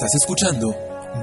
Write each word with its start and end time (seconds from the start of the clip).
Estás 0.00 0.20
escuchando 0.20 0.74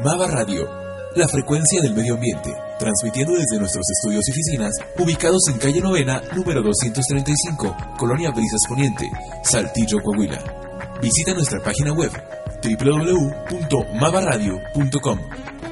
Mava 0.03 0.27
Radio, 0.27 0.67
la 1.15 1.27
frecuencia 1.27 1.81
del 1.81 1.93
medio 1.93 2.15
ambiente, 2.15 2.51
transmitiendo 2.79 3.33
desde 3.33 3.59
nuestros 3.59 3.85
estudios 3.89 4.23
y 4.27 4.31
oficinas 4.31 4.71
ubicados 4.97 5.47
en 5.49 5.59
calle 5.59 5.81
Novena, 5.81 6.23
número 6.35 6.63
235, 6.63 7.75
Colonia 7.97 8.31
Brisas 8.31 8.61
Poniente, 8.67 9.07
Saltillo, 9.43 10.01
Coahuila. 10.01 10.41
Visita 11.01 11.33
nuestra 11.33 11.61
página 11.63 11.93
web 11.93 12.11
www.mavaradio.com. 12.63 15.19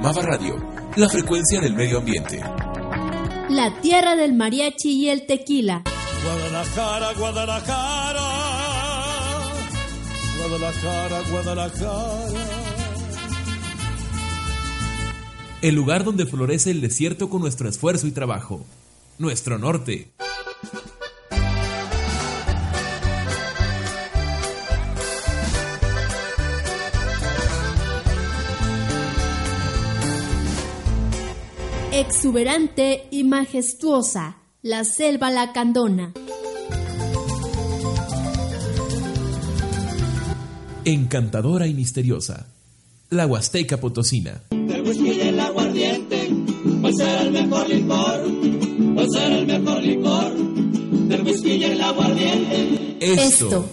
Mava 0.00 0.22
Radio, 0.22 0.54
la 0.96 1.08
frecuencia 1.08 1.60
del 1.60 1.74
medio 1.74 1.98
ambiente. 1.98 2.40
La 3.48 3.80
tierra 3.80 4.14
del 4.14 4.34
mariachi 4.34 4.92
y 4.92 5.08
el 5.08 5.26
tequila. 5.26 5.82
Guadalajara, 6.22 7.12
Guadalajara. 7.14 8.20
Guadalajara, 10.38 11.22
Guadalajara. 11.30 12.22
El 15.62 15.74
lugar 15.74 16.04
donde 16.04 16.26
florece 16.26 16.70
el 16.70 16.80
desierto 16.80 17.28
con 17.28 17.40
nuestro 17.40 17.68
esfuerzo 17.68 18.06
y 18.06 18.12
trabajo. 18.12 18.64
Nuestro 19.18 19.58
norte. 19.58 20.12
Exuberante 31.98 33.06
y 33.10 33.24
majestuosa, 33.24 34.36
la 34.60 34.84
selva 34.84 35.30
lacandona. 35.30 36.12
Encantadora 40.84 41.66
y 41.66 41.72
misteriosa, 41.72 42.48
la 43.08 43.26
Huasteca 43.26 43.78
Potosina. 43.78 44.42
Del 44.50 44.82
whisky 44.82 45.10
y 45.10 45.20
el 45.22 45.40
aguardiente, 45.40 46.28
¿cuál 46.82 46.94
será 46.94 47.22
el 47.22 47.30
mejor 47.32 47.68
licor? 47.70 48.20
¿Cuál 48.94 49.10
será 49.10 49.38
el 49.38 49.46
mejor 49.46 49.82
licor? 49.82 50.34
Del 51.08 51.22
whisky 51.22 51.52
y 51.52 51.64
el 51.64 51.80
aguardiente. 51.80 52.96
Esto, 53.00 53.66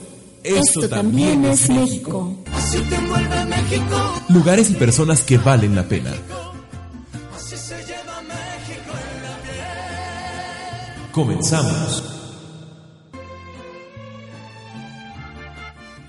esto, 0.43 0.87
también 0.87 1.43
es 1.43 1.69
México. 1.69 2.37
Así 2.53 2.77
te 2.83 2.95
envuelve 2.95 3.45
México. 3.47 4.13
Lugares 4.29 4.71
y 4.71 4.75
personas 4.75 5.23
que 5.23 5.37
valen 5.37 5.75
la 5.75 5.83
pena. 5.89 6.13
Comenzamos. 11.13 12.03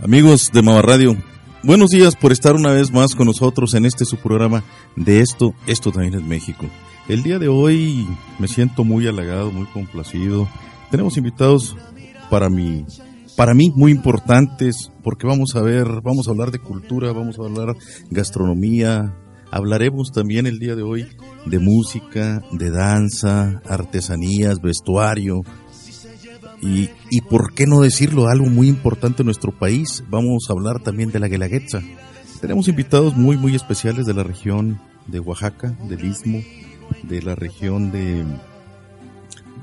Amigos 0.03 0.51
de 0.51 0.63
Mava 0.63 0.81
Radio, 0.81 1.15
buenos 1.63 1.91
días 1.91 2.17
por 2.17 2.33
estar 2.33 2.55
una 2.55 2.73
vez 2.73 2.91
más 2.91 3.15
con 3.15 3.27
nosotros 3.27 3.75
en 3.75 3.85
este 3.85 4.07
su 4.07 4.17
programa 4.17 4.65
de 4.97 5.21
esto, 5.21 5.53
esto 5.67 5.93
también 5.93 6.15
es 6.15 6.23
México. 6.23 6.65
El 7.07 7.23
día 7.23 7.39
de 7.39 7.49
hoy 7.49 8.09
me 8.39 8.49
siento 8.49 8.83
muy 8.83 9.07
halagado, 9.07 9.53
muy 9.53 9.67
complacido. 9.67 10.49
Tenemos 10.91 11.19
invitados 11.19 11.77
para 12.31 12.49
mí, 12.49 12.87
para 13.37 13.53
mí 13.53 13.71
muy 13.77 13.93
importantes, 13.93 14.91
porque 15.03 15.27
vamos 15.27 15.55
a 15.55 15.61
ver, 15.61 16.01
vamos 16.03 16.29
a 16.29 16.31
hablar 16.31 16.51
de 16.51 16.61
cultura, 16.61 17.13
vamos 17.13 17.39
a 17.39 17.43
hablar 17.43 17.77
gastronomía, 18.11 19.15
hablaremos 19.55 20.11
también 20.11 20.47
el 20.47 20.59
día 20.59 20.75
de 20.75 20.83
hoy 20.83 21.07
de 21.47 21.61
música, 21.61 22.43
de 22.51 22.71
danza, 22.73 23.63
artesanías, 23.69 24.61
vestuario, 24.61 25.43
y, 26.61 26.91
y 27.09 27.21
por 27.21 27.55
qué 27.55 27.65
no 27.65 27.81
decirlo, 27.81 28.27
algo 28.27 28.47
muy 28.47 28.69
importante 28.69 29.23
en 29.23 29.27
nuestro 29.27 29.57
país, 29.57 30.03
vamos 30.11 30.47
a 30.49 30.55
hablar 30.55 30.83
también 30.83 31.13
de 31.13 31.21
la 31.21 31.29
Guelaguetza. 31.29 31.83
Tenemos 32.41 32.67
invitados 32.67 33.17
muy, 33.17 33.37
muy 33.37 33.55
especiales 33.55 34.07
de 34.07 34.15
la 34.15 34.25
región 34.25 34.81
de 35.07 35.21
Oaxaca, 35.21 35.79
del 35.89 36.05
Istmo, 36.05 36.43
de 37.05 37.23
la 37.23 37.37
región 37.37 37.93
de... 37.93 38.25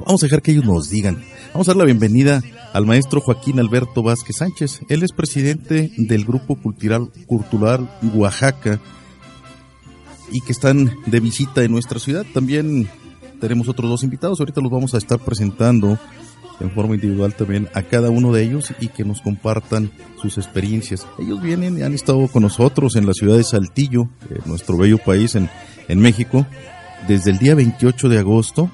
Vamos 0.06 0.24
a 0.24 0.28
dejar 0.28 0.42
que 0.42 0.52
ellos 0.52 0.66
nos 0.66 0.90
digan. 0.90 1.22
Vamos 1.52 1.68
a 1.68 1.72
dar 1.72 1.78
la 1.80 1.86
bienvenida 1.86 2.42
al 2.72 2.86
maestro 2.86 3.20
Joaquín 3.20 3.60
Alberto 3.60 4.04
Vázquez 4.04 4.38
Sánchez. 4.38 4.80
Él 4.88 5.04
es 5.04 5.12
presidente 5.12 5.92
del 5.98 6.24
Grupo 6.24 6.56
Cultural, 6.56 7.12
Cultural 7.28 7.92
Oaxaca 8.14 8.80
y 10.32 10.42
que 10.42 10.52
están 10.52 10.92
de 11.06 11.20
visita 11.20 11.64
en 11.64 11.72
nuestra 11.72 12.00
ciudad. 12.00 12.26
También 12.34 12.90
tenemos 13.40 13.68
otros 13.68 13.90
dos 13.90 14.04
invitados. 14.04 14.40
Ahorita 14.40 14.62
los 14.62 14.72
vamos 14.72 14.94
a 14.94 14.98
estar 14.98 15.20
presentando 15.20 16.00
en 16.62 16.72
forma 16.72 16.96
individual 16.96 17.34
también 17.34 17.68
a 17.74 17.82
cada 17.82 18.10
uno 18.10 18.32
de 18.32 18.44
ellos 18.44 18.72
y 18.80 18.88
que 18.88 19.04
nos 19.04 19.22
compartan 19.22 19.92
sus 20.22 20.38
experiencias. 20.38 21.08
Ellos 21.20 21.42
vienen 21.42 21.78
y 21.78 21.82
han 21.82 21.94
estado 21.94 22.28
con 22.28 22.44
nosotros 22.44 22.96
en 22.96 23.06
la 23.06 23.14
ciudad 23.14 23.36
de 23.36 23.44
Saltillo, 23.44 24.10
nuestro 24.46 24.78
bello 24.78 25.00
país 25.00 25.36
en, 25.36 25.50
en 25.88 26.00
México, 26.00 26.46
desde 27.08 27.32
el 27.32 27.40
día 27.40 27.56
28 27.56 28.10
de 28.10 28.20
agosto 28.20 28.72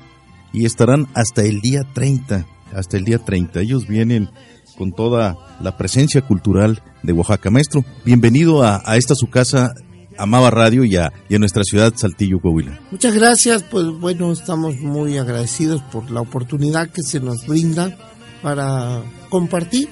y 0.51 0.65
estarán 0.65 1.07
hasta 1.13 1.43
el 1.43 1.61
día 1.61 1.83
30, 1.93 2.45
hasta 2.73 2.97
el 2.97 3.05
día 3.05 3.19
30. 3.19 3.61
Ellos 3.61 3.87
vienen 3.87 4.29
con 4.77 4.91
toda 4.91 5.37
la 5.61 5.77
presencia 5.77 6.21
cultural 6.21 6.83
de 7.03 7.13
Oaxaca. 7.13 7.49
Maestro, 7.49 7.83
bienvenido 8.05 8.63
a 8.63 8.97
esta 8.97 9.15
su 9.15 9.27
casa, 9.27 9.73
Amaba 10.17 10.49
Radio 10.49 10.83
y 10.83 10.95
a, 10.95 11.11
y 11.29 11.35
a 11.35 11.39
nuestra 11.39 11.63
ciudad 11.63 11.93
Saltillo, 11.95 12.39
Coahuila. 12.39 12.79
Muchas 12.91 13.13
gracias, 13.13 13.63
pues 13.63 13.85
bueno, 13.85 14.31
estamos 14.31 14.75
muy 14.77 15.17
agradecidos 15.17 15.81
por 15.83 16.09
la 16.11 16.21
oportunidad 16.21 16.89
que 16.89 17.03
se 17.03 17.19
nos 17.19 17.45
brinda 17.45 17.95
para 18.41 19.03
compartir 19.29 19.89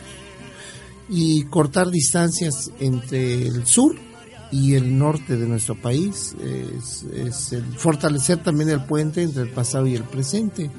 y 1.09 1.43
cortar 1.45 1.89
distancias 1.89 2.71
entre 2.79 3.47
el 3.47 3.65
sur 3.65 3.95
y 4.51 4.75
el 4.75 4.97
norte 4.97 5.35
de 5.37 5.47
nuestro 5.47 5.75
país. 5.75 6.35
Es, 6.41 7.55
fortalecer 7.77 8.41
también 8.43 8.69
el 8.69 8.83
puente 8.85 9.23
entre 9.23 9.43
el 9.43 9.49
pasado 9.49 9.87
y 9.87 9.95
el 9.95 10.03
presente. 10.03 10.69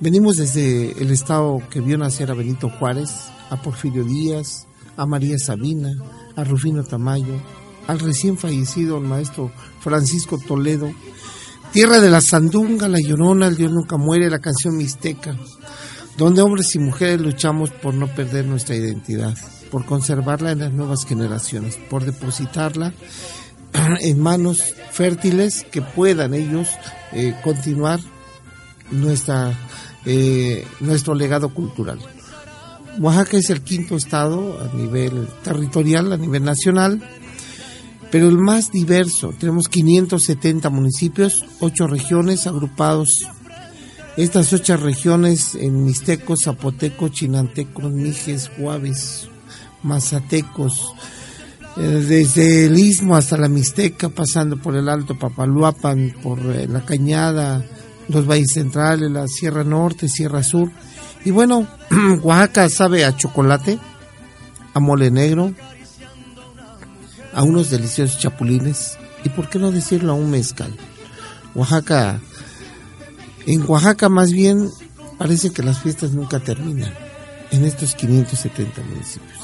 Venimos 0.00 0.36
desde 0.36 0.92
el 1.00 1.10
estado 1.10 1.62
que 1.70 1.80
vio 1.80 1.96
nacer 1.98 2.30
a 2.30 2.34
Benito 2.34 2.68
Juárez, 2.68 3.10
a 3.50 3.60
Porfirio 3.60 4.04
Díaz, 4.04 4.66
a 4.96 5.06
María 5.06 5.38
Sabina, 5.38 5.92
a 6.34 6.44
Rufino 6.44 6.82
Tamayo, 6.82 7.40
al 7.86 8.00
recién 8.00 8.36
fallecido 8.38 8.98
el 8.98 9.04
maestro 9.04 9.50
Francisco 9.80 10.38
Toledo, 10.38 10.90
Tierra 11.72 12.00
de 12.00 12.10
la 12.10 12.20
Sandunga, 12.20 12.86
La 12.88 12.98
Llorona, 13.00 13.46
El 13.46 13.56
Dios 13.56 13.72
Nunca 13.72 13.96
Muere, 13.96 14.28
la 14.28 14.40
canción 14.40 14.76
mixteca, 14.76 15.36
donde 16.18 16.42
hombres 16.42 16.74
y 16.74 16.78
mujeres 16.78 17.20
luchamos 17.20 17.70
por 17.70 17.94
no 17.94 18.08
perder 18.08 18.44
nuestra 18.44 18.76
identidad, 18.76 19.34
por 19.70 19.86
conservarla 19.86 20.52
en 20.52 20.58
las 20.58 20.72
nuevas 20.72 21.06
generaciones, 21.06 21.78
por 21.88 22.04
depositarla 22.04 22.92
en 24.00 24.20
manos 24.20 24.74
fértiles 24.90 25.64
que 25.70 25.80
puedan 25.80 26.34
ellos 26.34 26.68
eh, 27.12 27.34
continuar 27.42 28.00
nuestra, 28.90 29.58
eh, 30.04 30.66
nuestro 30.80 31.14
legado 31.14 31.54
cultural. 31.54 31.98
Oaxaca 32.98 33.38
es 33.38 33.48
el 33.48 33.62
quinto 33.62 33.96
estado 33.96 34.60
a 34.60 34.76
nivel 34.76 35.26
territorial, 35.42 36.12
a 36.12 36.18
nivel 36.18 36.44
nacional, 36.44 37.02
pero 38.12 38.28
el 38.28 38.36
más 38.36 38.70
diverso. 38.70 39.32
Tenemos 39.40 39.68
570 39.68 40.68
municipios, 40.68 41.46
ocho 41.60 41.86
regiones 41.86 42.46
agrupados. 42.46 43.26
Estas 44.18 44.52
ocho 44.52 44.76
regiones 44.76 45.54
en 45.54 45.86
Mixtecos, 45.86 46.42
Zapotecos, 46.44 47.12
Chinantecos, 47.12 47.90
Mijes, 47.90 48.50
Juaves, 48.58 49.28
Mazatecos, 49.82 50.92
eh, 51.78 51.80
desde 51.80 52.66
el 52.66 52.78
Istmo 52.78 53.16
hasta 53.16 53.38
la 53.38 53.48
Mixteca, 53.48 54.10
pasando 54.10 54.58
por 54.58 54.76
el 54.76 54.90
Alto 54.90 55.18
Papaluapan, 55.18 56.14
por 56.22 56.38
eh, 56.54 56.68
la 56.68 56.84
Cañada, 56.84 57.64
los 58.08 58.26
valles 58.26 58.52
centrales, 58.52 59.10
la 59.10 59.26
Sierra 59.26 59.64
Norte, 59.64 60.06
Sierra 60.06 60.42
Sur. 60.42 60.70
Y 61.24 61.30
bueno, 61.30 61.66
Oaxaca 62.22 62.68
sabe 62.68 63.06
a 63.06 63.16
chocolate, 63.16 63.78
a 64.74 64.80
mole 64.80 65.10
negro, 65.10 65.54
a 67.32 67.42
unos 67.42 67.70
deliciosos 67.70 68.18
chapulines 68.18 68.98
y 69.24 69.28
por 69.28 69.48
qué 69.48 69.58
no 69.58 69.70
decirlo 69.70 70.12
a 70.12 70.16
un 70.16 70.30
mezcal. 70.30 70.74
Oaxaca, 71.54 72.20
en 73.46 73.64
Oaxaca 73.68 74.08
más 74.08 74.32
bien 74.32 74.70
parece 75.18 75.50
que 75.50 75.62
las 75.62 75.78
fiestas 75.78 76.12
nunca 76.12 76.40
terminan 76.40 76.92
en 77.50 77.64
estos 77.64 77.94
570 77.94 78.82
municipios. 78.82 79.38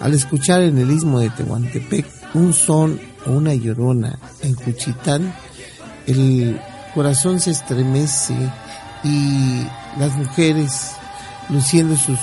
Al 0.00 0.12
escuchar 0.12 0.62
en 0.62 0.78
el 0.78 0.90
istmo 0.90 1.20
de 1.20 1.30
Tehuantepec 1.30 2.06
un 2.34 2.52
son 2.52 3.00
o 3.26 3.30
una 3.30 3.54
llorona 3.54 4.18
en 4.42 4.54
Cuchitán, 4.54 5.34
el 6.06 6.60
corazón 6.94 7.40
se 7.40 7.52
estremece 7.52 8.34
y 9.04 9.64
las 9.98 10.14
mujeres 10.16 10.92
luciendo 11.48 11.96
sus 11.96 12.18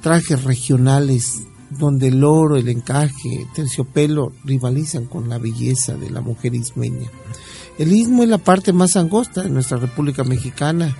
trajes 0.00 0.42
regionales 0.44 1.42
donde 1.78 2.08
el 2.08 2.24
oro, 2.24 2.56
el 2.56 2.68
encaje, 2.68 3.46
terciopelo 3.54 4.32
rivalizan 4.44 5.06
con 5.06 5.28
la 5.28 5.38
belleza 5.38 5.94
de 5.94 6.10
la 6.10 6.20
mujer 6.20 6.54
ismeña. 6.54 7.10
El 7.78 7.92
istmo 7.92 8.22
es 8.22 8.28
la 8.28 8.38
parte 8.38 8.72
más 8.72 8.96
angosta 8.96 9.42
de 9.42 9.50
nuestra 9.50 9.78
República 9.78 10.24
Mexicana, 10.24 10.94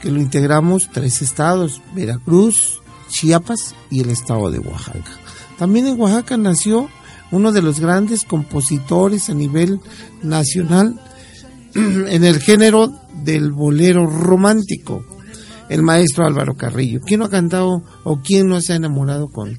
que 0.00 0.10
lo 0.10 0.20
integramos 0.20 0.88
tres 0.92 1.22
estados, 1.22 1.82
Veracruz, 1.94 2.80
Chiapas 3.08 3.74
y 3.90 4.00
el 4.00 4.10
estado 4.10 4.50
de 4.50 4.58
Oaxaca. 4.58 5.12
También 5.58 5.86
en 5.86 6.00
Oaxaca 6.00 6.36
nació 6.36 6.88
uno 7.30 7.52
de 7.52 7.62
los 7.62 7.80
grandes 7.80 8.24
compositores 8.24 9.30
a 9.30 9.34
nivel 9.34 9.80
nacional 10.22 11.00
en 11.74 12.24
el 12.24 12.40
género 12.40 12.92
del 13.24 13.52
bolero 13.52 14.06
romántico, 14.06 15.04
el 15.68 15.82
maestro 15.82 16.24
Álvaro 16.24 16.54
Carrillo. 16.54 17.00
¿Quién 17.04 17.20
no 17.20 17.26
ha 17.26 17.30
cantado 17.30 17.82
o 18.04 18.20
quién 18.20 18.48
no 18.48 18.60
se 18.60 18.72
ha 18.72 18.76
enamorado 18.76 19.28
con 19.28 19.58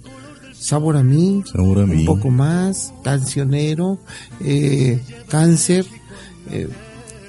Sabor 0.59 0.97
a 0.97 1.03
mí, 1.03 1.43
Sabor 1.51 1.79
a 1.79 1.85
mí. 1.85 1.99
un 1.99 2.05
poco 2.05 2.29
más, 2.29 2.93
Cancionero, 3.03 3.99
eh, 4.41 5.01
Cáncer, 5.29 5.85
eh, 6.51 6.67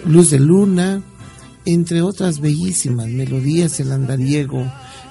Luz 0.06 0.30
de 0.30 0.40
Luna, 0.40 1.02
entre 1.64 2.02
otras 2.02 2.40
bellísimas 2.40 3.08
melodías, 3.08 3.78
el 3.80 3.92
andariego, 3.92 4.64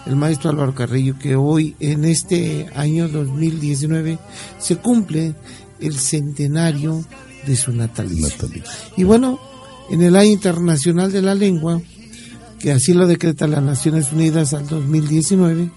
el 0.06 0.16
maestro 0.16 0.50
Álvaro 0.50 0.74
Carrillo, 0.74 1.20
que 1.20 1.36
hoy 1.36 1.76
en 1.80 2.06
este 2.06 2.68
año 2.76 3.08
2019 3.08 4.18
se 4.58 4.78
cumple 4.78 5.36
el 5.80 5.96
centenario 5.98 7.04
de 7.46 7.56
su 7.56 7.72
natalicio. 7.74 8.30
Natalicio. 8.30 8.72
Y 8.96 9.04
bueno, 9.04 9.40
en 9.90 10.02
el 10.02 10.16
Año 10.16 10.32
Internacional 10.32 11.12
de 11.12 11.22
la 11.22 11.36
Lengua, 11.36 11.82
que 12.60 12.72
así 12.72 12.94
lo 12.94 13.08
decreta 13.08 13.48
las 13.48 13.64
Naciones 13.64 14.12
Unidas 14.12 14.54
al 14.54 14.68
2019, 14.68 15.70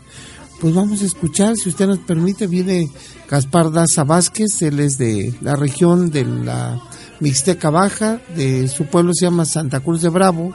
pues 0.60 0.74
vamos 0.74 1.02
a 1.02 1.06
escuchar, 1.06 1.56
si 1.56 1.70
usted 1.70 1.86
nos 1.86 1.98
permite, 1.98 2.46
viene 2.46 2.90
Gaspar 3.28 3.72
Daza 3.72 4.04
Vázquez, 4.04 4.60
él 4.60 4.80
es 4.80 4.98
de 4.98 5.34
la 5.40 5.56
región 5.56 6.10
de 6.10 6.24
la 6.24 6.80
Mixteca 7.18 7.70
Baja, 7.70 8.20
de 8.36 8.68
su 8.68 8.84
pueblo 8.86 9.12
se 9.14 9.24
llama 9.24 9.46
Santa 9.46 9.80
Cruz 9.80 10.02
de 10.02 10.10
Bravo 10.10 10.52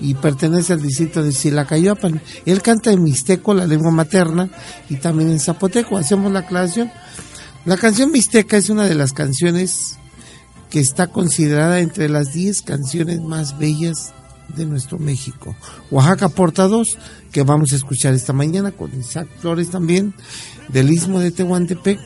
y 0.00 0.14
pertenece 0.14 0.72
al 0.72 0.82
distrito 0.82 1.22
de 1.22 1.32
Silacayopan. 1.32 2.20
Él 2.46 2.62
canta 2.62 2.90
en 2.90 3.02
mixteco, 3.02 3.54
la 3.54 3.66
lengua 3.66 3.90
materna, 3.90 4.50
y 4.88 4.96
también 4.96 5.30
en 5.30 5.40
zapoteco. 5.40 5.96
Hacemos 5.96 6.32
la 6.32 6.40
aclaración. 6.40 6.90
La 7.64 7.76
canción 7.76 8.12
mixteca 8.12 8.56
es 8.56 8.68
una 8.70 8.84
de 8.84 8.94
las 8.94 9.12
canciones 9.12 9.96
que 10.70 10.80
está 10.80 11.06
considerada 11.06 11.80
entre 11.80 12.08
las 12.08 12.32
10 12.32 12.62
canciones 12.62 13.20
más 13.20 13.58
bellas 13.58 14.12
de 14.48 14.66
nuestro 14.66 14.98
México. 14.98 15.56
Oaxaca 15.90 16.28
porta 16.28 16.68
dos, 16.68 16.98
que 17.32 17.42
vamos 17.42 17.72
a 17.72 17.76
escuchar 17.76 18.14
esta 18.14 18.32
mañana 18.32 18.72
con 18.72 18.98
Isaac 18.98 19.28
Flores 19.40 19.70
también, 19.70 20.14
del 20.68 20.90
Istmo 20.90 21.20
de 21.20 21.30
Tehuantepec. 21.30 21.98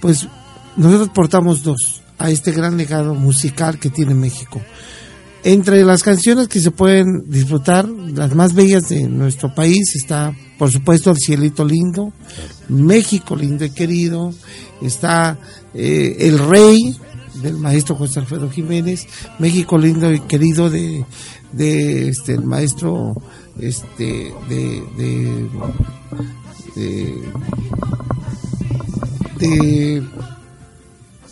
Pues 0.00 0.28
nosotros 0.76 1.10
portamos 1.14 1.62
dos 1.62 2.02
a 2.18 2.30
este 2.30 2.52
gran 2.52 2.76
legado 2.76 3.14
musical 3.14 3.78
que 3.78 3.90
tiene 3.90 4.14
México. 4.14 4.60
Entre 5.44 5.84
las 5.84 6.02
canciones 6.02 6.48
que 6.48 6.60
se 6.60 6.72
pueden 6.72 7.30
disfrutar, 7.30 7.88
las 7.88 8.34
más 8.34 8.54
bellas 8.54 8.88
de 8.88 9.08
nuestro 9.08 9.54
país, 9.54 9.94
está 9.94 10.34
por 10.58 10.70
supuesto 10.72 11.10
El 11.10 11.16
Cielito 11.18 11.64
Lindo, 11.64 12.12
México 12.68 13.36
Lindo 13.36 13.64
y 13.64 13.70
Querido, 13.70 14.34
está 14.82 15.38
eh, 15.74 16.16
El 16.20 16.38
Rey 16.38 16.96
del 17.40 17.56
maestro 17.56 17.94
José 17.94 18.18
Alfredo 18.18 18.50
Jiménez, 18.50 19.06
México 19.38 19.78
Lindo 19.78 20.12
y 20.12 20.18
Querido 20.20 20.70
de, 20.70 21.04
de 21.52 22.08
este 22.08 22.34
el 22.34 22.44
maestro 22.44 23.14
este 23.58 24.32
de 24.48 24.82
de, 24.96 25.48
de, 26.76 27.22
de 29.38 30.02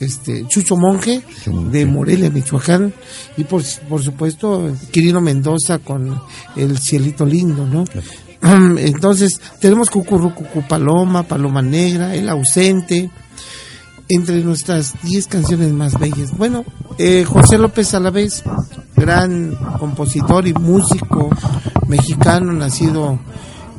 este 0.01 0.47
Chucho 0.49 0.77
Monje 0.77 1.23
de 1.71 1.87
Morelia, 1.87 2.31
Michoacán 2.31 2.93
y 3.37 3.45
por, 3.45 3.63
por 3.89 4.03
supuesto 4.03 4.73
Quirino 4.91 5.21
Mendoza 5.21 5.79
con 5.79 6.21
El 6.55 6.79
Cielito 6.79 7.25
Lindo, 7.25 7.67
¿no? 7.67 7.85
Entonces 8.79 9.41
tenemos 9.61 9.91
Cucurrucucu 9.91 10.63
Paloma, 10.69 11.23
Paloma 11.23 11.63
Negra, 11.63 12.15
El 12.15 12.29
Ausente, 12.29 13.11
entre 14.09 14.43
nuestras 14.43 14.95
10 15.03 15.27
canciones 15.27 15.73
más 15.73 15.99
bellas. 15.99 16.37
Bueno, 16.37 16.65
eh, 16.99 17.25
José 17.25 17.59
López 17.59 17.95
Alavés, 17.95 18.45
gran 18.97 19.55
compositor 19.79 20.47
y 20.47 20.55
músico 20.55 21.29
mexicano, 21.89 22.53
nacido 22.53 23.19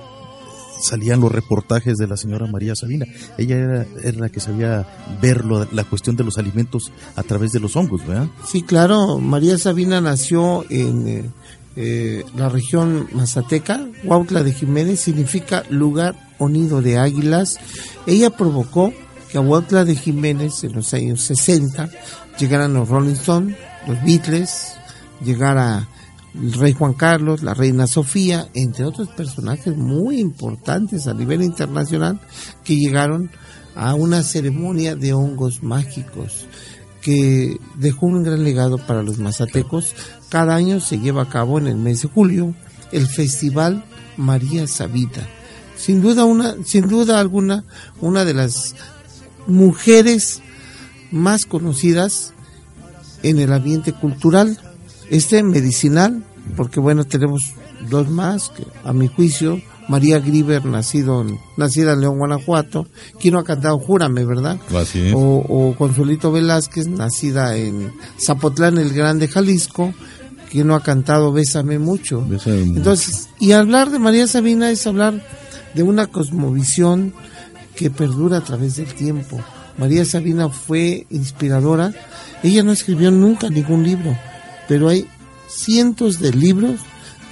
salían 0.82 1.20
los 1.20 1.32
reportajes 1.32 1.96
de 1.96 2.06
la 2.06 2.16
señora 2.16 2.46
María 2.46 2.74
Sabina. 2.74 3.06
Ella 3.38 3.56
era, 3.56 3.86
era 4.02 4.18
la 4.20 4.28
que 4.28 4.40
sabía 4.40 4.86
ver 5.22 5.44
lo- 5.44 5.66
la 5.72 5.84
cuestión 5.84 6.16
de 6.16 6.24
los 6.24 6.36
alimentos 6.38 6.92
a 7.16 7.22
través 7.22 7.52
de 7.52 7.60
los 7.60 7.76
hongos, 7.76 8.06
¿verdad? 8.06 8.28
Sí, 8.46 8.62
claro, 8.62 9.18
María 9.18 9.56
Sabina 9.58 10.00
nació 10.02 10.64
en, 10.70 11.08
eh, 11.08 11.24
eh, 11.76 12.24
la 12.36 12.48
región 12.50 13.08
mazateca, 13.12 13.86
Huautla 14.04 14.42
de 14.42 14.52
Jiménez 14.52 15.00
significa 15.00 15.64
lugar 15.70 16.14
o 16.38 16.48
nido 16.48 16.82
de 16.82 16.98
águilas. 16.98 17.58
Ella 18.06 18.30
provocó 18.30 18.92
que 19.30 19.38
a 19.38 19.40
Huautla 19.40 19.84
de 19.84 19.96
Jiménez 19.96 20.62
en 20.64 20.72
los 20.74 20.92
años 20.94 21.22
60 21.22 21.88
llegaran 22.38 22.74
los 22.74 22.88
Rolling 22.88 23.14
Stones, 23.14 23.56
los 23.86 24.02
Beatles, 24.02 24.74
llegara 25.24 25.88
el 26.34 26.52
rey 26.52 26.72
Juan 26.72 26.92
Carlos, 26.92 27.42
la 27.42 27.54
reina 27.54 27.86
Sofía, 27.86 28.48
entre 28.54 28.84
otros 28.84 29.08
personajes 29.08 29.76
muy 29.76 30.20
importantes 30.20 31.06
a 31.06 31.14
nivel 31.14 31.42
internacional 31.42 32.20
que 32.64 32.76
llegaron 32.76 33.30
a 33.74 33.94
una 33.94 34.22
ceremonia 34.22 34.96
de 34.96 35.12
hongos 35.12 35.62
mágicos 35.62 36.46
que 37.00 37.58
dejó 37.76 38.06
un 38.06 38.22
gran 38.22 38.42
legado 38.42 38.78
para 38.78 39.02
los 39.02 39.18
mazatecos. 39.18 39.94
Cada 40.28 40.54
año 40.54 40.80
se 40.80 40.98
lleva 40.98 41.22
a 41.22 41.28
cabo 41.28 41.58
en 41.58 41.68
el 41.68 41.76
mes 41.76 42.02
de 42.02 42.08
julio 42.08 42.54
el 42.92 43.06
Festival 43.06 43.84
María 44.16 44.66
Sabita. 44.66 45.26
Sin 45.76 46.00
duda 46.00 46.24
una, 46.24 46.56
sin 46.64 46.88
duda 46.88 47.20
alguna, 47.20 47.64
una 48.00 48.24
de 48.24 48.34
las 48.34 48.74
mujeres 49.46 50.42
más 51.10 51.46
conocidas 51.46 52.32
en 53.22 53.38
el 53.38 53.52
ambiente 53.52 53.92
cultural, 53.92 54.58
este 55.10 55.42
medicinal, 55.42 56.24
porque 56.56 56.80
bueno, 56.80 57.04
tenemos 57.04 57.54
dos 57.88 58.08
más, 58.08 58.50
que 58.50 58.64
a 58.84 58.92
mi 58.92 59.08
juicio, 59.08 59.60
María 59.88 60.18
Griver, 60.18 60.64
nacido 60.64 61.22
en, 61.22 61.38
nacida 61.56 61.92
en 61.92 62.00
León, 62.00 62.18
Guanajuato, 62.18 62.86
quien 63.20 63.34
no 63.34 63.40
ha 63.40 63.44
cantado 63.44 63.78
Júrame, 63.78 64.24
¿verdad? 64.24 64.58
Así 64.74 65.08
es. 65.08 65.14
O, 65.14 65.18
o 65.18 65.74
Consuelito 65.76 66.32
Velázquez, 66.32 66.88
nacida 66.88 67.56
en 67.56 67.92
Zapotlán, 68.20 68.78
el 68.78 68.92
Grande, 68.92 69.28
Jalisco, 69.28 69.94
quien 70.50 70.66
no 70.66 70.74
ha 70.74 70.82
cantado 70.82 71.32
Bésame 71.32 71.78
mucho. 71.78 72.24
Bésame 72.26 72.64
mucho. 72.64 72.78
Entonces, 72.78 73.28
y 73.38 73.52
hablar 73.52 73.90
de 73.90 73.98
María 73.98 74.26
Sabina 74.26 74.70
es 74.70 74.86
hablar 74.86 75.24
de 75.74 75.82
una 75.82 76.08
cosmovisión 76.08 77.12
que 77.76 77.90
perdura 77.90 78.38
a 78.38 78.44
través 78.44 78.76
del 78.76 78.92
tiempo. 78.94 79.38
María 79.78 80.04
Sabina 80.04 80.48
fue 80.48 81.06
inspiradora. 81.10 81.92
Ella 82.42 82.62
no 82.62 82.72
escribió 82.72 83.10
nunca 83.10 83.48
ningún 83.50 83.84
libro, 83.84 84.16
pero 84.68 84.88
hay 84.88 85.06
cientos 85.48 86.20
de 86.20 86.32
libros 86.32 86.80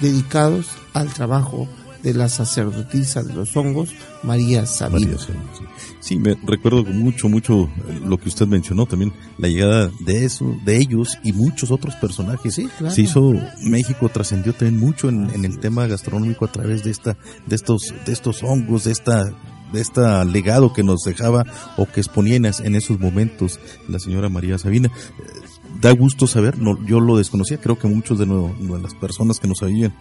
dedicados 0.01 0.67
al 0.93 1.13
trabajo 1.13 1.67
de 2.05 2.13
la 2.13 2.29
sacerdotisa 2.29 3.23
de 3.23 3.33
los 3.33 3.57
hongos, 3.57 3.89
María 4.21 4.67
Sabina. 4.67 5.07
María 5.07 5.17
Sabina, 5.17 5.43
sí. 5.57 5.63
Sí, 5.99 6.19
me 6.19 6.37
recuerdo 6.45 6.83
con 6.85 6.99
mucho, 6.99 7.27
mucho 7.29 7.63
eh, 7.63 7.99
lo 8.05 8.19
que 8.19 8.29
usted 8.29 8.45
mencionó 8.45 8.85
también, 8.85 9.11
la 9.39 9.47
llegada 9.47 9.89
de 10.01 10.23
eso, 10.23 10.55
de 10.63 10.77
ellos 10.77 11.17
y 11.23 11.33
muchos 11.33 11.71
otros 11.71 11.95
personajes. 11.95 12.53
Sí, 12.53 12.69
claro. 12.77 12.93
Se 12.93 13.01
hizo, 13.01 13.33
México 13.63 14.07
trascendió 14.09 14.53
también 14.53 14.79
mucho 14.79 15.09
en, 15.09 15.31
en 15.31 15.45
el 15.45 15.59
tema 15.59 15.87
gastronómico 15.87 16.45
a 16.45 16.51
través 16.51 16.83
de 16.83 16.91
esta, 16.91 17.17
de 17.47 17.55
estos, 17.55 17.91
de 18.05 18.13
estos 18.13 18.43
hongos, 18.43 18.83
de 18.83 18.91
esta, 18.91 19.33
de 19.73 19.81
este 19.81 20.01
legado 20.25 20.73
que 20.73 20.83
nos 20.83 21.01
dejaba 21.01 21.45
o 21.77 21.85
que 21.85 21.99
exponía 22.01 22.35
en, 22.35 22.45
es- 22.45 22.59
en 22.59 22.75
esos 22.75 22.99
momentos 22.99 23.59
la 23.87 23.99
señora 23.99 24.29
María 24.29 24.57
Sabina. 24.57 24.89
Eh, 24.89 25.23
Da 25.81 25.91
gusto 25.91 26.25
saber, 26.25 26.57
no, 26.57 26.81
yo 26.85 27.01
lo 27.01 27.17
desconocía, 27.17 27.59
creo 27.59 27.77
que 27.77 27.87
muchos 27.87 28.17
de, 28.17 28.25
no- 28.25 28.55
de 28.57 28.79
las 28.81 28.93
personas 28.93 29.39
que 29.41 29.47
nos 29.49 29.61
oían 29.61 29.93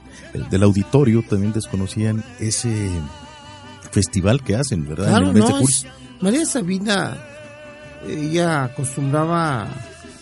del 0.48 0.62
auditorio 0.62 1.22
también 1.28 1.52
desconocían 1.52 2.24
ese 2.38 2.88
festival 3.90 4.42
que 4.42 4.54
hacen, 4.56 4.86
¿verdad? 4.88 5.08
Claro, 5.08 5.30
en 5.30 5.36
el 5.36 5.42
mes 5.42 5.50
no, 5.50 5.58
de 5.58 5.64
es- 5.64 5.86
María 6.20 6.46
Sabina, 6.46 7.16
ella 8.06 8.64
acostumbraba 8.64 9.66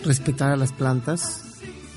respetar 0.05 0.53
a 0.53 0.57
las 0.57 0.73
plantas, 0.73 1.43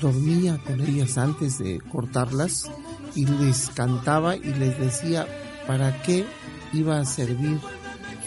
dormía 0.00 0.58
con 0.58 0.80
ellas 0.80 1.16
antes 1.18 1.58
de 1.58 1.80
cortarlas 1.90 2.70
y 3.14 3.24
les 3.26 3.70
cantaba 3.70 4.36
y 4.36 4.52
les 4.54 4.78
decía 4.78 5.26
para 5.66 6.02
qué 6.02 6.26
iba 6.76 6.98
a 6.98 7.04
servir 7.04 7.58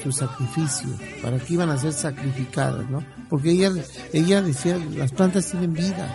su 0.03 0.11
sacrificio, 0.11 0.89
para 1.21 1.37
qué 1.39 1.53
iban 1.53 1.69
a 1.69 1.77
ser 1.77 1.93
sacrificadas, 1.93 2.89
¿no? 2.89 3.03
Porque 3.29 3.51
ella, 3.51 3.71
ella 4.13 4.41
decía, 4.41 4.77
las 4.95 5.11
plantas 5.11 5.51
tienen 5.51 5.73
vida, 5.73 6.07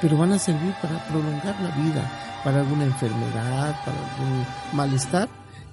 pero 0.00 0.16
van 0.16 0.32
a 0.32 0.38
servir 0.38 0.72
para 0.80 1.06
prolongar 1.08 1.60
la 1.60 1.76
vida, 1.76 2.40
para 2.44 2.60
alguna 2.60 2.84
enfermedad, 2.84 3.76
para 3.84 4.14
algún 4.14 4.46
malestar 4.72 5.28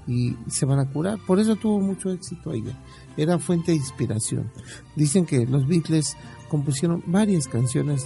y 0.07 0.35
se 0.47 0.65
van 0.65 0.79
a 0.79 0.85
curar. 0.85 1.19
Por 1.25 1.39
eso 1.39 1.55
tuvo 1.55 1.79
mucho 1.79 2.11
éxito 2.11 2.51
ella. 2.51 2.77
Era 3.15 3.39
fuente 3.39 3.71
de 3.71 3.77
inspiración. 3.77 4.51
Dicen 4.95 5.25
que 5.25 5.45
los 5.45 5.67
Beatles 5.67 6.17
compusieron 6.49 7.03
varias 7.05 7.47
canciones 7.47 8.05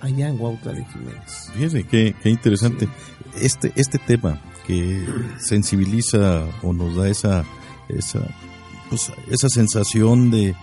allá 0.00 0.28
en 0.28 0.40
Huautla 0.40 0.72
de 0.72 0.84
Jiménez. 0.84 1.50
Fíjese 1.54 1.84
qué, 1.84 2.14
qué 2.22 2.30
interesante. 2.30 2.88
Este, 3.36 3.72
este 3.76 3.98
tema 3.98 4.40
que 4.70 5.04
sensibiliza 5.38 6.46
o 6.62 6.72
nos 6.72 6.94
da 6.94 7.08
esa, 7.08 7.44
esa, 7.88 8.20
pues, 8.88 9.10
esa 9.28 9.48
sensación 9.48 10.30
de, 10.30 10.54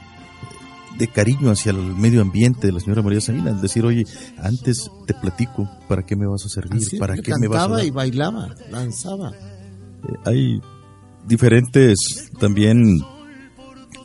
de 0.97 1.07
cariño 1.09 1.51
hacia 1.51 1.71
el 1.71 1.77
medio 1.95 2.21
ambiente 2.21 2.67
de 2.67 2.73
la 2.73 2.79
señora 2.79 3.01
María 3.01 3.19
Sabina. 3.19 3.51
Es 3.51 3.61
decir, 3.61 3.85
oye, 3.85 4.05
antes 4.37 4.89
te 5.05 5.13
platico, 5.13 5.69
¿para 5.89 6.05
qué 6.05 6.15
me 6.15 6.25
vas 6.25 6.45
a 6.45 6.49
servir? 6.49 6.81
Así, 6.81 6.97
¿Para 6.97 7.15
qué 7.15 7.33
me 7.37 7.49
vas 7.49 7.57
a 7.57 7.61
cantaba 7.63 7.83
y 7.83 7.91
bailaba, 7.91 8.55
danzaba. 8.71 9.31
Eh, 9.31 10.13
hay 10.23 10.61
diferentes 11.27 12.29
también 12.39 12.79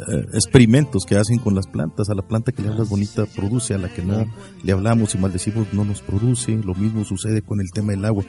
eh, 0.08 0.26
experimentos 0.34 1.04
que 1.06 1.16
hacen 1.16 1.38
con 1.38 1.54
las 1.54 1.68
plantas. 1.68 2.10
A 2.10 2.14
la 2.14 2.26
planta 2.26 2.50
que 2.50 2.62
le 2.62 2.70
hablas 2.70 2.88
bonita 2.88 3.24
produce, 3.26 3.74
a 3.74 3.78
la 3.78 3.88
que 3.88 4.02
no 4.02 4.26
le 4.64 4.72
hablamos 4.72 5.14
y 5.14 5.18
maldecimos 5.18 5.72
no 5.72 5.84
nos 5.84 6.00
produce. 6.00 6.56
Lo 6.56 6.74
mismo 6.74 7.04
sucede 7.04 7.42
con 7.42 7.60
el 7.60 7.70
tema 7.70 7.92
del 7.92 8.04
agua. 8.04 8.24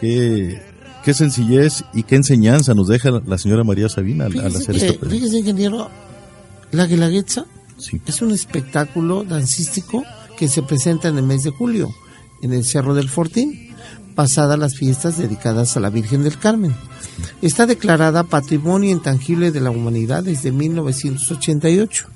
Qué, 0.00 0.60
qué 1.04 1.14
sencillez 1.14 1.84
y 1.92 2.02
qué 2.02 2.16
enseñanza 2.16 2.74
nos 2.74 2.88
deja 2.88 3.10
la 3.26 3.38
señora 3.38 3.64
María 3.64 3.88
Sabina 3.88 4.26
al, 4.26 4.38
hacer 4.56 4.74
que- 4.76 4.80
pregunta. 4.92 5.08
fíjese, 5.10 5.38
ingeniero, 5.38 5.90
la 6.72 6.86
Guelaguetza 6.86 7.44
Sí. 7.78 8.00
es 8.06 8.22
un 8.22 8.30
espectáculo 8.32 9.24
dancístico 9.24 10.04
que 10.36 10.48
se 10.48 10.62
presenta 10.62 11.08
en 11.08 11.18
el 11.18 11.24
mes 11.24 11.42
de 11.42 11.50
julio 11.50 11.90
en 12.42 12.52
el 12.52 12.64
Cerro 12.64 12.94
del 12.94 13.08
Fortín, 13.08 13.74
pasada 14.14 14.56
las 14.56 14.76
fiestas 14.76 15.18
dedicadas 15.18 15.76
a 15.76 15.80
la 15.80 15.90
Virgen 15.90 16.22
del 16.22 16.38
Carmen. 16.38 16.74
Está 17.42 17.66
declarada 17.66 18.22
Patrimonio 18.24 18.90
Intangible 18.90 19.50
de 19.50 19.60
la 19.60 19.70
Humanidad 19.70 20.22
desde 20.24 20.52
1988. 20.52 22.06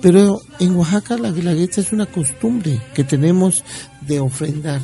Pero 0.00 0.40
en 0.60 0.76
Oaxaca 0.76 1.16
la 1.18 1.30
guelaguetza 1.32 1.80
es 1.80 1.92
una 1.92 2.06
costumbre 2.06 2.80
que 2.94 3.02
tenemos 3.04 3.64
de 4.06 4.20
ofrendar, 4.20 4.80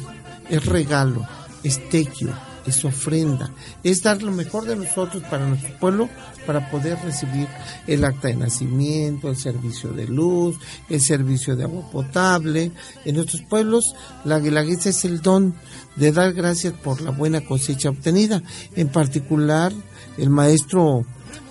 es 0.51 0.65
regalo, 0.67 1.27
es 1.65 1.89
tequio, 1.89 2.33
es 2.67 2.85
ofrenda, 2.85 3.51
es 3.83 4.03
dar 4.03 4.23
lo 4.23 4.31
mejor 4.31 4.67
de 4.67 4.77
nosotros 4.77 5.23
para 5.25 5.47
nuestro 5.49 5.77
pueblo 5.79 6.09
para 6.47 6.71
poder 6.71 6.99
recibir 7.03 7.49
el 7.87 8.05
acta 8.05 8.29
de 8.29 8.37
nacimiento, 8.37 9.29
el 9.29 9.37
servicio 9.37 9.91
de 9.91 10.07
luz, 10.07 10.57
el 10.89 11.01
servicio 11.01 11.57
de 11.57 11.65
agua 11.65 11.91
potable. 11.91 12.71
En 13.05 13.17
nuestros 13.17 13.43
pueblos 13.43 13.95
la 14.25 14.39
guelaguetza 14.39 14.91
es 14.91 15.05
el 15.05 15.21
don 15.21 15.55
de 15.97 16.13
dar 16.13 16.33
gracias 16.33 16.75
por 16.75 17.01
la 17.01 17.11
buena 17.11 17.45
cosecha 17.45 17.89
obtenida. 17.89 18.43
En 18.77 18.89
particular, 18.89 19.73
el 20.19 20.31
maestro 20.31 21.05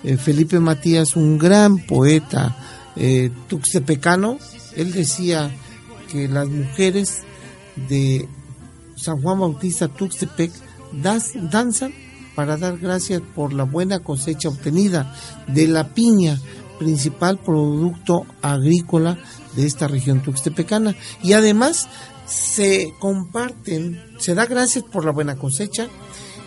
eh, 0.04 0.16
Felipe 0.16 0.60
Matías, 0.60 1.16
un 1.16 1.38
gran 1.38 1.78
poeta 1.78 2.56
eh, 2.96 3.30
tuxtepecano, 3.48 4.38
él 4.76 4.92
decía 4.92 5.50
que 6.10 6.28
las 6.28 6.48
mujeres 6.48 7.22
de 7.88 8.28
San 8.96 9.20
Juan 9.20 9.40
Bautista 9.40 9.88
Tuxtepec 9.88 10.52
danzan 10.92 11.92
para 12.34 12.56
dar 12.56 12.78
gracias 12.78 13.22
por 13.34 13.52
la 13.52 13.64
buena 13.64 14.00
cosecha 14.00 14.48
obtenida 14.48 15.14
de 15.46 15.68
la 15.68 15.88
piña, 15.88 16.40
principal 16.78 17.38
producto 17.38 18.26
agrícola 18.42 19.18
de 19.54 19.66
esta 19.66 19.86
región 19.86 20.22
tuxtepecana. 20.22 20.94
Y 21.22 21.32
además 21.34 21.88
se 22.26 22.92
comparten, 22.98 24.00
se 24.18 24.34
da 24.34 24.46
gracias 24.46 24.84
por 24.84 25.04
la 25.04 25.12
buena 25.12 25.36
cosecha 25.36 25.88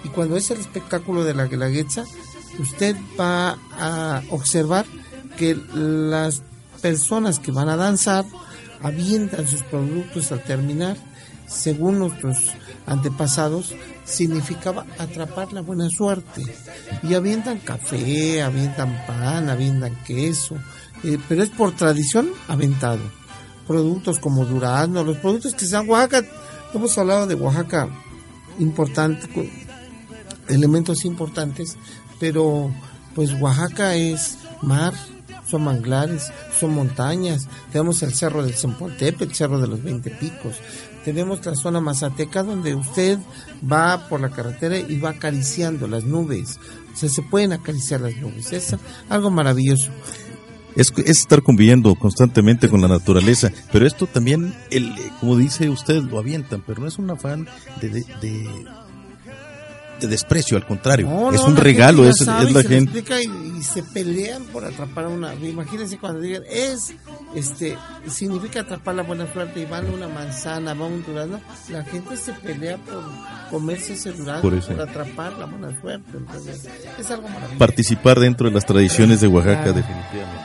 y 0.03 0.09
cuando 0.09 0.37
es 0.37 0.51
el 0.51 0.59
espectáculo 0.59 1.23
de 1.23 1.33
la 1.33 1.45
guelaguetza, 1.45 2.03
usted 2.59 2.95
va 3.19 3.57
a 3.79 4.23
observar 4.29 4.85
que 5.37 5.55
las 5.73 6.41
personas 6.81 7.39
que 7.39 7.51
van 7.51 7.69
a 7.69 7.75
danzar 7.75 8.25
avientan 8.81 9.47
sus 9.47 9.63
productos 9.63 10.31
al 10.31 10.43
terminar, 10.43 10.97
según 11.47 11.99
nuestros 11.99 12.37
antepasados, 12.85 13.73
significaba 14.05 14.85
atrapar 14.97 15.53
la 15.53 15.61
buena 15.61 15.89
suerte. 15.89 16.43
Y 17.03 17.13
avientan 17.13 17.59
café, 17.59 18.41
avientan 18.41 19.05
pan, 19.07 19.49
avientan 19.49 19.97
queso, 20.05 20.55
eh, 21.03 21.17
pero 21.27 21.43
es 21.43 21.49
por 21.49 21.75
tradición 21.75 22.29
aventado. 22.47 23.01
Productos 23.65 24.19
como 24.19 24.45
durazno, 24.45 25.03
los 25.03 25.17
productos 25.17 25.55
que 25.55 25.65
sean 25.65 25.89
Oaxaca, 25.89 26.25
hemos 26.73 26.97
hablado 26.97 27.27
de 27.27 27.35
Oaxaca 27.35 27.89
importante, 28.59 29.27
elementos 30.47 31.05
importantes, 31.05 31.77
pero 32.19 32.71
pues 33.13 33.33
Oaxaca 33.41 33.95
es 33.95 34.37
mar, 34.61 34.93
son 35.49 35.63
manglares, 35.63 36.31
son 36.59 36.73
montañas, 36.73 37.47
tenemos 37.71 38.01
el 38.03 38.13
cerro 38.13 38.43
del 38.43 38.53
Zempoaltepe, 38.53 39.25
el 39.25 39.33
cerro 39.33 39.59
de 39.59 39.67
los 39.67 39.81
Veinte 39.81 40.11
Picos, 40.11 40.57
tenemos 41.07 41.45
la 41.45 41.55
zona 41.55 41.79
mazateca 41.79 42.43
donde 42.43 42.75
usted 42.75 43.17
va 43.63 44.09
por 44.09 44.19
la 44.19 44.29
carretera 44.29 44.77
y 44.77 44.99
va 44.99 45.11
acariciando 45.11 45.87
las 45.87 46.03
nubes. 46.03 46.59
O 46.93 46.97
sea, 46.97 47.07
se 47.07 47.21
pueden 47.21 47.53
acariciar 47.53 48.01
las 48.01 48.17
nubes. 48.17 48.51
Es 48.51 48.75
algo 49.07 49.31
maravilloso. 49.31 49.89
Es, 50.75 50.91
es 50.97 51.19
estar 51.19 51.43
conviviendo 51.43 51.95
constantemente 51.95 52.67
con 52.67 52.81
la 52.81 52.89
naturaleza, 52.89 53.53
pero 53.71 53.87
esto 53.87 54.05
también, 54.05 54.53
el, 54.69 54.93
como 55.21 55.37
dice 55.37 55.69
usted, 55.69 56.03
lo 56.03 56.19
avientan, 56.19 56.61
pero 56.67 56.81
no 56.81 56.89
es 56.89 56.97
un 56.97 57.09
afán 57.09 57.47
de, 57.79 57.89
de, 57.89 58.65
de 59.99 60.07
desprecio, 60.07 60.57
al 60.57 60.65
contrario, 60.65 61.07
No, 61.07 61.31
es 61.31 61.41
no, 61.41 61.47
un 61.47 61.55
regalo, 61.57 62.05
es, 62.07 62.25
la 62.25 62.41
se 62.61 62.67
gente. 62.67 63.03
y, 63.23 63.57
y 63.59 63.63
se 63.63 63.81
pelean 63.83 64.43
por 64.45 64.63
atrapar 64.65 65.05
a 65.05 65.07
una. 65.09 65.33
Imagínense 65.35 65.97
cuando 65.97 66.19
digan, 66.21 66.43
es, 66.49 66.93
este, 67.35 67.77
significa 68.07 68.61
atrapar 68.61 68.95
la 68.95 69.03
buena 69.03 69.31
suerte 69.33 69.59
y 69.61 69.65
van 69.65 69.87
a 69.87 69.89
una 69.91 70.07
manzana, 70.07 70.73
va 70.73 70.85
a 70.85 70.89
un 70.89 71.03
durazno. 71.05 71.39
La 71.69 71.83
gente 71.83 72.15
se 72.17 72.33
pelea 72.33 72.77
por 72.77 73.03
comerse 73.51 73.93
ese 73.93 74.11
durazno, 74.11 74.41
Por 74.41 74.81
atrapar 74.81 75.33
la 75.33 75.45
buena 75.45 75.79
suerte. 75.81 76.11
Entonces, 76.17 76.67
es 76.99 77.11
algo 77.11 77.27
maravilloso. 77.27 77.57
participar 77.57 78.19
dentro 78.19 78.47
de 78.47 78.53
las 78.55 78.65
tradiciones 78.65 79.21
de 79.21 79.27
Oaxaca, 79.27 79.63
Claro. 79.63 79.73
definitivamente. 79.73 80.43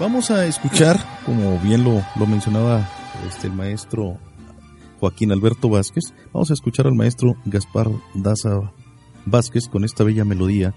Vamos 0.00 0.30
a 0.30 0.46
escuchar, 0.46 0.98
como 1.26 1.58
bien 1.58 1.82
lo, 1.84 2.04
lo 2.16 2.26
mencionaba 2.26 2.88
este, 3.28 3.48
el 3.48 3.52
maestro 3.52 4.16
Joaquín 5.00 5.32
Alberto 5.32 5.68
Vázquez, 5.68 6.12
vamos 6.32 6.50
a 6.50 6.54
escuchar 6.54 6.86
al 6.86 6.94
maestro 6.94 7.36
Gaspar 7.44 7.88
Daza 8.14 8.72
Vázquez 9.26 9.68
con 9.68 9.84
esta 9.84 10.04
bella 10.04 10.24
melodía 10.24 10.74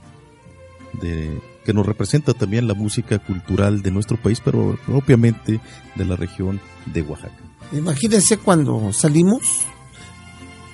de, 1.01 1.41
que 1.65 1.73
nos 1.73 1.85
representa 1.85 2.33
también 2.33 2.67
la 2.67 2.73
música 2.73 3.19
cultural 3.19 3.81
de 3.81 3.91
nuestro 3.91 4.17
país, 4.17 4.41
pero 4.43 4.77
propiamente 4.85 5.59
de 5.95 6.05
la 6.05 6.15
región 6.15 6.59
de 6.85 7.01
Oaxaca. 7.01 7.37
Imagínense 7.71 8.37
cuando 8.37 8.91
salimos, 8.93 9.61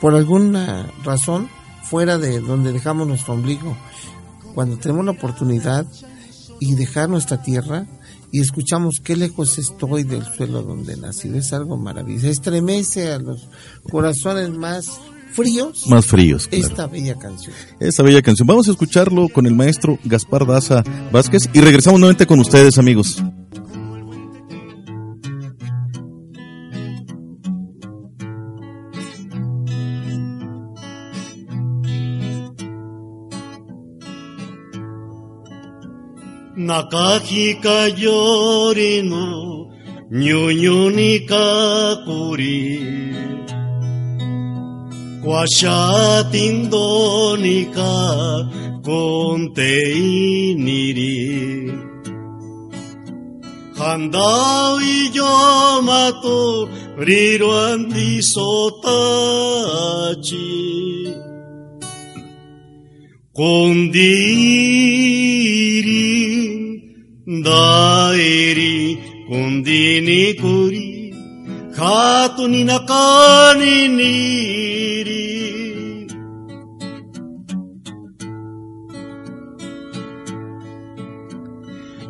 por 0.01 0.15
alguna 0.15 0.91
razón, 1.03 1.49
fuera 1.83 2.17
de 2.17 2.39
donde 2.39 2.71
dejamos 2.71 3.07
nuestro 3.07 3.33
ombligo, 3.33 3.77
cuando 4.53 4.77
tenemos 4.77 5.05
la 5.05 5.11
oportunidad 5.11 5.85
y 6.59 6.75
dejar 6.75 7.09
nuestra 7.09 7.41
tierra 7.41 7.85
y 8.31 8.41
escuchamos 8.41 8.99
qué 9.03 9.15
lejos 9.15 9.57
estoy 9.57 10.03
del 10.03 10.23
suelo 10.35 10.61
donde 10.63 10.97
nací, 10.97 11.29
es 11.35 11.53
algo 11.53 11.77
maravilloso, 11.77 12.27
estremece 12.27 13.11
a 13.11 13.19
los 13.19 13.47
corazones 13.89 14.49
más 14.51 14.99
fríos 15.33 15.85
Más 15.87 16.05
fríos. 16.05 16.47
claro. 16.47 16.67
esta 16.67 16.87
bella 16.87 17.15
canción. 17.17 17.53
esta 17.79 18.03
bella 18.03 18.21
canción. 18.21 18.47
Vamos 18.47 18.67
a 18.67 18.71
escucharlo 18.71 19.29
con 19.29 19.45
el 19.45 19.55
maestro 19.55 19.99
Gaspar 20.03 20.45
Daza 20.45 20.83
Vázquez 21.11 21.43
y 21.53 21.61
regresamos 21.61 21.99
nuevamente 21.99 22.25
con 22.25 22.39
ustedes, 22.39 22.77
amigos. 22.77 23.21
Nakajika 36.67 37.77
yorino 38.03 39.25
ñuñuni 40.23 41.11
kakuri 41.29 42.61
Kwashatindonika 45.23 47.91
konteiniri. 48.87 51.17
Handawi 53.79 54.95
yomato 55.17 56.39
riruandi 57.07 58.09
sotachi 58.33 58.97
Kondi 63.37 64.17
dairi 67.27 68.95
kondini 69.27 70.39
kuri 70.39 71.11
Katuni 71.75 72.63
nakani 72.63 73.87
niri 73.97 75.27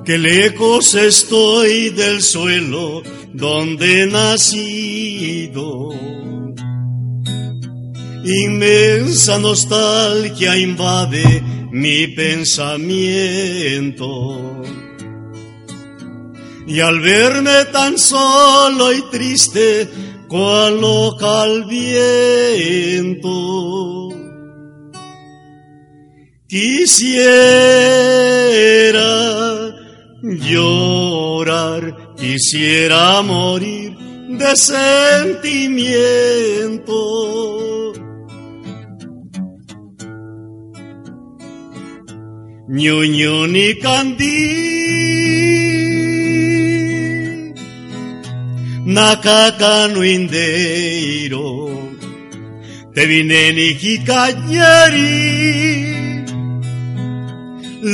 Que 0.06 0.18
lejos 0.18 0.96
estoy 0.96 1.90
del 1.90 2.22
suelo 2.22 3.04
donde 3.34 3.86
he 3.86 4.08
nacido. 4.08 5.90
Inmensa 8.24 9.38
nostalgia 9.38 10.56
invade 10.56 11.44
mi 11.72 12.08
pensamiento. 12.08 14.38
Y 16.68 16.82
al 16.82 17.00
verme 17.00 17.66
tan 17.72 17.98
solo 17.98 18.92
y 18.92 19.02
triste, 19.10 19.88
cual 20.28 20.82
local 20.82 21.64
viento, 21.66 23.30
quisiera 26.48 27.08
llorar, 30.22 32.16
quisiera 32.18 33.22
morir 33.22 33.96
de 34.30 34.56
sentimiento. 34.58 35.88
Ñuño 42.70 43.48
ni 43.48 43.80
candí, 43.80 44.28
nakaka 48.96 49.74
no 49.94 50.02
indeiro, 50.16 51.50
te 52.94 53.04
vine 53.10 53.44
ni 53.58 53.68
hikanyari, 53.82 55.16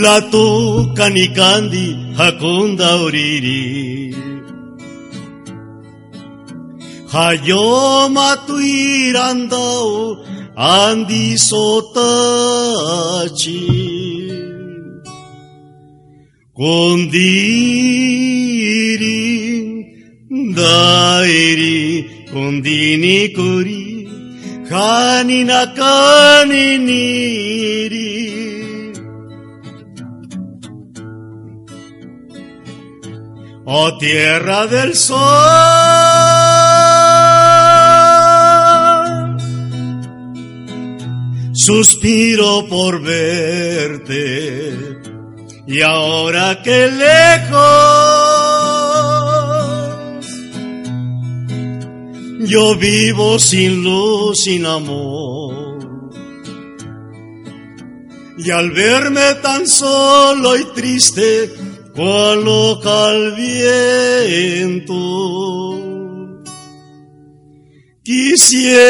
la 0.04 0.18
toca 0.34 1.06
ni 1.16 1.26
kandi 1.40 1.86
hakunda 2.20 2.90
oriri. 3.06 3.64
Hayoma 7.14 8.30
tu 8.46 8.56
irandao 8.58 9.92
andi 10.56 11.26
sotachi. 11.50 12.74
Kondiri 16.58 18.14
dairi 20.52 21.82
kondini 22.34 23.20
kuri 23.38 23.86
kani 24.70 25.40
nakani 25.50 26.68
niri. 26.88 28.12
Oh 33.66 33.90
tierra 33.98 34.68
del 34.68 34.94
sol, 34.94 35.16
suspiro 41.54 42.68
por 42.68 43.02
verte 43.02 44.26
y 45.66 45.82
ahora 45.82 46.62
que 46.62 46.90
lejos 47.04 48.33
yo 52.46 52.76
vivo 52.76 53.40
sin 53.40 53.84
luz, 53.84 54.44
sin 54.44 54.66
amor. 54.66 55.80
Y 58.38 58.52
al 58.52 58.72
verme 58.72 59.36
tan 59.42 59.66
solo 59.68 60.58
y 60.58 60.66
triste, 60.74 61.50
cual 61.96 62.44
local 62.44 63.34
viento, 63.36 64.94
quisiera 68.04 68.84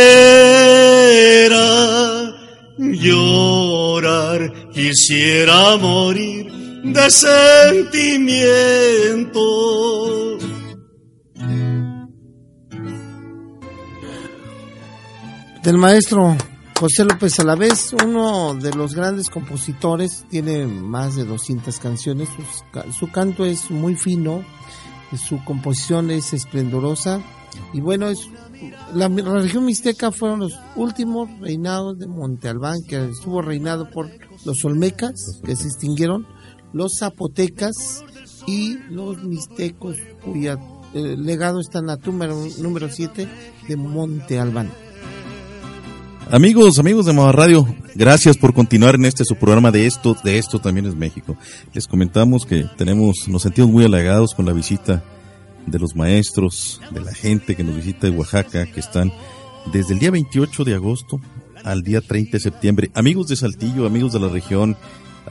llorar, 2.78 4.72
quisiera 4.74 5.78
morir 5.78 6.52
de 6.84 7.12
sentimiento. 7.12 9.93
Del 15.64 15.78
maestro 15.78 16.36
José 16.78 17.06
López 17.06 17.40
Alavés, 17.40 17.96
uno 18.04 18.54
de 18.54 18.74
los 18.74 18.96
grandes 18.96 19.30
compositores, 19.30 20.26
tiene 20.30 20.68
más 20.68 21.16
de 21.16 21.24
200 21.24 21.80
canciones, 21.80 22.28
su 22.92 23.10
canto 23.10 23.46
es 23.46 23.72
muy 23.72 23.96
fino, 23.96 24.44
su 25.16 25.42
composición 25.46 26.12
es 26.12 26.34
esplendorosa 26.34 27.22
y 27.72 27.80
bueno, 27.80 28.10
es 28.10 28.28
la, 28.94 29.08
la 29.08 29.40
región 29.40 29.64
mixteca 29.64 30.12
fueron 30.12 30.42
los 30.42 30.60
últimos 30.76 31.30
reinados 31.40 31.98
de 31.98 32.08
Monte 32.08 32.50
Albán, 32.50 32.84
que 32.86 33.02
estuvo 33.06 33.42
reinado 33.42 33.90
por 33.90 34.10
los 34.44 34.66
olmecas, 34.66 35.40
que 35.46 35.56
se 35.56 35.70
extinguieron, 35.70 36.28
los 36.74 36.98
zapotecas 36.98 38.04
y 38.48 38.80
los 38.90 39.24
mixtecos, 39.24 39.96
cuya 40.26 40.58
eh, 40.94 41.16
legado 41.18 41.62
está 41.62 41.80
en 41.80 41.86
la 41.86 41.96
tumba 41.96 42.28
número 42.58 42.90
7 42.90 43.30
de 43.70 43.76
Monte 43.78 44.42
Albán. 44.42 44.70
Amigos, 46.32 46.80
amigos 46.80 47.06
de 47.06 47.14
Mava 47.14 47.32
Radio, 47.32 47.68
gracias 47.96 48.38
por 48.38 48.54
continuar 48.54 48.96
en 48.96 49.06
este 49.06 49.24
su 49.24 49.36
programa 49.36 49.72
de 49.72 49.86
esto, 49.86 50.16
de 50.24 50.38
esto 50.38 50.60
también 50.60 50.86
es 50.88 50.96
México. 50.96 51.38
Les 51.74 51.88
comentamos 51.88 52.46
que 52.46 52.66
tenemos, 52.78 53.28
nos 53.28 53.44
sentimos 53.44 53.70
muy 53.70 53.86
halagados 53.86 54.34
con 54.34 54.46
la 54.46 54.54
visita 54.54 55.04
de 55.68 55.80
los 55.80 55.96
maestros, 55.96 56.82
de 56.92 57.02
la 57.02 57.14
gente 57.14 57.56
que 57.56 57.64
nos 57.64 57.76
visita 57.76 58.08
de 58.08 58.18
Oaxaca, 58.18 58.66
que 58.66 58.80
están 58.80 59.12
desde 59.72 59.94
el 59.94 60.00
día 60.00 60.12
28 60.12 60.64
de 60.64 60.74
agosto 60.74 61.20
al 61.64 61.84
día 61.84 62.02
30 62.02 62.32
de 62.32 62.40
septiembre. 62.40 62.92
Amigos 62.94 63.28
de 63.28 63.36
Saltillo, 63.36 63.86
amigos 63.86 64.14
de 64.14 64.20
la 64.20 64.30
región, 64.30 64.76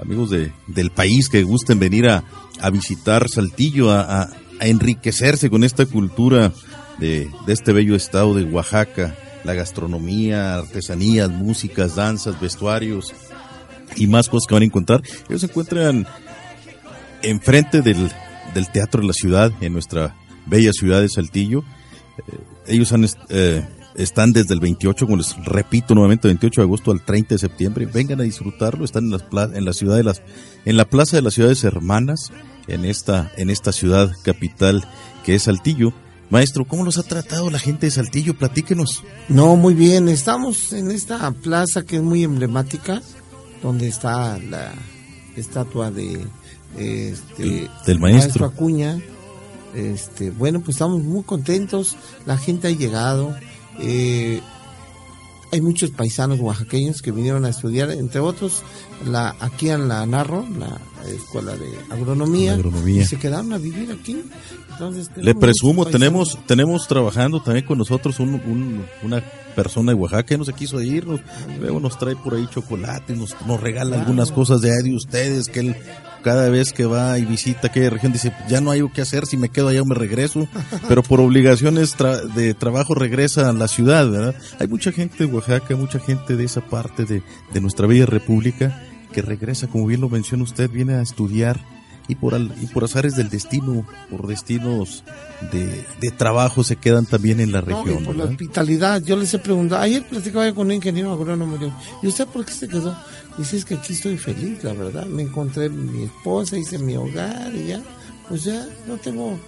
amigos 0.00 0.30
de, 0.30 0.52
del 0.68 0.90
país 0.90 1.28
que 1.28 1.42
gusten 1.42 1.78
venir 1.78 2.08
a, 2.08 2.24
a 2.60 2.70
visitar 2.70 3.28
Saltillo, 3.28 3.90
a, 3.90 4.22
a, 4.22 4.28
enriquecerse 4.60 5.50
con 5.50 5.64
esta 5.64 5.86
cultura 5.86 6.52
de, 6.98 7.28
de 7.46 7.52
este 7.52 7.72
bello 7.72 7.96
estado 7.96 8.34
de 8.34 8.44
Oaxaca, 8.44 9.16
la 9.44 9.54
gastronomía, 9.54 10.56
artesanías, 10.56 11.30
músicas, 11.30 11.96
danzas, 11.96 12.40
vestuarios 12.40 13.12
y 13.96 14.06
más 14.06 14.28
cosas 14.28 14.46
que 14.46 14.54
van 14.54 14.62
a 14.62 14.66
encontrar. 14.66 15.02
Ellos 15.28 15.40
se 15.40 15.46
encuentran 15.46 16.06
enfrente 17.22 17.82
del, 17.82 18.10
del 18.54 18.70
Teatro 18.70 19.00
de 19.00 19.08
la 19.08 19.12
Ciudad, 19.12 19.52
en 19.60 19.72
nuestra 19.72 20.16
bella 20.46 20.72
ciudad 20.72 21.00
de 21.00 21.08
Saltillo. 21.08 21.64
Eh, 22.18 22.38
ellos 22.68 22.92
han, 22.92 23.06
eh, 23.28 23.66
están 23.94 24.32
desde 24.32 24.54
el 24.54 24.60
28, 24.60 25.06
como 25.06 25.16
les 25.16 25.36
repito 25.44 25.94
nuevamente, 25.94 26.28
28 26.28 26.60
de 26.60 26.64
agosto 26.64 26.90
al 26.90 27.04
30 27.04 27.34
de 27.34 27.38
septiembre. 27.38 27.86
Vengan 27.86 28.20
a 28.20 28.24
disfrutarlo. 28.24 28.84
Están 28.84 29.04
en, 29.04 29.10
las 29.10 29.22
en 29.54 29.64
la 29.64 29.72
ciudad 29.72 29.96
de 29.96 30.04
las, 30.04 30.22
en 30.64 30.76
la 30.76 30.84
plaza 30.84 31.16
de 31.16 31.22
las 31.22 31.34
ciudades 31.34 31.64
hermanas, 31.64 32.32
en 32.68 32.84
esta, 32.84 33.32
en 33.36 33.50
esta 33.50 33.72
ciudad 33.72 34.12
capital 34.22 34.86
que 35.24 35.34
es 35.34 35.44
Saltillo. 35.44 35.92
Maestro, 36.32 36.64
¿cómo 36.64 36.82
los 36.82 36.96
ha 36.96 37.02
tratado 37.02 37.50
la 37.50 37.58
gente 37.58 37.84
de 37.86 37.90
Saltillo? 37.90 38.32
Platíquenos. 38.38 39.04
No, 39.28 39.54
muy 39.54 39.74
bien. 39.74 40.08
Estamos 40.08 40.72
en 40.72 40.90
esta 40.90 41.30
plaza 41.30 41.82
que 41.84 41.96
es 41.96 42.02
muy 42.02 42.24
emblemática, 42.24 43.02
donde 43.62 43.86
está 43.88 44.38
la 44.38 44.72
estatua 45.36 45.90
de 45.90 46.24
este, 46.78 47.42
El- 47.64 47.70
del 47.86 48.00
maestro. 48.00 48.46
Acuña. 48.46 48.98
Este, 49.74 50.30
bueno, 50.30 50.60
pues 50.60 50.76
estamos 50.76 51.02
muy 51.02 51.22
contentos. 51.22 51.96
La 52.24 52.38
gente 52.38 52.68
ha 52.68 52.70
llegado. 52.70 53.36
eh, 53.78 54.40
hay 55.50 55.60
muchos 55.60 55.90
paisanos 55.90 56.40
oaxaqueños 56.40 57.02
que 57.02 57.10
vinieron 57.12 57.44
a 57.44 57.50
estudiar, 57.50 57.90
entre 57.90 58.20
otros, 58.20 58.62
la, 59.04 59.34
aquí 59.40 59.68
en 59.70 59.88
la 59.88 60.04
Narro, 60.06 60.46
la 60.58 60.78
escuela 61.08 61.56
de 61.56 61.68
agronomía, 61.90 62.54
y 63.02 63.06
se 63.06 63.16
quedaron 63.18 63.52
a 63.52 63.58
vivir 63.58 63.90
aquí. 63.92 64.22
Entonces, 64.70 65.10
Le 65.16 65.34
presumo, 65.34 65.84
tenemos, 65.86 66.38
tenemos 66.46 66.88
trabajando 66.88 67.42
también 67.42 67.66
con 67.66 67.78
nosotros 67.78 68.18
un, 68.20 68.34
un- 68.34 68.84
una 69.02 69.22
persona 69.54 69.92
de 69.92 69.98
Oaxaca 69.98 70.22
que 70.24 70.38
no 70.38 70.44
se 70.44 70.54
quiso 70.54 70.80
ir, 70.80 71.06
nos- 71.06 71.20
luego 71.60 71.78
nos 71.78 71.98
trae 71.98 72.16
por 72.16 72.34
ahí 72.34 72.48
chocolate, 72.50 73.14
nos, 73.14 73.36
nos 73.46 73.60
regala 73.60 74.00
algunas 74.00 74.32
cosas 74.32 74.60
de 74.62 74.70
ahí 74.72 74.82
de 74.90 74.94
ustedes, 74.96 75.48
que 75.48 75.60
él 75.60 75.76
cada 76.24 76.48
vez 76.48 76.72
que 76.72 76.86
va 76.86 77.18
y 77.18 77.24
visita 77.24 77.66
aquella 77.66 77.90
región 77.90 78.12
dice, 78.12 78.32
ya 78.48 78.60
no 78.60 78.70
hay 78.70 78.78
algo 78.78 78.92
que 78.92 79.02
hacer, 79.02 79.26
si 79.26 79.36
me 79.36 79.48
quedo 79.50 79.68
allá 79.68 79.82
o 79.82 79.84
me 79.84 79.94
regreso, 79.96 80.48
pero 80.88 81.02
por 81.02 81.20
obligaciones 81.20 81.96
tra- 81.98 82.22
de 82.32 82.54
trabajo 82.54 82.94
regresa 82.94 83.48
a 83.48 83.52
la 83.52 83.68
ciudad, 83.68 84.08
¿verdad? 84.08 84.34
Hay 84.58 84.68
mucha 84.68 84.90
gente 84.92 85.26
de 85.26 85.32
Oaxaca, 85.32 85.76
mucha 85.76 85.98
gente 85.98 86.36
de 86.36 86.44
esa 86.44 86.60
parte 86.62 87.04
de, 87.04 87.22
de 87.52 87.60
nuestra 87.60 87.86
bella 87.86 88.06
república 88.06 88.82
que 89.12 89.22
regresa, 89.22 89.66
como 89.68 89.86
bien 89.86 90.00
lo 90.00 90.08
menciona 90.08 90.42
usted, 90.44 90.70
viene 90.70 90.94
a 90.94 91.02
estudiar 91.02 91.60
y 92.08 92.16
por, 92.16 92.34
al- 92.34 92.52
y 92.60 92.66
por 92.66 92.82
azares 92.84 93.14
del 93.14 93.28
destino, 93.30 93.86
por 94.10 94.26
destinos 94.26 95.04
de, 95.52 95.84
de 96.00 96.10
trabajo 96.10 96.64
se 96.64 96.74
quedan 96.76 97.06
también 97.06 97.38
en 97.38 97.52
la 97.52 97.62
No, 97.62 97.70
y 97.70 97.84
región. 97.84 98.04
por 98.04 98.16
la 98.16 98.24
hospitalidad, 98.24 99.02
yo 99.04 99.16
les 99.16 99.32
he 99.34 99.38
preguntado, 99.38 99.82
ayer 99.82 100.02
platicaba 100.08 100.46
yo 100.48 100.54
con 100.54 100.66
un 100.66 100.72
ingeniero 100.72 101.12
agrónomo, 101.12 101.56
¿y 102.02 102.06
usted 102.08 102.26
por 102.26 102.44
qué 102.44 102.52
se 102.52 102.66
quedó? 102.68 102.96
Dice, 103.38 103.56
es 103.58 103.64
que 103.64 103.74
aquí 103.74 103.92
estoy 103.92 104.18
feliz, 104.18 104.62
la 104.64 104.72
verdad, 104.72 105.06
me 105.06 105.22
encontré 105.22 105.68
mi 105.68 106.02
esposa, 106.04 106.56
hice 106.58 106.78
mi 106.78 106.96
hogar 106.96 107.52
y 107.54 107.68
ya, 107.68 107.80
pues 108.28 108.44
ya, 108.44 108.66
no 108.88 108.96
tengo, 108.96 109.38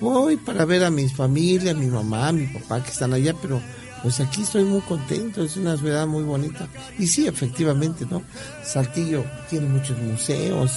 voy 0.00 0.36
para 0.36 0.64
ver 0.64 0.82
a 0.84 0.90
mis 0.90 1.14
familias, 1.14 1.76
mi 1.76 1.86
mamá, 1.86 2.32
mi 2.32 2.46
papá 2.48 2.82
que 2.82 2.90
están 2.90 3.12
allá, 3.12 3.34
pero 3.40 3.60
pues 4.02 4.20
aquí 4.20 4.42
estoy 4.42 4.64
muy 4.64 4.80
contento, 4.80 5.42
es 5.42 5.56
una 5.56 5.76
ciudad 5.76 6.06
muy 6.06 6.22
bonita. 6.22 6.68
Y 6.98 7.06
sí, 7.06 7.26
efectivamente, 7.26 8.06
¿no? 8.10 8.22
Saltillo 8.64 9.24
tiene 9.48 9.68
muchos 9.68 9.98
museos, 9.98 10.72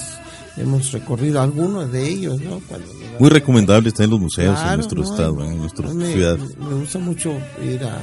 hemos 0.58 0.92
recorrido 0.92 1.42
algunos 1.42 1.92
de 1.92 2.08
ellos, 2.08 2.40
¿no? 2.42 2.60
Cuando 2.68 2.88
Muy 3.20 3.30
recomendables 3.30 3.94
también 3.94 4.12
los 4.12 4.20
museos 4.20 4.60
en 4.62 4.76
nuestro 4.76 5.02
no, 5.02 5.10
estado, 5.10 5.36
no, 5.36 5.46
en 5.46 5.58
nuestra 5.58 5.88
me, 5.90 6.12
ciudad. 6.12 6.38
Me 6.38 6.76
gusta 6.76 7.00
mucho 7.00 7.34
ir 7.64 7.84
a, 7.84 8.02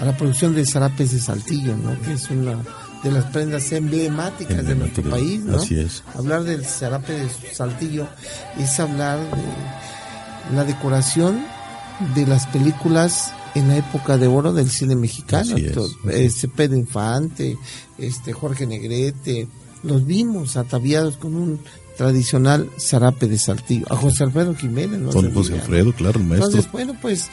a 0.00 0.04
la 0.04 0.16
producción 0.16 0.54
de 0.54 0.64
zarapes 0.64 1.12
de 1.12 1.20
Saltillo, 1.20 1.76
¿no? 1.76 2.00
Que 2.02 2.12
es 2.12 2.30
una 2.30 2.56
de 3.02 3.10
las 3.10 3.24
prendas 3.26 3.72
emblemáticas 3.72 4.64
de 4.66 4.74
nuestro 4.74 5.02
país, 5.04 5.40
¿no? 5.40 5.56
así 5.56 5.78
es. 5.78 6.02
Hablar 6.14 6.44
del 6.44 6.64
zarape 6.64 7.12
de 7.12 7.28
Saltillo 7.52 8.06
es 8.58 8.78
hablar 8.78 9.18
de 9.18 10.54
la 10.54 10.64
decoración 10.64 11.42
de 12.14 12.26
las 12.26 12.46
películas 12.48 13.32
en 13.54 13.68
la 13.68 13.76
época 13.76 14.16
de 14.16 14.26
oro 14.26 14.52
del 14.52 14.70
cine 14.70 14.96
mexicano. 14.96 15.56
Es, 15.56 15.76
este 16.08 16.48
Pedro 16.48 16.76
Infante, 16.76 17.56
este 17.98 18.32
Jorge 18.32 18.66
Negrete, 18.66 19.48
los 19.82 20.06
vimos 20.06 20.56
ataviados 20.56 21.16
con 21.16 21.34
un 21.34 21.60
tradicional 21.96 22.70
zarape 22.78 23.28
de 23.28 23.38
Saltillo. 23.38 23.86
A 23.90 23.96
José 23.96 24.24
Alfredo 24.24 24.54
Jiménez, 24.54 25.00
¿no? 25.00 25.10
Con 25.10 25.32
José. 25.32 25.54
Alfredo, 25.54 25.92
claro, 25.92 26.20
maestro. 26.20 26.46
Entonces, 26.46 26.72
bueno, 26.72 26.96
pues 27.00 27.28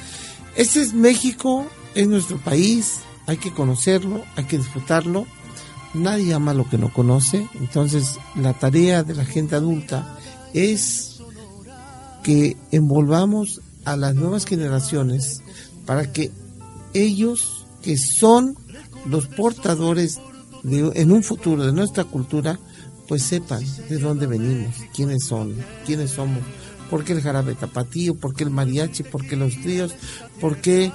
este 0.56 0.82
es 0.82 0.94
México, 0.94 1.66
es 1.96 2.08
nuestro 2.08 2.38
país, 2.38 3.00
hay 3.28 3.38
que 3.38 3.52
conocerlo, 3.52 4.24
hay 4.36 4.46
que 4.46 4.58
disfrutarlo. 4.58 5.26
Nadie 5.94 6.34
ama 6.34 6.54
lo 6.54 6.70
que 6.70 6.78
no 6.78 6.92
conoce. 6.92 7.48
Entonces, 7.56 8.20
la 8.36 8.54
tarea 8.54 9.04
de 9.04 9.16
la 9.16 9.26
gente 9.26 9.56
adulta 9.56 10.18
es 10.54 11.20
que 12.24 12.58
envolvamos 12.72 13.62
a 13.86 13.96
las 13.96 14.16
nuevas 14.16 14.46
generaciones 14.46 15.42
para 15.88 16.12
que 16.12 16.32
ellos, 16.94 17.66
que 17.82 17.98
son 17.98 18.56
los 19.08 19.28
portadores 19.28 20.20
de, 20.62 20.92
en 20.94 21.12
un 21.12 21.24
futuro 21.24 21.66
de 21.66 21.72
nuestra 21.72 22.04
cultura, 22.04 22.60
pues 23.08 23.24
sepan 23.24 23.64
de 23.90 23.98
dónde 23.98 24.28
venimos, 24.28 24.76
quiénes 24.94 25.26
son, 25.26 25.56
quiénes 25.86 26.12
somos, 26.12 26.44
por 26.90 27.04
qué 27.04 27.14
el 27.14 27.22
jarabe 27.22 27.56
tapatío, 27.56 28.16
por 28.16 28.36
qué 28.36 28.44
el 28.44 28.50
mariachi, 28.50 29.04
por 29.04 29.26
qué 29.26 29.36
los 29.38 29.60
tríos, 29.62 29.94
por 30.42 30.58
qué 30.58 30.92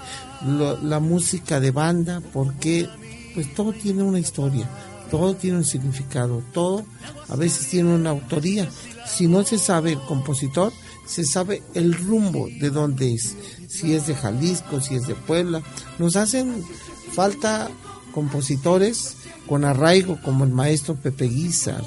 la 0.83 1.01
música 1.01 1.59
de 1.59 1.71
banda, 1.71 2.21
por 2.21 2.55
qué, 2.55 2.87
pues 3.35 3.53
todo 3.55 3.73
tiene 3.73 4.03
una 4.03 4.19
historia, 4.19 4.69
todo 5.11 5.35
tiene 5.35 5.59
un 5.59 5.65
significado, 5.65 6.43
todo 6.53 6.85
a 7.29 7.37
veces 7.37 7.67
tiene 7.69 7.95
una 7.95 8.11
autoría. 8.11 8.69
Si 9.07 9.27
no 9.27 9.43
se 9.45 9.59
sabe 9.59 9.93
el 9.93 10.01
compositor, 10.01 10.73
se 11.07 11.25
sabe 11.25 11.63
el 11.75 11.95
rumbo 11.95 12.49
de 12.61 12.71
dónde 12.71 13.15
es, 13.15 13.37
si 13.69 13.95
es 13.95 14.07
de 14.07 14.15
Jalisco, 14.15 14.81
si 14.81 14.95
es 14.95 15.07
de 15.07 15.15
Puebla. 15.15 15.63
Nos 15.99 16.17
hacen 16.17 16.65
falta 17.13 17.71
compositores 18.13 19.17
con 19.47 19.65
arraigo 19.65 20.21
como 20.23 20.45
el 20.45 20.51
maestro 20.51 20.95
Pepe 20.95 21.27
Guizar, 21.27 21.85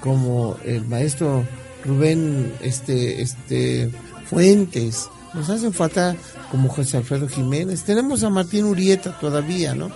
como 0.00 0.56
el 0.64 0.86
maestro 0.86 1.46
Rubén 1.84 2.54
este, 2.62 3.22
este, 3.22 3.90
Fuentes, 4.26 5.08
nos 5.34 5.50
hacen 5.50 5.74
falta 5.74 6.16
como 6.50 6.68
José 6.68 6.96
Alfredo 6.96 7.28
Jiménez. 7.28 7.82
Tenemos 7.82 8.22
a 8.22 8.30
Martín 8.30 8.64
Urieta 8.64 9.18
todavía, 9.18 9.74
¿no? 9.74 9.90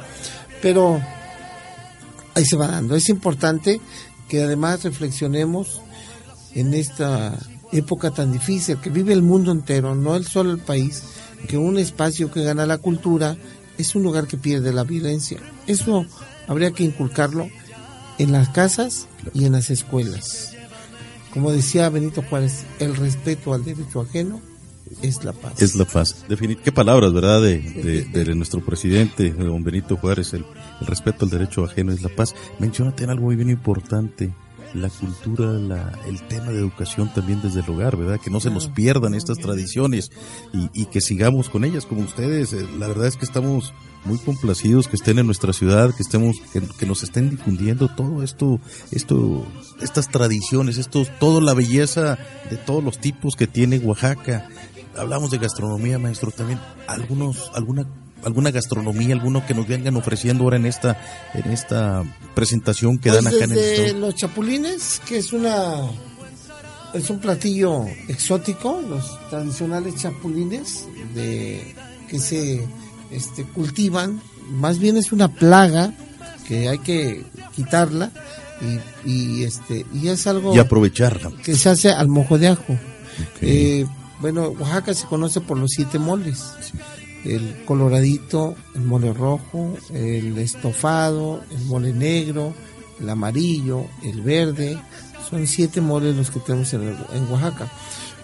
Pero 0.61 1.01
ahí 2.35 2.45
se 2.45 2.57
va 2.57 2.67
dando. 2.67 2.97
Es 2.97 3.09
importante 3.09 3.81
que 4.29 4.43
además 4.43 4.83
reflexionemos 4.83 5.81
en 6.55 6.75
esta 6.75 7.39
época 7.73 8.11
tan 8.11 8.33
difícil 8.33 8.79
que 8.79 8.91
vive 8.91 9.13
el 9.13 9.23
mundo 9.23 9.53
entero, 9.53 9.95
no 9.95 10.17
el 10.17 10.27
solo 10.27 10.51
el 10.51 10.59
país, 10.59 11.03
que 11.47 11.57
un 11.57 11.79
espacio 11.79 12.31
que 12.31 12.43
gana 12.43 12.67
la 12.67 12.79
cultura 12.79 13.37
es 13.77 13.95
un 13.95 14.03
lugar 14.03 14.27
que 14.27 14.37
pierde 14.37 14.73
la 14.73 14.85
violencia. 14.85 15.39
Eso 15.67 16.05
habría 16.47 16.73
que 16.73 16.85
inculcarlo 16.85 17.49
en 18.19 18.33
las 18.33 18.49
casas 18.49 19.07
y 19.35 19.45
en 19.45 19.53
las 19.53 19.71
escuelas. 19.71 20.53
Como 21.33 21.53
decía 21.53 21.89
Benito 21.89 22.23
Juárez, 22.23 22.65
el 22.81 22.97
respeto 22.97 23.55
al 23.55 23.65
derecho 23.65 24.01
ajeno 24.01 24.41
es 25.03 25.23
la 25.25 25.33
paz. 25.33 25.61
Es 25.63 25.77
la 25.77 25.85
paz. 25.85 26.25
Definit 26.29 26.61
qué 26.61 26.73
palabras, 26.73 27.13
¿verdad? 27.13 27.43
De, 27.43 27.61
de, 27.61 28.05
de 28.25 28.35
nuestro 28.35 28.65
presidente, 28.65 29.31
don 29.31 29.63
Benito 29.63 29.97
Juárez, 29.97 30.33
el, 30.35 30.45
el 30.81 30.87
respeto 30.87 31.25
al 31.25 31.31
derecho 31.31 31.65
ajeno 31.65 31.93
es 31.93 32.03
la 32.03 32.09
paz. 32.09 32.35
Menciónate 32.59 33.05
en 33.05 33.11
algo 33.11 33.27
muy 33.27 33.37
bien 33.37 33.51
importante. 33.51 34.33
La 34.75 34.89
cultura, 34.91 35.53
la, 35.53 35.99
el 36.07 36.21
tema 36.29 36.47
de 36.47 36.59
educación 36.59 37.13
también 37.15 37.41
desde 37.43 37.61
el 37.61 37.71
hogar, 37.71 37.97
¿verdad? 37.97 38.21
Que 38.21 38.31
no 38.31 38.41
se 38.41 38.51
nos 38.51 38.69
pierdan 38.69 39.15
estas 39.15 39.39
tradiciones 39.39 40.11
y, 40.53 40.69
y 40.73 40.87
que 40.87 41.01
sigamos 41.01 41.49
con 41.49 41.65
ellas 41.65 41.87
como 41.87 42.03
ustedes. 42.03 42.53
Eh, 42.53 42.67
La 42.79 42.89
verdad 42.89 43.07
es 43.07 43.17
que 43.17 43.25
estamos 43.25 43.73
muy 44.05 44.19
complacidos 44.19 44.87
que 44.89 44.97
estén 44.97 45.19
en 45.19 45.27
nuestra 45.27 45.53
ciudad, 45.53 45.95
que 45.95 46.03
estemos, 46.03 46.37
que, 46.53 46.61
que 46.61 46.87
nos 46.87 47.03
estén 47.03 47.31
difundiendo 47.31 47.89
todo 47.89 48.23
esto, 48.23 48.61
esto, 48.91 49.45
estas 49.81 50.09
tradiciones, 50.09 50.79
esto, 50.79 51.05
toda 51.19 51.41
la 51.41 51.55
belleza 51.55 52.19
de 52.51 52.57
todos 52.57 52.83
los 52.83 52.99
tipos 52.99 53.37
que 53.37 53.47
tiene 53.47 53.79
Oaxaca. 53.79 54.49
Hablamos 54.97 55.31
de 55.31 55.39
gastronomía, 55.39 55.99
maestro, 55.99 56.31
también 56.31 56.59
algunos, 56.87 57.51
alguna 57.55 57.87
alguna 58.25 58.51
gastronomía, 58.51 59.15
alguno 59.15 59.47
que 59.47 59.55
nos 59.55 59.67
vengan 59.67 59.97
ofreciendo 59.97 60.45
ahora 60.45 60.57
en 60.57 60.67
esta, 60.67 61.01
en 61.35 61.51
esta 61.53 62.05
presentación 62.35 62.99
que 62.99 63.11
Pues 63.11 63.25
dan 63.25 63.35
acá 63.35 63.45
en 63.45 63.53
el 63.53 64.01
los 64.01 64.15
chapulines, 64.15 65.01
que 65.07 65.19
es 65.19 65.33
una 65.33 65.83
es 66.95 67.11
un 67.11 67.19
platillo 67.19 67.85
exótico, 68.09 68.81
los 68.89 69.29
tradicionales 69.29 69.97
chapulines 69.97 70.87
de 71.15 71.75
que 72.09 72.19
se 72.19 72.67
este, 73.11 73.45
cultivan, 73.45 74.21
más 74.51 74.79
bien 74.79 74.97
es 74.97 75.13
una 75.13 75.29
plaga 75.29 75.93
que 76.47 76.69
hay 76.69 76.79
que 76.79 77.25
quitarla 77.55 78.11
y, 79.05 79.11
y, 79.11 79.45
este 79.45 79.85
y 79.93 80.09
es 80.09 80.27
algo 80.27 80.55
Y 80.55 80.59
aprovecharla. 80.59 81.31
que 81.43 81.55
se 81.55 81.69
hace 81.69 81.91
al 81.91 82.09
mojo 82.09 82.39
de 82.39 82.49
ajo. 82.49 82.79
Eh, 83.43 83.85
bueno, 84.21 84.49
Oaxaca 84.49 84.95
se 84.95 85.07
conoce 85.07 85.41
por 85.41 85.59
los 85.59 85.71
siete 85.71 85.99
moles. 85.99 86.45
El 87.29 87.65
coloradito, 87.65 88.57
el 88.75 88.83
mole 88.83 89.13
rojo, 89.13 89.77
el 89.93 90.39
estofado, 90.39 91.43
el 91.51 91.65
mole 91.67 91.93
negro, 91.93 92.55
el 93.01 93.09
amarillo, 93.09 93.85
el 94.03 94.23
verde. 94.23 94.79
Son 95.29 95.47
siete 95.47 95.81
moles 95.81 96.17
los 96.17 96.31
que 96.31 96.41
tenemos 96.41 96.73
en, 96.73 96.97
en 97.13 97.31
Oaxaca. 97.31 97.71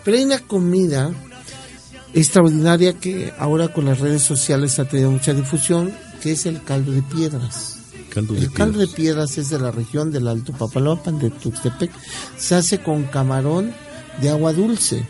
Pero 0.05 0.17
hay 0.17 0.25
una 0.25 0.38
comida 0.38 1.12
extraordinaria 2.14 2.95
que 2.95 3.33
ahora 3.38 3.69
con 3.69 3.85
las 3.85 4.01
redes 4.01 4.23
sociales 4.23 4.79
ha 4.79 4.85
tenido 4.85 5.11
mucha 5.11 5.35
difusión, 5.35 5.93
que 6.23 6.33
es 6.33 6.47
el 6.47 6.62
caldo 6.62 6.93
de 6.93 7.03
piedras. 7.03 7.79
Caldo 8.11 8.35
de 8.35 8.40
el 8.40 8.53
caldo 8.53 8.79
de 8.79 8.87
piedras. 8.87 9.37
es 9.38 9.51
de 9.51 9.59
la 9.59 9.73
región 9.73 10.12
del 10.12 10.29
Alto 10.29 10.53
Papaloapan, 10.53 11.19
de 11.19 11.31
Tuxtepec. 11.31 11.90
Se 12.38 12.55
hace 12.55 12.79
con 12.79 13.05
camarón 13.05 13.75
de 14.21 14.31
agua 14.31 14.53
dulce, 14.53 15.07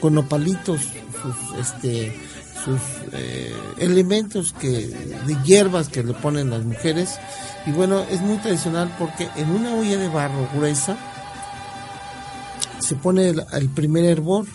con 0.00 0.14
nopalitos, 0.14 0.80
sus, 0.80 1.60
este, 1.60 2.18
sus 2.66 2.80
eh, 3.12 3.54
elementos 3.78 4.52
que, 4.52 4.88
de 4.88 5.36
hierbas 5.44 5.88
que 5.88 6.02
le 6.02 6.14
ponen 6.14 6.50
las 6.50 6.64
mujeres. 6.64 7.18
Y 7.64 7.70
bueno, 7.70 8.04
es 8.10 8.20
muy 8.20 8.38
tradicional 8.38 8.92
porque 8.98 9.28
en 9.36 9.50
una 9.50 9.72
olla 9.74 9.96
de 9.96 10.08
barro 10.08 10.48
gruesa 10.52 10.98
se 12.80 12.96
pone 12.96 13.28
el, 13.28 13.44
el 13.52 13.68
primer 13.68 14.04
hervor 14.04 14.46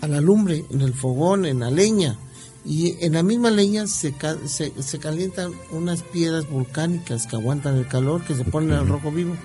a 0.00 0.06
la 0.06 0.20
lumbre, 0.20 0.64
en 0.70 0.80
el 0.80 0.94
fogón, 0.94 1.44
en 1.44 1.60
la 1.60 1.70
leña. 1.70 2.16
Y 2.64 3.04
en 3.04 3.14
la 3.14 3.24
misma 3.24 3.50
leña 3.50 3.88
se, 3.88 4.14
se, 4.46 4.72
se 4.80 4.98
calientan 5.00 5.52
unas 5.72 6.02
piedras 6.02 6.48
volcánicas 6.48 7.26
que 7.26 7.36
aguantan 7.36 7.76
el 7.76 7.88
calor, 7.88 8.24
que 8.24 8.36
se 8.36 8.44
ponen 8.44 8.72
al 8.72 8.88
rojo 8.88 9.10
vivo, 9.10 9.36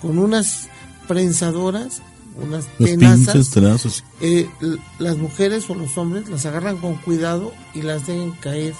con 0.00 0.18
unas 0.18 0.68
prensadoras, 1.08 2.02
unas 2.36 2.64
Los 2.78 2.88
tenazas. 2.90 3.34
pinches 3.34 4.04
eh, 4.20 4.48
las 4.98 5.16
mujeres 5.18 5.68
o 5.70 5.74
los 5.74 5.96
hombres 5.98 6.28
las 6.28 6.46
agarran 6.46 6.76
con 6.78 6.96
cuidado 6.96 7.52
y 7.74 7.82
las 7.82 8.06
dejan 8.06 8.32
caer 8.32 8.74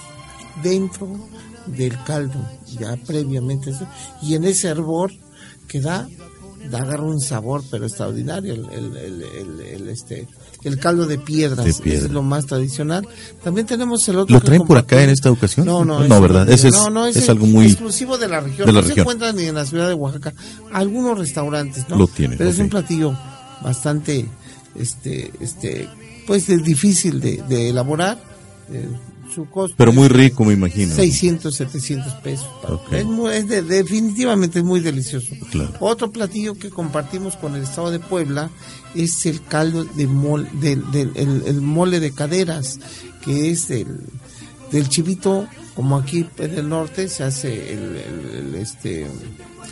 dentro 0.63 1.07
del 1.67 1.95
caldo, 2.03 2.39
ya 2.79 2.97
previamente. 3.05 3.71
eso. 3.71 3.87
Y 4.21 4.35
en 4.35 4.43
ese 4.45 4.67
hervor 4.67 5.11
que 5.67 5.79
da, 5.79 6.07
da 6.69 6.79
agarra 6.79 7.03
un 7.03 7.19
sabor 7.21 7.63
pero 7.69 7.85
extraordinario. 7.85 8.53
El, 8.53 8.65
el- 8.97 9.21
el- 9.61 9.89
este, 9.89 10.27
el 10.63 10.79
caldo 10.79 11.05
de 11.07 11.17
piedras 11.17 11.65
De 11.65 11.73
piedra. 11.73 12.05
es 12.05 12.11
lo 12.11 12.21
más 12.23 12.45
tradicional. 12.45 13.07
También 13.43 13.65
tenemos 13.67 14.07
el 14.09 14.17
otro. 14.17 14.35
¿Lo 14.35 14.41
traen 14.41 14.63
por 14.63 14.77
acá 14.77 15.03
en 15.03 15.09
esta 15.09 15.29
ocasión? 15.31 15.65
No, 15.65 15.83
no, 15.85 16.07
No, 16.07 16.21
¿verdad? 16.21 16.49
Ese 16.49 16.69
es- 16.69 16.73
no, 16.75 16.89
no, 16.89 17.05
es 17.07 17.29
algo 17.29 17.45
muy- 17.45 17.65
exclusivo 17.67 18.17
de 18.17 18.27
la 18.27 18.39
región. 18.41 18.65
de 18.67 18.73
la 18.73 18.79
no 18.79 18.83
se 18.83 18.89
región. 18.89 19.03
encuentra 19.03 19.33
ni 19.33 19.43
en 19.45 19.55
la 19.55 19.65
ciudad 19.65 19.87
de 19.87 19.93
Oaxaca. 19.93 20.33
Algunos 20.73 21.17
restaurantes, 21.17 21.87
¿no? 21.89 21.97
Lo 21.97 22.07
tienen, 22.07 22.37
Pero 22.37 22.49
es 22.49 22.59
un 22.59 22.69
platillo 22.69 23.17
bastante, 23.61 24.25
este, 24.75 25.31
este, 25.39 25.87
pues 26.27 26.49
es 26.49 26.63
difícil 26.63 27.19
de, 27.19 27.43
de 27.47 27.69
elaborar. 27.69 28.21
eh, 28.71 28.87
su 29.33 29.45
costo 29.49 29.75
Pero 29.77 29.93
muy 29.93 30.09
rico, 30.09 30.43
me 30.43 30.53
imagino. 30.53 30.93
600, 30.93 31.55
700 31.55 32.13
pesos. 32.15 32.49
Es 32.91 33.05
muy- 33.05 33.31
es 33.33 33.47
de- 33.47 33.61
definitivamente 33.61 34.59
es 34.59 34.65
muy 34.65 34.81
delicioso. 34.81 35.27
Claro. 35.51 35.71
Otro 35.79 36.11
platillo 36.11 36.55
que 36.55 36.69
compartimos 36.69 37.37
con 37.37 37.55
el 37.55 37.63
estado 37.63 37.91
de 37.91 37.99
Puebla 37.99 38.49
es 38.93 39.25
el 39.25 39.41
caldo 39.41 39.85
de 39.85 40.05
mole, 40.07 40.49
del, 40.59 40.89
del- 40.91 41.11
el, 41.15 41.43
el 41.45 41.61
mole 41.61 42.01
de 42.01 42.11
caderas, 42.11 42.79
que 43.23 43.51
es 43.51 43.69
del, 43.69 44.01
del 44.69 44.89
chivito, 44.89 45.47
como 45.81 45.97
aquí 45.97 46.27
en 46.37 46.53
el 46.59 46.69
norte 46.69 47.09
se 47.09 47.23
hace 47.23 47.73
el, 47.73 47.95
el- 47.95 48.35
el, 48.35 48.55
este 48.55 49.07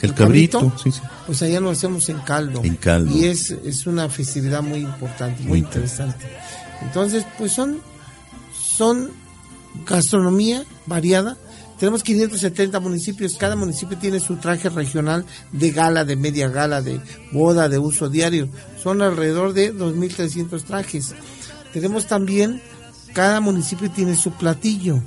El 0.01 0.13
cabrito, 0.15 0.73
sí, 0.83 0.91
sí. 0.91 1.01
pues 1.27 1.39
allá 1.43 1.59
lo 1.59 1.69
hacemos 1.69 2.09
en 2.09 2.17
caldo. 2.21 2.61
En 2.63 2.77
caldo. 2.77 3.15
Y 3.15 3.25
es, 3.25 3.51
es 3.51 3.85
una 3.85 4.09
festividad 4.09 4.63
muy 4.63 4.79
importante, 4.79 5.39
muy, 5.43 5.49
Muy 5.49 5.59
interesante. 5.59 6.25
Entonces, 6.81 7.25
pues 7.37 7.51
son, 7.51 7.79
son 8.59 9.11
gastronomía 9.85 10.63
variada. 10.87 11.37
Tenemos 11.77 12.01
570 12.01 12.79
municipios, 12.79 13.35
cada 13.37 13.55
municipio 13.55 13.95
tiene 13.99 14.19
su 14.19 14.37
traje 14.37 14.69
regional 14.69 15.25
de 15.51 15.69
gala, 15.69 16.05
de 16.05 16.15
media 16.15 16.49
gala, 16.49 16.81
de 16.81 16.99
boda, 17.31 17.69
de 17.69 17.77
uso 17.77 18.09
diario. 18.09 18.49
Son 18.81 19.03
alrededor 19.03 19.53
de 19.53 19.75
2.300 19.75 20.63
trajes. 20.63 21.13
Tenemos 21.71 22.07
también, 22.07 22.61
cada 23.13 23.41
municipio 23.41 23.91
tiene 23.91 24.15
su 24.17 24.31
platillo 24.31 25.03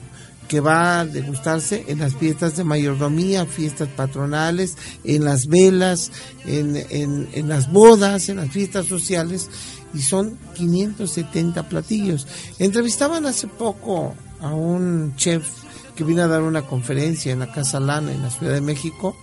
que 0.52 0.60
va 0.60 1.00
a 1.00 1.06
degustarse 1.06 1.86
en 1.88 2.00
las 2.00 2.14
fiestas 2.14 2.58
de 2.58 2.64
mayordomía, 2.64 3.46
fiestas 3.46 3.88
patronales, 3.88 4.76
en 5.02 5.24
las 5.24 5.46
velas, 5.46 6.12
en, 6.44 6.76
en, 6.90 7.26
en 7.32 7.48
las 7.48 7.72
bodas, 7.72 8.28
en 8.28 8.36
las 8.36 8.50
fiestas 8.50 8.84
sociales, 8.84 9.48
y 9.94 10.02
son 10.02 10.36
570 10.54 11.70
platillos. 11.70 12.26
Entrevistaban 12.58 13.24
hace 13.24 13.46
poco 13.46 14.14
a 14.40 14.54
un 14.54 15.16
chef 15.16 15.48
que 15.96 16.04
vino 16.04 16.20
a 16.20 16.28
dar 16.28 16.42
una 16.42 16.66
conferencia 16.66 17.32
en 17.32 17.38
la 17.38 17.50
Casa 17.50 17.80
Lana, 17.80 18.12
en 18.12 18.20
la 18.20 18.28
Ciudad 18.28 18.52
de 18.52 18.60
México, 18.60 19.16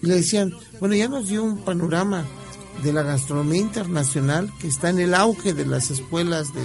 y 0.00 0.06
le 0.06 0.14
decían, 0.14 0.54
bueno, 0.80 0.94
ya 0.94 1.08
nos 1.08 1.28
dio 1.28 1.44
un 1.44 1.58
panorama 1.58 2.24
de 2.82 2.90
la 2.90 3.02
gastronomía 3.02 3.60
internacional 3.60 4.50
que 4.58 4.68
está 4.68 4.88
en 4.88 5.00
el 5.00 5.12
auge 5.12 5.52
de 5.52 5.66
las 5.66 5.90
escuelas 5.90 6.54
de 6.54 6.62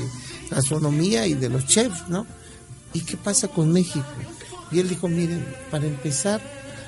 gastronomía 0.50 1.28
y 1.28 1.34
de 1.34 1.50
los 1.50 1.68
chefs, 1.68 2.08
¿no? 2.08 2.26
¿Y 2.94 3.02
qué 3.02 3.18
pasa 3.18 3.48
con 3.48 3.72
México? 3.72 4.06
Y 4.72 4.80
él 4.80 4.90
dijo, 4.90 5.08
miren, 5.08 5.46
para 5.72 5.86
empezar 5.86 6.42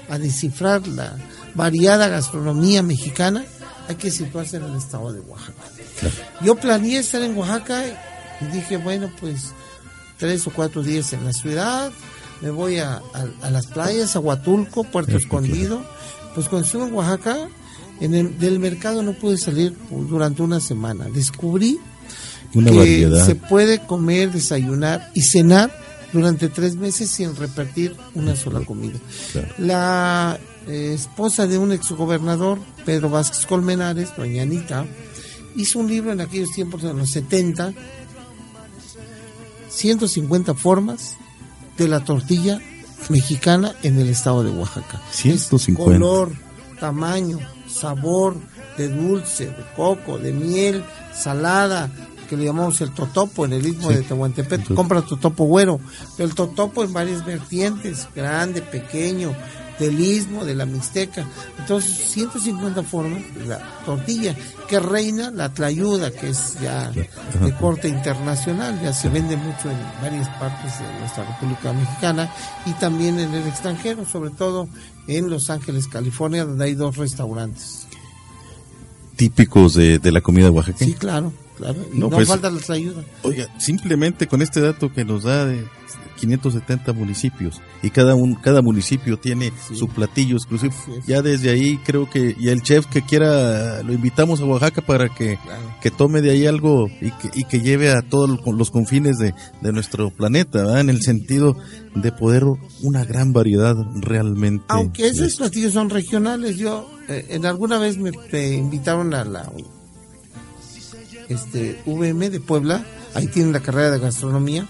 a 0.10 0.18
descifrar 0.18 0.88
la 0.88 1.16
variada 1.56 2.08
gastronomía 2.08 2.82
mexicana, 2.84 3.44
hay 3.88 3.96
que 3.96 4.12
situarse 4.12 4.58
en 4.58 4.64
el 4.64 4.76
estado 4.76 5.12
de 5.14 5.20
Oaxaca. 5.22 5.64
Yo 6.42 6.56
planeé 6.56 7.00
estar 7.00 7.22
en 7.22 7.38
Oaxaca 7.38 7.84
y 8.42 8.46
dije, 8.56 8.78
bueno, 8.78 9.12
pues 9.20 9.54
tres 10.18 10.46
o 10.48 10.52
cuatro 10.52 10.84
días 10.84 11.14
en 11.14 11.26
la 11.26 11.34
ciudad, 11.34 11.92
me 12.42 12.50
voy 12.52 12.78
a, 12.80 12.96
a- 13.14 13.48
a 13.48 13.50
las 13.52 13.68
playas, 13.68 14.16
a 14.16 14.20
Huatulco, 14.20 14.84
Puerto 14.84 15.18
Escondido. 15.18 15.84
Pues 16.36 16.48
cuando 16.48 16.66
estuve 16.66 16.88
en 16.88 16.94
Oaxaca, 16.94 17.48
en 18.00 18.16
el, 18.16 18.40
del 18.40 18.60
mercado 18.60 19.04
no 19.04 19.14
pude 19.14 19.38
salir 19.38 19.76
durante 19.90 20.42
una 20.42 20.60
semana. 20.60 21.06
Descubrí 21.14 21.80
Una 22.54 22.72
que 22.72 22.78
variedad. 22.78 23.26
se 23.26 23.36
puede 23.36 23.86
comer, 23.86 24.32
desayunar 24.32 25.12
y 25.14 25.22
cenar 25.22 25.76
durante 26.14 26.50
tres 26.50 26.76
meses 26.76 27.10
sin 27.10 27.36
repetir 27.36 27.96
una 28.16 28.36
sola 28.36 28.62
comida. 28.62 29.00
Claro. 29.32 29.48
La 29.58 30.40
eh, 30.68 30.94
esposa 30.94 31.48
de 31.48 31.58
un 31.58 31.72
exgobernador, 31.72 32.60
Pedro 32.86 33.10
Vázquez 33.10 33.46
Colmenares, 33.46 34.16
doña 34.16 34.44
Anita, 34.44 34.86
hizo 35.56 35.80
un 35.80 35.88
libro 35.88 36.12
en 36.12 36.22
aquellos 36.22 36.52
tiempos 36.52 36.84
de 36.84 36.94
los 36.94 37.10
70, 37.10 37.74
150 39.70 40.54
formas 40.54 41.18
de 41.78 41.88
la 41.88 42.04
tortilla 42.04 42.60
mexicana 43.10 43.74
en 43.84 44.00
el 44.00 44.10
estado 44.10 44.44
de 44.44 44.52
Oaxaca. 44.52 45.02
150. 45.12 45.84
Color, 45.84 46.32
tamaño, 46.80 47.40
sabor, 47.68 48.36
de 48.78 48.90
dulce, 48.90 49.48
de 49.48 49.66
coco, 49.76 50.18
de 50.18 50.32
miel, 50.32 50.84
salada, 51.14 51.90
que 52.32 52.38
le 52.38 52.46
llamamos 52.46 52.80
el 52.80 52.92
totopo 52.92 53.44
en 53.44 53.52
el 53.52 53.68
istmo 53.68 53.90
Sí. 53.90 53.96
de 53.96 54.02
Tehuantepec. 54.04 54.74
Compra 54.74 55.02
totopo 55.02 55.44
güero. 55.44 55.82
Pero 56.16 56.30
el 56.30 56.34
totopo 56.34 56.82
en 56.82 56.94
varias 56.94 57.26
vertientes, 57.26 58.08
grande, 58.16 58.62
pequeño, 58.62 59.36
del 59.78 60.00
istmo, 60.00 60.46
de 60.46 60.56
la 60.56 60.66
mixteca. 60.66 61.26
Entonces, 61.60 61.92
150 62.12 62.84
formas 62.84 63.22
de 63.36 63.48
la 63.48 63.60
tortilla, 63.86 64.34
que 64.70 64.80
reina 64.80 65.30
la 65.32 65.54
tlayuda, 65.54 66.12
que 66.12 66.30
es 66.30 66.56
ya 66.62 66.90
de 66.92 67.10
corte 67.60 67.90
internacional, 67.90 68.80
ya 68.82 68.94
se 68.94 69.10
vende 69.10 69.36
mucho 69.36 69.70
en 69.70 69.78
varias 70.02 70.30
partes 70.40 70.80
de 70.80 71.00
nuestra 71.00 71.26
República 71.26 71.74
Mexicana 71.74 72.32
y 72.66 72.72
también 72.74 73.20
en 73.20 73.34
el 73.34 73.46
extranjero, 73.48 74.06
sobre 74.06 74.30
todo 74.30 74.70
en 75.08 75.30
Los 75.30 75.50
Ángeles, 75.50 75.88
California, 75.90 76.46
donde 76.46 76.64
hay 76.66 76.76
dos 76.76 76.96
restaurantes. 76.96 77.88
típicos 79.16 79.74
de, 79.74 80.00
de 80.00 80.12
la 80.12 80.22
comida 80.22 80.50
oaxaqueña. 80.50 80.92
Sí, 80.92 80.98
claro, 80.98 81.34
claro. 81.62 81.80
Y 81.94 81.98
No, 82.00 82.10
no, 82.10 82.16
pues- 82.18 82.28
falta 82.28 82.50
la 82.50 82.60
ayuda. 82.76 83.04
Oiga, 83.24 83.48
simplemente 83.60 84.28
con 84.28 84.42
este 84.42 84.60
dato 84.62 84.92
que 84.92 85.06
nos 85.06 85.24
da 85.24 85.46
de 85.46 85.64
570 86.20 86.94
municipios 86.94 87.62
y 87.82 87.90
cada 87.90 88.14
un 88.14 88.36
cada 88.36 88.62
municipio 88.62 89.18
tiene 89.18 89.52
su 89.74 89.88
platillo 89.88 90.36
exclusivo. 90.38 90.74
Ya 91.08 91.22
desde 91.24 91.50
ahí 91.50 91.78
creo 91.84 92.08
que 92.10 92.36
y 92.40 92.50
el 92.50 92.62
chef 92.62 92.86
que 92.86 93.02
quiera 93.02 93.82
lo 93.82 93.92
invitamos 93.94 94.40
a 94.40 94.46
Oaxaca 94.46 94.82
para 94.84 95.10
que, 95.10 95.38
Claro. 95.44 95.76
que 95.82 95.90
tome 95.90 96.22
de 96.22 96.30
ahí 96.32 96.46
algo 96.46 96.88
y 97.02 97.10
que, 97.12 97.32
y 97.34 97.44
que 97.46 97.62
lleve 97.62 97.92
a 97.92 98.04
todos 98.04 98.40
los 98.46 98.70
confines 98.70 99.18
de, 99.18 99.34
de 99.62 99.72
nuestro 99.74 100.12
planeta, 100.12 100.60
¿verdad? 100.60 100.82
en 100.82 100.90
el 100.92 101.02
sentido 101.02 101.56
de 101.96 102.12
poder 102.12 102.44
una 102.84 103.04
gran 103.04 103.34
variedad 103.34 103.76
realmente. 103.96 104.66
Aunque 104.68 105.08
esos 105.08 105.36
platillos 105.38 105.74
son 105.74 105.90
regionales, 105.90 106.56
yo 106.58 106.88
eh, 107.10 107.26
en 107.30 107.48
alguna 107.48 107.80
vez 107.80 107.98
me, 107.98 108.12
me 108.32 108.48
invitaron 108.54 109.14
a 109.16 109.24
la 109.26 109.52
este 111.30 111.82
VM 111.86 112.30
de 112.30 112.40
Puebla, 112.40 112.86
ahí 113.14 113.28
tienen 113.28 113.54
la 113.54 113.62
carrera 113.62 113.92
de 113.92 114.00
gastronomía, 114.00 114.68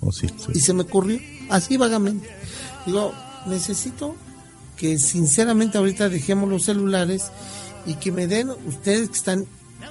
oh, 0.00 0.12
sí, 0.12 0.28
sí. 0.28 0.52
y 0.54 0.60
se 0.60 0.72
me 0.72 0.82
ocurrió, 0.82 1.18
así 1.48 1.76
vagamente. 1.76 2.28
Digo, 2.86 3.12
necesito 3.46 4.16
que 4.76 4.98
sinceramente 4.98 5.78
ahorita 5.78 6.08
dejemos 6.08 6.48
los 6.48 6.64
celulares 6.64 7.30
y 7.86 7.94
que 7.94 8.12
me 8.12 8.26
den 8.26 8.50
ustedes 8.66 9.08
que 9.10 9.16
están 9.16 9.46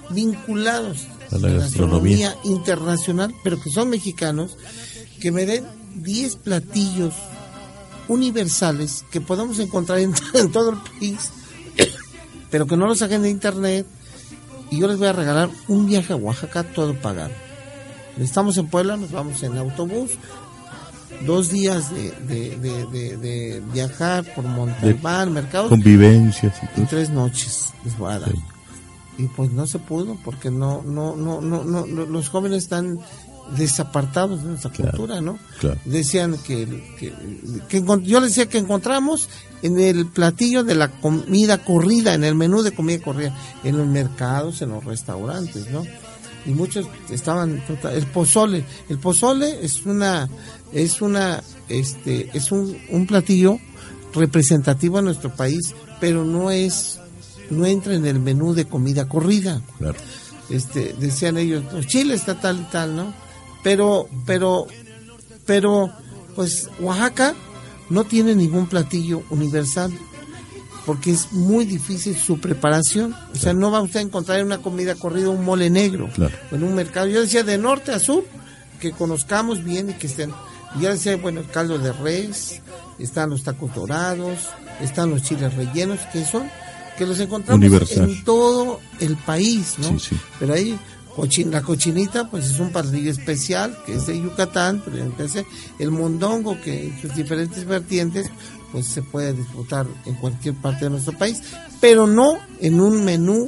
vinculados 0.09 1.07
A 1.31 1.37
la 1.37 1.49
gastronomía. 1.49 2.35
internacional, 2.43 3.33
pero 3.43 3.61
que 3.61 3.69
son 3.69 3.89
mexicanos, 3.89 4.57
que 5.19 5.31
me 5.31 5.45
den 5.45 5.65
10 5.95 6.37
platillos 6.37 7.13
universales 8.07 9.05
que 9.11 9.21
podamos 9.21 9.59
encontrar 9.59 9.99
en, 9.99 10.13
en 10.33 10.51
todo 10.51 10.71
el 10.71 10.77
país, 10.77 11.31
pero 12.49 12.65
que 12.65 12.77
no 12.77 12.87
los 12.87 12.99
saquen 12.99 13.21
de 13.21 13.29
internet. 13.29 13.85
Y 14.71 14.79
yo 14.79 14.87
les 14.87 14.97
voy 14.97 15.07
a 15.07 15.13
regalar 15.13 15.49
un 15.67 15.85
viaje 15.87 16.13
a 16.13 16.15
Oaxaca 16.15 16.63
todo 16.63 16.93
pagado. 16.95 17.31
Estamos 18.19 18.57
en 18.57 18.67
Puebla, 18.67 18.97
nos 18.97 19.11
vamos 19.11 19.41
en 19.43 19.57
autobús. 19.57 20.11
Dos 21.25 21.49
días 21.51 21.91
de, 21.93 22.11
de, 22.27 22.57
de, 22.57 23.17
de- 23.17 23.61
viajar 23.73 24.23
por 24.35 24.45
Montalbán, 24.45 25.33
mercados, 25.33 25.69
Convivencias 25.69 26.55
y 26.61 26.65
y 26.65 26.69
todo. 26.75 26.85
tres 26.89 27.09
noches 27.09 27.73
les 27.83 27.97
voy 27.97 28.13
a 28.13 28.19
dar. 28.19 28.31
Sí. 28.31 28.43
Y 29.17 29.23
pues 29.27 29.51
no 29.51 29.67
se 29.67 29.79
pudo 29.79 30.17
porque 30.23 30.49
no, 30.49 30.81
no, 30.85 31.15
no, 31.17 31.41
no, 31.41 31.63
no- 31.65 31.85
los 31.85 32.29
jóvenes 32.29 32.59
están 32.63 32.99
desapartados 33.57 34.41
de 34.43 34.49
nuestra 34.49 34.71
Claro, 34.71 34.91
cultura, 34.97 35.21
¿no? 35.21 35.37
claro. 35.59 35.79
Decían 35.85 36.37
que, 36.45 37.13
que, 37.69 37.83
yo 38.03 38.19
les 38.19 38.29
decía 38.29 38.47
que 38.49 38.57
encontramos 38.57 39.29
en 39.61 39.79
el 39.79 40.05
platillo 40.07 40.63
de 40.63 40.75
la 40.75 40.89
comida 40.89 41.57
corrida, 41.63 42.13
en 42.13 42.23
el 42.23 42.35
menú 42.35 42.61
de 42.61 42.71
comida 42.71 42.99
corrida, 43.01 43.35
en 43.63 43.77
los 43.77 43.87
mercados, 43.87 44.61
en 44.61 44.69
los 44.69 44.83
restaurantes, 44.85 45.69
¿no? 45.71 45.83
Y 46.45 46.51
muchos 46.51 46.87
estaban 47.09 47.61
el 47.93 48.05
pozole, 48.07 48.63
el 48.87 48.97
pozole 48.97 49.59
es 49.63 49.85
una 49.85 50.29
es 50.71 51.01
una 51.01 51.43
este 51.67 52.29
es 52.33 52.51
un, 52.51 52.77
un 52.91 53.05
platillo 53.05 53.57
representativo 54.13 54.97
a 54.97 55.01
nuestro 55.01 55.33
país, 55.35 55.73
pero 55.99 56.23
no 56.23 56.49
es 56.51 56.99
no 57.49 57.65
entra 57.65 57.93
en 57.95 58.05
el 58.05 58.19
menú 58.19 58.53
de 58.53 58.65
comida 58.65 59.07
corrida 59.09 59.61
Claro. 59.79 59.97
este 60.49 60.93
decían 60.99 61.37
ellos 61.37 61.63
"Pues 61.71 61.87
Chile 61.87 62.13
está 62.13 62.39
tal 62.39 62.59
y 62.61 62.63
tal 62.71 62.95
no 62.95 63.13
pero 63.63 64.07
pero 64.25 64.67
pero 65.45 65.91
pues 66.35 66.69
Oaxaca 66.79 67.33
no 67.89 68.03
tiene 68.03 68.35
ningún 68.35 68.67
platillo 68.67 69.23
universal 69.29 69.91
porque 70.85 71.11
es 71.11 71.31
muy 71.33 71.65
difícil 71.65 72.17
su 72.17 72.39
preparación 72.39 73.15
o 73.33 73.37
sea 73.37 73.53
no 73.53 73.71
va 73.71 73.81
usted 73.81 73.99
a 73.99 74.03
encontrar 74.03 74.39
en 74.39 74.45
una 74.47 74.59
comida 74.59 74.95
corrida 74.95 75.29
un 75.29 75.43
mole 75.43 75.69
negro 75.69 76.09
Claro. 76.13 76.35
en 76.51 76.63
un 76.63 76.75
mercado 76.75 77.07
yo 77.07 77.21
decía 77.21 77.43
de 77.43 77.57
norte 77.57 77.91
a 77.91 77.99
sur 77.99 78.23
que 78.79 78.91
conozcamos 78.91 79.63
bien 79.63 79.89
y 79.89 79.93
que 79.93 80.07
estén 80.07 80.31
y 80.77 80.83
yo 80.83 80.89
decía 80.89 81.17
bueno 81.17 81.41
el 81.41 81.47
caldo 81.49 81.77
de 81.79 81.91
res 81.91 82.61
están 82.99 83.29
los 83.31 83.43
tacos 83.43 83.73
dorados 83.75 84.39
están 84.81 85.09
los 85.09 85.23
chiles 85.23 85.53
rellenos 85.55 85.99
que 86.13 86.23
son 86.25 86.49
que 86.97 87.05
los 87.05 87.19
encontramos 87.19 87.59
Universal. 87.59 88.09
en 88.09 88.23
todo 88.23 88.79
el 88.99 89.15
país 89.17 89.75
no 89.79 89.97
Sí, 89.99 90.09
sí. 90.11 90.17
pero 90.39 90.53
ahí 90.53 90.77
la 91.45 91.61
cochinita 91.61 92.29
pues 92.29 92.45
es 92.45 92.59
un 92.59 92.71
platillo 92.71 93.11
especial 93.11 93.77
que 93.85 93.95
es 93.95 94.07
de 94.07 94.21
Yucatán 94.21 94.81
pero 94.83 94.97
el 95.79 95.91
mondongo 95.91 96.59
que 96.61 96.87
en 96.87 97.01
sus 97.01 97.15
diferentes 97.15 97.65
vertientes 97.65 98.29
pues 98.71 98.85
se 98.85 99.01
puede 99.01 99.33
disfrutar 99.33 99.87
en 100.05 100.15
cualquier 100.15 100.55
parte 100.55 100.85
de 100.85 100.91
nuestro 100.91 101.17
país 101.17 101.41
pero 101.81 102.07
no 102.07 102.37
en 102.59 102.79
un 102.79 103.03
menú 103.03 103.47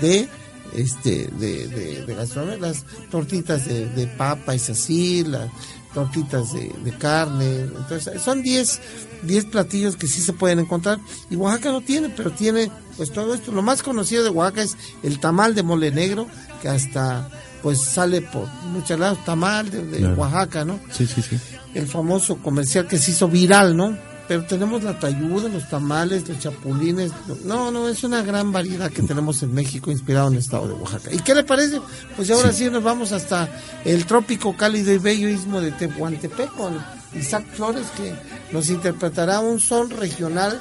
de 0.00 0.28
este 0.74 1.28
de, 1.38 1.68
de, 2.06 2.14
gastronomía. 2.14 2.56
Las 2.56 2.84
tortitas 3.10 3.66
de, 3.66 4.06
papa 4.16 4.54
es 4.54 4.70
así 4.70 5.22
las 5.24 5.50
tortitas 5.92 6.54
de, 6.54 6.72
de 6.82 6.96
carne 6.96 7.60
entonces 7.76 8.22
son 8.22 8.42
10 8.42 8.80
10 9.22 9.44
platillos 9.46 9.96
que 9.96 10.06
sí 10.06 10.20
se 10.20 10.32
pueden 10.32 10.58
encontrar. 10.58 10.98
Y 11.30 11.36
Oaxaca 11.36 11.70
no 11.70 11.80
tiene 11.80 12.08
pero 12.10 12.30
tiene 12.30 12.70
pues 12.96 13.12
todo 13.12 13.34
esto. 13.34 13.52
Lo 13.52 13.62
más 13.62 13.82
conocido 13.82 14.24
de 14.24 14.30
Oaxaca 14.30 14.62
es 14.62 14.76
el 15.02 15.18
tamal 15.20 15.54
de 15.54 15.62
mole 15.62 15.90
negro 15.90 16.26
que 16.62 16.68
hasta 16.68 17.28
pues 17.62 17.80
sale 17.82 18.22
por 18.22 18.48
muchos 18.72 18.98
lados 18.98 19.24
tamal 19.24 19.70
de, 19.70 19.84
de 19.86 19.98
Claro. 19.98 20.14
Oaxaca 20.16 20.64
no 20.64 20.80
Sí, 20.90 21.06
sí, 21.06 21.20
sí. 21.22 21.38
el 21.74 21.86
famoso 21.86 22.36
comercial 22.38 22.86
que 22.86 22.96
se 22.98 23.10
hizo 23.10 23.28
viral, 23.28 23.76
¿no? 23.76 23.96
Pero 24.28 24.44
tenemos 24.44 24.82
la 24.84 24.98
tayuda, 24.98 25.48
los 25.48 25.68
tamales, 25.68 26.26
los 26.28 26.38
chapulines. 26.38 27.10
No, 27.44 27.70
no, 27.72 27.88
es 27.88 28.02
una 28.04 28.22
gran 28.22 28.52
variedad 28.52 28.90
que 28.90 29.02
tenemos 29.02 29.42
en 29.42 29.52
México, 29.52 29.90
inspirado 29.90 30.28
en 30.28 30.34
el 30.34 30.38
estado 30.38 30.68
de 30.68 30.74
Oaxaca. 30.74 31.12
¿Y 31.12 31.18
qué 31.18 31.34
le 31.34 31.42
parece? 31.44 31.80
Pues 32.16 32.30
ahora 32.30 32.52
sí, 32.52 32.70
nos 32.70 32.82
vamos 32.84 33.10
hasta 33.12 33.48
el 33.84 34.06
trópico 34.06 34.56
cálido 34.56 34.92
y 34.92 34.98
bello 34.98 35.28
istmo 35.28 35.60
de 35.60 35.72
Tehuantepec 35.72 36.54
con 36.54 36.78
Isaac 37.18 37.44
Flores, 37.52 37.86
que 37.96 38.14
nos 38.52 38.70
interpretará 38.70 39.40
un 39.40 39.58
son 39.60 39.90
regional 39.90 40.60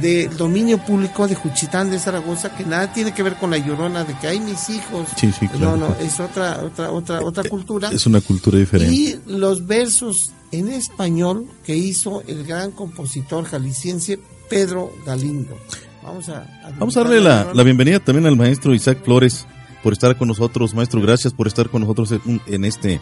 de 0.00 0.28
dominio 0.28 0.78
público 0.78 1.26
de 1.26 1.34
Juchitán 1.34 1.90
de 1.90 1.98
Zaragoza 1.98 2.54
que 2.54 2.64
nada 2.64 2.92
tiene 2.92 3.12
que 3.12 3.22
ver 3.22 3.36
con 3.36 3.50
la 3.50 3.58
llorona 3.58 4.04
de 4.04 4.16
que 4.18 4.28
hay 4.28 4.40
mis 4.40 4.68
hijos. 4.70 5.08
Sí, 5.16 5.32
sí, 5.32 5.48
claro. 5.48 5.76
No, 5.76 5.88
no, 5.88 5.96
es 6.00 6.20
otra, 6.20 6.60
otra, 6.62 6.90
otra, 6.90 7.20
otra 7.22 7.44
cultura 7.44 7.90
Es 7.90 8.06
una 8.06 8.20
cultura 8.20 8.58
diferente. 8.58 8.92
y 8.94 9.18
los 9.26 9.66
versos 9.66 10.32
en 10.52 10.68
español 10.68 11.46
que 11.64 11.76
hizo 11.76 12.22
el 12.26 12.44
gran 12.44 12.70
compositor 12.70 13.44
jalisciense 13.44 14.18
Pedro 14.48 14.92
Galindo. 15.04 15.56
Vamos 16.02 16.28
a, 16.28 16.46
Vamos 16.78 16.96
a 16.96 17.00
darle 17.02 17.20
la, 17.20 17.50
la 17.52 17.62
bienvenida 17.62 18.00
también 18.00 18.26
al 18.26 18.36
maestro 18.36 18.74
Isaac 18.74 19.04
Flores 19.04 19.46
por 19.82 19.92
estar 19.92 20.16
con 20.16 20.28
nosotros. 20.28 20.74
Maestro, 20.74 21.00
gracias 21.02 21.32
por 21.34 21.46
estar 21.46 21.68
con 21.68 21.82
nosotros 21.82 22.12
en, 22.12 22.40
en 22.46 22.64
este 22.64 23.00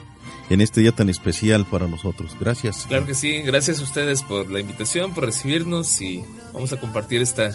en 0.51 0.61
este 0.61 0.81
día 0.81 0.93
tan 0.93 1.09
especial 1.09 1.67
para 1.67 1.89
nosotros. 1.89 2.37
Gracias. 2.39 2.87
Claro 2.89 3.07
que 3.07 3.15
sí, 3.15 3.43
gracias 3.43 3.81
a 3.81 3.85
ustedes 3.85 4.23
por 4.23 4.51
la 4.51 4.61
invitación, 4.61 5.15
por 5.15 5.25
recibirnos 5.25 6.01
y 6.01 6.23
vamos 6.53 6.73
a 6.73 6.81
compartir 6.81 7.21
esta, 7.23 7.55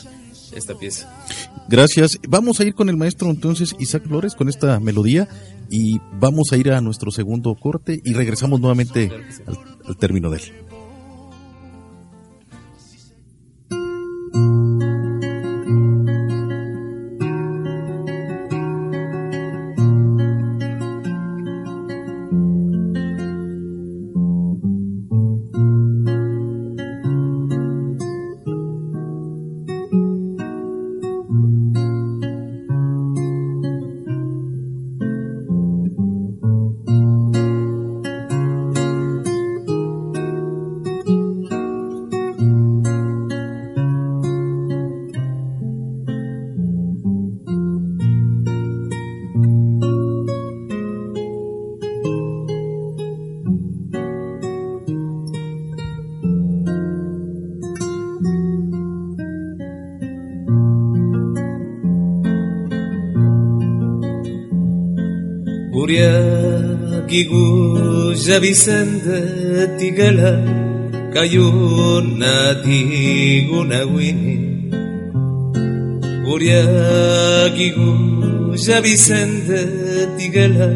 esta 0.54 0.75
pieza. 0.75 1.12
Gracias. 1.69 2.19
Vamos 2.27 2.60
a 2.60 2.63
ir 2.63 2.73
con 2.73 2.89
el 2.89 2.97
maestro 2.97 3.30
entonces 3.30 3.75
Isaac 3.80 4.08
Flores 4.08 4.36
con 4.36 4.49
esta 4.49 4.80
melodía 4.80 5.27
y 5.69 5.99
vamos 6.13 6.51
a 6.51 6.58
ir 6.58 6.71
a 6.71 6.82
nuestro 6.82 7.12
segundo 7.12 7.56
corte 7.56 8.01
y 8.04 8.13
regresamos 8.13 8.60
nuevamente 8.60 9.10
al, 9.45 9.58
al 9.86 9.97
término 9.97 10.30
de 10.30 10.38
él. 10.38 10.71
Uriakigu 65.92 67.46
Vicente 68.39 69.19
tigala 69.77 70.39
kayuna 71.13 72.56
tiguna 72.63 73.79
wini 73.83 74.35
Uriagigu 76.31 77.92
Vicente 78.83 79.60
tigela 80.17 80.69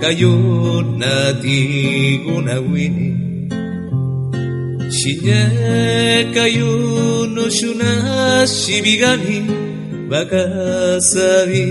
Kayuna 0.00 1.34
tiguna 1.42 2.54
wini 2.58 3.10
Shinya 4.90 5.50
kayunu 6.34 7.50
shuna 7.50 8.46
shibigani 8.46 9.42
Bakasabi 10.10 11.66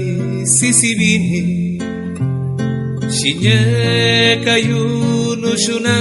sisibini 0.47 1.60
Sinekayuno 4.21 5.51
shuna 5.63 5.95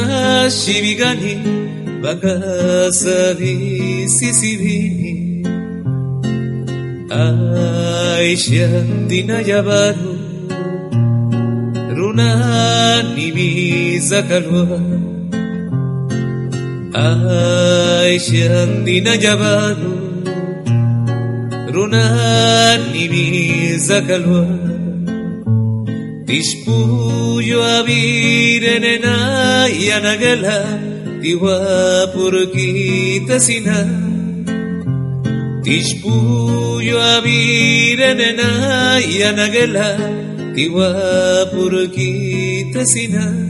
shibigani 0.51 1.35
Bakasari 2.03 3.57
sisibini 4.09 5.13
Aishantina 8.17 9.37
yabaru 9.51 10.15
Runani 11.97 13.27
bizakalwa. 13.37 14.81
Aishantina 18.05 19.13
yabaru 19.25 19.95
Runani 21.75 23.05
zakalwa 23.77 24.60
kalwa 26.31 26.31
Tishpuyo 26.31 27.63
abirenena 27.63 29.69
yanagala 29.69 30.79
Diwa 31.21 32.07
purkita 32.15 33.41
sinah 33.41 33.87
Tishpuyo 35.63 37.03
abirenena 37.03 38.49
yanagela 39.19 39.99
tiwa 40.55 41.47
purkita 41.53 42.87
sina 42.87 43.50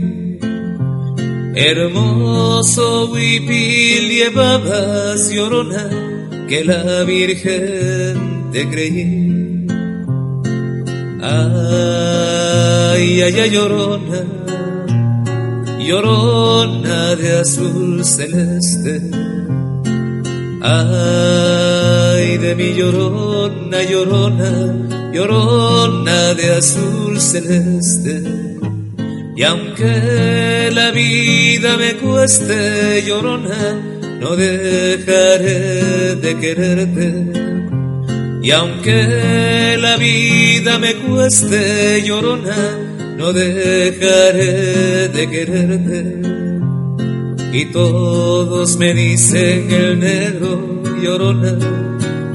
Hermoso 1.53 3.11
huipil 3.11 4.09
llevabas 4.09 5.29
llorona, 5.29 5.89
que 6.47 6.63
la 6.63 7.03
Virgen 7.03 8.49
te 8.53 8.69
creí. 8.69 9.67
Ay, 11.21 13.21
ay, 13.21 13.39
ay, 13.39 13.49
llorona, 13.49 14.23
llorona 15.77 17.15
de 17.17 17.39
azul 17.39 18.05
celeste. 18.05 19.01
Ay, 20.61 22.37
de 22.37 22.55
mi 22.55 22.73
llorona, 22.73 23.83
llorona, 23.83 25.11
llorona 25.11 26.33
de 26.33 26.53
azul 26.53 27.19
celeste. 27.19 28.50
Y 29.35 29.43
aunque 29.43 30.69
la 30.73 30.91
vida 30.91 31.77
me 31.77 31.93
cueste 31.95 33.03
llorona, 33.05 33.79
no 34.19 34.35
dejaré 34.35 36.15
de 36.15 36.37
quererte. 36.37 37.41
Y 38.43 38.51
aunque 38.51 39.77
la 39.79 39.95
vida 39.97 40.77
me 40.79 40.95
cueste 40.95 42.03
llorona, 42.03 42.77
no 43.17 43.31
dejaré 43.31 45.07
de 45.09 45.29
quererte. 45.29 46.21
Y 47.53 47.65
todos 47.65 48.77
me 48.77 48.93
dicen 48.93 49.71
el 49.71 49.99
negro 49.99 50.83
llorona, 51.01 51.57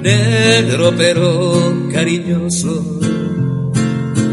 negro 0.00 0.92
pero 0.96 1.88
cariñoso 1.92 3.05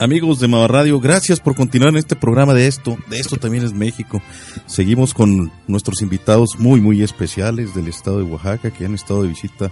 Amigos 0.00 0.40
de 0.40 0.48
Mava 0.48 0.66
Radio, 0.66 0.98
gracias 0.98 1.38
por 1.38 1.54
continuar 1.54 1.90
en 1.90 1.98
este 1.98 2.16
programa 2.16 2.52
de 2.52 2.66
esto. 2.66 2.98
De 3.08 3.20
esto 3.20 3.36
también 3.36 3.64
es 3.64 3.72
México. 3.72 4.20
Seguimos 4.66 5.14
con 5.14 5.52
nuestros 5.68 6.02
invitados 6.02 6.58
muy, 6.58 6.80
muy 6.80 7.02
especiales 7.02 7.74
del 7.76 7.86
estado 7.86 8.18
de 8.18 8.24
Oaxaca 8.24 8.72
que 8.72 8.84
han 8.84 8.94
estado 8.94 9.22
de 9.22 9.28
visita 9.28 9.70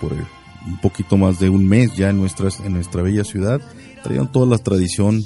por 0.00 0.12
un 0.12 0.80
poquito 0.80 1.16
más 1.16 1.40
de 1.40 1.48
un 1.48 1.66
mes 1.68 1.96
ya 1.96 2.10
en, 2.10 2.18
nuestras, 2.18 2.60
en 2.60 2.72
nuestra 2.72 3.02
bella 3.02 3.24
ciudad. 3.24 3.60
Traían 4.04 4.30
toda 4.30 4.46
la 4.46 4.58
tradición 4.58 5.24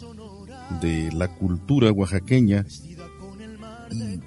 de 0.80 1.12
la 1.12 1.28
cultura 1.28 1.92
oaxaqueña. 1.92 2.64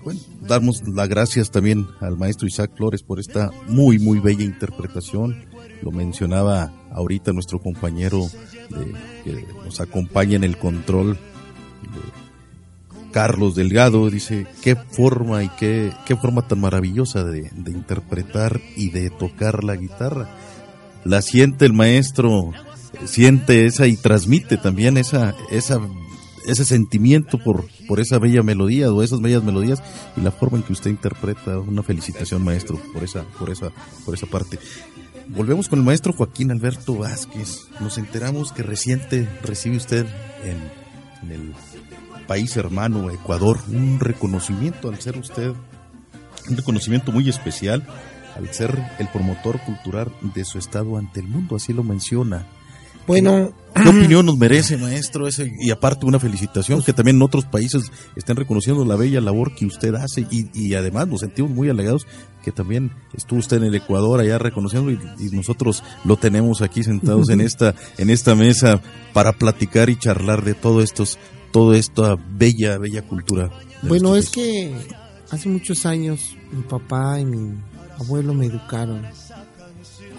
Bueno, 0.03 0.19
damos 0.41 0.87
las 0.87 1.09
gracias 1.09 1.49
también 1.49 1.87
al 1.99 2.17
maestro 2.17 2.47
Isaac 2.47 2.71
Flores 2.75 3.01
por 3.01 3.19
esta 3.19 3.49
muy, 3.67 3.97
muy 3.97 4.19
bella 4.19 4.43
interpretación. 4.43 5.50
Lo 5.81 5.91
mencionaba 5.91 6.71
ahorita 6.91 7.33
nuestro 7.33 7.59
compañero 7.59 8.27
que 9.23 9.45
nos 9.63 9.79
acompaña 9.81 10.35
en 10.35 10.43
el 10.43 10.57
control, 10.57 11.17
Carlos 13.11 13.55
Delgado, 13.55 14.09
dice, 14.09 14.47
qué 14.61 14.75
forma 14.75 15.43
y 15.43 15.49
qué, 15.49 15.91
qué 16.05 16.15
forma 16.15 16.47
tan 16.47 16.61
maravillosa 16.61 17.23
de, 17.23 17.51
de, 17.53 17.71
interpretar 17.71 18.61
y 18.75 18.89
de 18.89 19.09
tocar 19.09 19.63
la 19.63 19.75
guitarra. 19.75 20.29
La 21.03 21.21
siente 21.21 21.65
el 21.65 21.73
maestro, 21.73 22.51
siente 23.05 23.65
esa 23.65 23.87
y 23.87 23.97
transmite 23.97 24.57
también 24.57 24.97
esa, 24.97 25.35
esa, 25.49 25.79
ese 26.45 26.63
sentimiento 26.63 27.37
por, 27.37 27.65
por 27.87 27.99
esa 27.99 28.17
bella 28.17 28.43
melodía 28.43 28.91
o 28.91 29.03
esas 29.03 29.19
bellas 29.19 29.43
melodías 29.43 29.83
y 30.15 30.21
la 30.21 30.31
forma 30.31 30.57
en 30.57 30.63
que 30.63 30.73
usted 30.73 30.89
interpreta. 30.89 31.59
Una 31.59 31.83
felicitación 31.83 32.43
maestro 32.43 32.79
por 32.93 33.03
esa, 33.03 33.23
por 33.23 33.49
esa, 33.49 33.71
por 34.05 34.13
esa 34.13 34.27
parte. 34.27 34.57
Volvemos 35.27 35.69
con 35.69 35.79
el 35.79 35.85
maestro 35.85 36.13
Joaquín 36.13 36.51
Alberto 36.51 36.95
Vázquez. 36.95 37.67
Nos 37.79 37.97
enteramos 37.97 38.51
que 38.51 38.63
reciente 38.63 39.27
recibe 39.43 39.77
usted 39.77 40.05
en, 40.43 41.31
el 41.31 41.53
país 42.27 42.55
hermano, 42.57 43.09
Ecuador, 43.09 43.59
un 43.67 43.99
reconocimiento 43.99 44.89
al 44.89 44.99
ser 44.99 45.17
usted, 45.17 45.53
un 46.49 46.57
reconocimiento 46.57 47.11
muy 47.11 47.29
especial 47.29 47.85
al 48.35 48.53
ser 48.53 48.77
el 48.99 49.07
promotor 49.09 49.59
cultural 49.61 50.11
de 50.35 50.45
su 50.45 50.57
estado 50.57 50.97
ante 50.97 51.19
el 51.19 51.27
mundo, 51.27 51.55
así 51.55 51.73
lo 51.73 51.83
menciona. 51.83 52.45
Bueno, 53.07 53.51
¿qué 53.73 53.89
opinión 53.89 54.25
nos 54.25 54.37
merece, 54.37 54.77
maestro? 54.77 55.27
Ese, 55.27 55.51
y 55.59 55.71
aparte 55.71 56.05
una 56.05 56.19
felicitación, 56.19 56.81
que 56.83 56.93
también 56.93 57.17
en 57.17 57.23
otros 57.23 57.45
países 57.45 57.91
estén 58.15 58.35
reconociendo 58.35 58.85
la 58.85 58.95
bella 58.95 59.21
labor 59.21 59.55
que 59.55 59.65
usted 59.65 59.95
hace 59.95 60.27
y, 60.29 60.49
y 60.53 60.75
además 60.75 61.07
nos 61.07 61.21
sentimos 61.21 61.51
muy 61.51 61.69
halagados 61.69 62.05
que 62.43 62.51
también 62.51 62.91
estuvo 63.13 63.39
usted 63.39 63.57
en 63.57 63.63
el 63.65 63.75
Ecuador 63.75 64.19
allá 64.19 64.37
reconociendo 64.37 64.91
y, 64.91 64.99
y 65.19 65.29
nosotros 65.35 65.83
lo 66.03 66.17
tenemos 66.17 66.61
aquí 66.61 66.83
sentados 66.83 67.29
en 67.29 67.41
esta 67.41 67.75
en 67.97 68.09
esta 68.09 68.35
mesa 68.35 68.81
para 69.13 69.33
platicar 69.33 69.89
y 69.89 69.97
charlar 69.97 70.43
de 70.43 70.53
todo 70.53 70.81
estos 70.81 71.17
toda 71.51 71.77
esta 71.77 72.15
bella 72.15 72.77
bella 72.77 73.01
cultura. 73.03 73.51
Bueno, 73.83 74.15
es 74.15 74.29
que 74.29 74.73
hace 75.29 75.49
muchos 75.49 75.85
años 75.85 76.35
mi 76.51 76.63
papá 76.63 77.19
y 77.19 77.25
mi 77.25 77.57
abuelo 77.99 78.33
me 78.33 78.45
educaron 78.45 79.05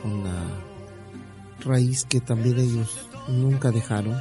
con 0.02 0.24
la 0.24 0.61
raíz 1.64 2.04
que 2.04 2.20
también 2.20 2.58
ellos 2.58 2.98
nunca 3.28 3.70
dejaron. 3.70 4.20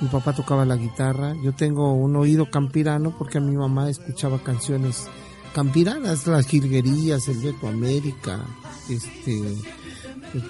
Mi 0.00 0.08
papá 0.08 0.32
tocaba 0.32 0.64
la 0.64 0.76
guitarra, 0.76 1.34
yo 1.42 1.52
tengo 1.52 1.92
un 1.92 2.16
oído 2.16 2.50
campirano 2.50 3.14
porque 3.18 3.38
mi 3.38 3.54
mamá 3.54 3.90
escuchaba 3.90 4.42
canciones 4.42 5.08
campiranas, 5.54 6.26
las 6.26 6.46
jilguerías, 6.46 7.28
el 7.28 7.38
Beto 7.38 7.68
América, 7.68 8.40
este, 8.88 9.42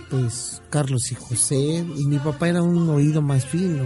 pues 0.09 0.63
Carlos 0.71 1.11
y 1.11 1.15
José, 1.15 1.85
y 1.97 2.07
mi 2.07 2.19
papá 2.19 2.49
era 2.49 2.63
un 2.63 2.89
oído 2.91 3.23
más 3.23 3.45
fino, 3.45 3.85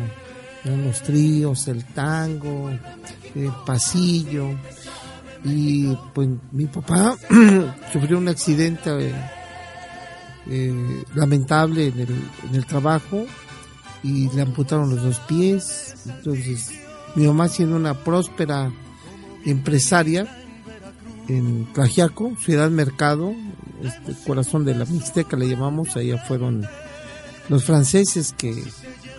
eran 0.64 0.84
los 0.84 1.02
tríos, 1.02 1.66
el 1.68 1.84
tango, 1.86 2.70
el 3.34 3.52
pasillo, 3.64 4.50
y 5.44 5.94
pues 6.14 6.28
mi 6.52 6.66
papá 6.66 7.16
sufrió 7.92 8.18
un 8.18 8.28
accidente 8.28 9.14
eh, 10.48 11.04
lamentable 11.14 11.88
en 11.88 12.00
el, 12.54 12.66
trabajo 12.66 13.24
y 14.02 14.28
le 14.30 14.42
amputaron 14.42 14.90
los 14.94 15.02
dos 15.02 15.20
pies. 15.20 15.94
Entonces, 16.06 16.70
mi 17.14 17.26
mamá 17.26 17.48
siendo 17.48 17.76
una 17.76 17.94
próspera 17.94 18.70
empresaria 19.44 20.26
en 21.28 21.66
Tlajiaco, 21.72 22.32
Ciudad 22.40 22.70
Mercado, 22.70 23.32
este 23.82 24.14
corazón 24.26 24.64
de 24.64 24.74
la 24.74 24.84
Mixteca 24.84 25.36
le 25.36 25.48
llamamos, 25.48 25.96
allá 25.96 26.18
fueron 26.18 26.66
los 27.48 27.64
franceses 27.64 28.34
que 28.36 28.62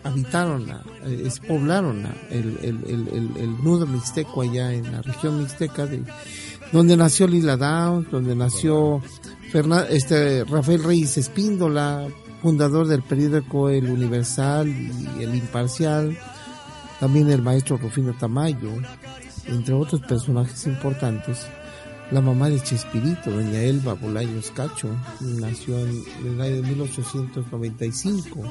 habitaron, 0.03 0.67
la- 0.67 0.83
eh, 1.05 1.29
poblaron 1.47 2.03
la- 2.03 2.15
el, 2.29 2.57
el, 2.61 2.83
el, 2.85 3.07
el- 3.07 3.37
el 3.37 3.63
nudo 3.63 3.87
mixteco 3.87 4.41
allá 4.41 4.71
en 4.73 4.91
la 4.91 5.01
región 5.01 5.39
mixteca, 5.39 5.85
de, 5.87 6.03
donde 6.71 6.95
nació 6.97 7.27
Lila 7.27 7.57
Downs, 7.57 8.09
donde 8.11 8.35
nació 8.35 9.01
Este, 9.55 10.43
Rafael 10.43 10.83
Reyes 10.83 11.17
Espíndola, 11.17 12.09
fundador 12.41 12.87
del 12.87 13.01
periódico 13.03 13.69
El 13.69 13.89
Universal 13.89 14.67
y 14.67 15.23
El 15.23 15.33
Imparcial, 15.33 16.17
también 16.99 17.31
el 17.31 17.41
maestro 17.41 17.77
Rufino 17.77 18.13
Tamayo, 18.19 18.71
entre 19.47 19.73
otros 19.73 20.01
personajes 20.01 20.67
importantes. 20.67 21.47
La 22.11 22.19
mamá 22.19 22.49
de 22.49 22.61
Chespirito, 22.61 23.31
doña 23.31 23.61
Elba 23.61 23.93
Bolaños 23.93 24.51
Cacho, 24.51 24.89
nació 25.21 25.79
en 25.79 26.03
el 26.25 26.41
año 26.41 26.55
de 26.57 26.61
1895 26.61 28.41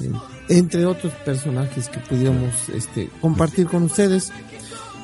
eh, 0.00 0.12
entre 0.48 0.84
otros 0.84 1.12
personajes 1.24 1.88
que 1.88 2.00
pudiéramos 2.00 2.68
este, 2.70 3.08
compartir 3.20 3.68
con 3.68 3.84
ustedes. 3.84 4.32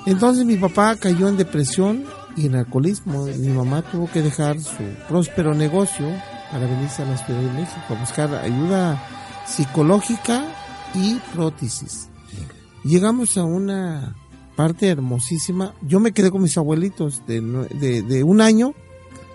Entonces 0.07 0.45
mi 0.45 0.57
papá 0.57 0.97
cayó 0.97 1.29
en 1.29 1.37
depresión 1.37 2.05
y 2.37 2.47
en 2.47 2.57
alcoholismo. 2.57 3.27
Mi 3.27 3.49
mamá 3.49 3.83
tuvo 3.83 4.11
que 4.11 4.23
dejar 4.23 4.61
su 4.61 4.83
próspero 5.09 5.55
negocio 5.55 6.07
para 6.51 6.67
venirse 6.67 7.03
a 7.03 7.07
la 7.07 7.17
Ciudad 7.19 7.41
de 7.41 7.53
México 7.53 7.83
a 7.91 7.95
buscar 7.95 8.35
ayuda 8.35 9.03
psicológica 9.47 10.45
y 10.95 11.17
prótesis. 11.35 12.09
Llegamos 12.85 13.37
a 13.37 13.45
una 13.45 14.15
parte 14.57 14.89
hermosísima. 14.89 15.75
Yo 15.83 16.01
me 16.01 16.13
quedé 16.13 16.31
con 16.31 16.43
mis 16.43 16.57
abuelitos 16.57 17.23
de, 17.27 17.41
de, 17.41 18.23
un 18.25 18.41
año 18.41 18.75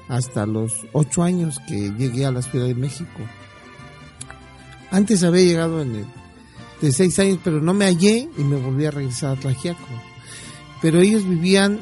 hasta 0.08 0.46
los 0.46 0.86
ocho 0.92 1.24
años 1.24 1.60
que 1.68 1.92
llegué 1.92 2.26
a 2.26 2.32
la 2.32 2.42
Ciudad 2.42 2.68
de 2.68 2.76
México. 2.76 3.20
Antes 4.92 5.24
había 5.24 5.44
llegado 5.44 5.82
en 5.82 5.96
el, 5.96 6.06
de 6.82 6.92
seis 6.92 7.18
años, 7.20 7.40
pero 7.44 7.62
no 7.62 7.74
me 7.74 7.86
hallé 7.86 8.30
y 8.38 8.44
me 8.44 8.58
volví 8.58 8.86
a 8.86 8.92
regresar 8.92 9.38
a 9.38 9.40
Tlajiaco. 9.40 9.80
Pero 10.82 11.00
ellos 11.00 11.28
vivían 11.28 11.80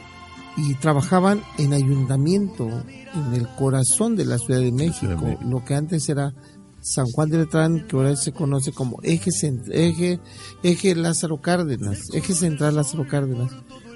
y 0.57 0.75
trabajaban 0.75 1.41
en 1.57 1.73
ayuntamiento, 1.73 2.67
en 2.67 3.33
el 3.33 3.47
corazón 3.55 4.15
de 4.15 4.25
la 4.25 4.37
Ciudad 4.37 4.59
de 4.59 4.71
México, 4.71 5.37
lo 5.45 5.63
que 5.63 5.75
antes 5.75 6.07
era 6.09 6.33
San 6.81 7.05
Juan 7.05 7.29
de 7.29 7.37
Letrán, 7.37 7.87
que 7.87 7.95
ahora 7.95 8.15
se 8.15 8.31
conoce 8.31 8.71
como 8.71 8.97
eje, 9.03 9.29
eje, 9.71 10.19
eje 10.63 10.95
Lázaro 10.95 11.39
Cárdenas, 11.39 11.99
eje 12.13 12.33
central 12.33 12.75
Lázaro 12.75 13.07
Cárdenas, 13.07 13.51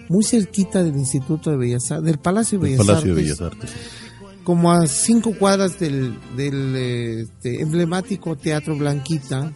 muy 0.08 0.24
cerquita 0.24 0.84
del 0.84 0.96
Instituto 0.96 1.50
de 1.50 1.58
Bellas 1.58 1.92
Artes, 1.92 2.06
del 2.06 2.20
Palacio 2.20 2.60
de 2.60 2.66
El 2.66 2.72
Bellas 2.74 2.88
Palacio 2.88 3.16
de 3.16 3.22
Artes. 3.22 3.40
Bellas 3.40 3.54
Artes. 3.54 3.72
como 4.44 4.72
a 4.72 4.88
cinco 4.88 5.34
cuadras 5.38 5.80
del, 5.80 6.18
del 6.38 6.76
este, 6.76 7.62
emblemático 7.62 8.36
Teatro 8.36 8.78
Blanquita, 8.78 9.52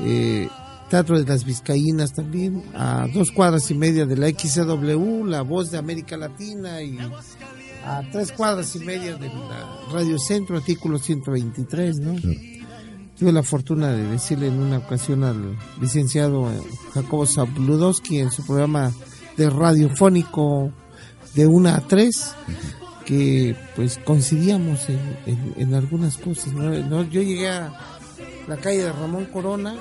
eh, 0.00 0.48
Teatro 0.90 1.18
de 1.18 1.24
las 1.26 1.44
Vizcaínas 1.44 2.12
también, 2.12 2.62
a 2.74 3.06
dos 3.12 3.30
cuadras 3.32 3.70
y 3.70 3.74
media 3.74 4.06
de 4.06 4.16
la 4.16 4.28
XCW, 4.28 5.24
la 5.24 5.42
voz 5.42 5.70
de 5.70 5.78
América 5.78 6.16
Latina, 6.16 6.82
y 6.82 6.98
a 7.86 8.02
tres 8.12 8.32
cuadras 8.32 8.74
y 8.76 8.80
media 8.80 9.16
de 9.16 9.28
la 9.28 9.78
Radio 9.92 10.18
Centro, 10.18 10.56
artículo 10.56 10.98
123, 10.98 11.96
¿no? 11.98 12.14
Tuve 13.18 13.32
la 13.32 13.42
fortuna 13.42 13.92
de 13.92 14.04
decirle 14.08 14.48
en 14.48 14.60
una 14.60 14.78
ocasión 14.78 15.24
al 15.24 15.56
licenciado 15.80 16.50
eh, 16.52 16.60
Jacobo 16.92 17.26
Zabludowski 17.26 18.18
en 18.18 18.30
su 18.30 18.44
programa 18.44 18.92
de 19.36 19.50
radiofónico 19.50 20.72
de 21.34 21.46
una 21.46 21.76
a 21.76 21.80
tres 21.80 22.34
que 23.04 23.54
pues 23.76 23.98
coincidíamos 24.04 24.88
en, 24.88 24.98
en- 25.26 25.54
en 25.56 25.74
algunas 25.74 26.16
cosas. 26.16 26.52
No, 26.54 27.02
Yo 27.04 27.22
llegué 27.22 27.48
a 27.48 27.72
la 28.48 28.56
calle 28.56 28.82
de 28.84 28.92
Ramón 28.92 29.26
Corona 29.26 29.74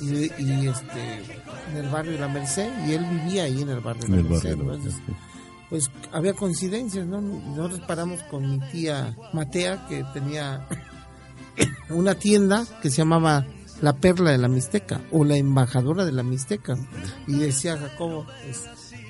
y, 0.00 0.06
y, 0.42 0.68
este 0.68 1.22
en 1.70 1.76
el 1.76 1.88
barrio 1.88 2.12
de 2.12 2.18
la 2.18 2.28
Merced 2.28 2.70
y 2.86 2.92
él 2.92 3.04
vivía 3.04 3.44
ahí 3.44 3.62
en 3.62 3.68
el 3.70 3.80
barrio 3.80 4.02
de 4.02 4.22
la 4.22 4.28
Merced. 4.28 4.50
Entonces, 4.52 4.94
pues 5.70 5.90
había 6.12 6.32
coincidencias, 6.34 7.06
¿no? 7.06 7.20
Nosotros 7.20 7.80
paramos 7.86 8.22
con 8.24 8.48
mi 8.50 8.58
tía 8.70 9.16
Matea 9.32 9.86
que 9.88 10.04
tenía 10.14 10.66
una 11.90 12.14
tienda 12.14 12.64
que 12.80 12.90
se 12.90 12.98
llamaba 12.98 13.46
La 13.82 13.94
Perla 13.94 14.30
de 14.30 14.38
la 14.38 14.48
Mixteca 14.48 15.00
o 15.10 15.24
la 15.24 15.36
Embajadora 15.36 16.04
de 16.04 16.12
la 16.12 16.22
Mixteca 16.22 16.76
y 17.26 17.34
decía 17.34 17.76
Jacobo, 17.76 18.26
pues, 18.44 18.64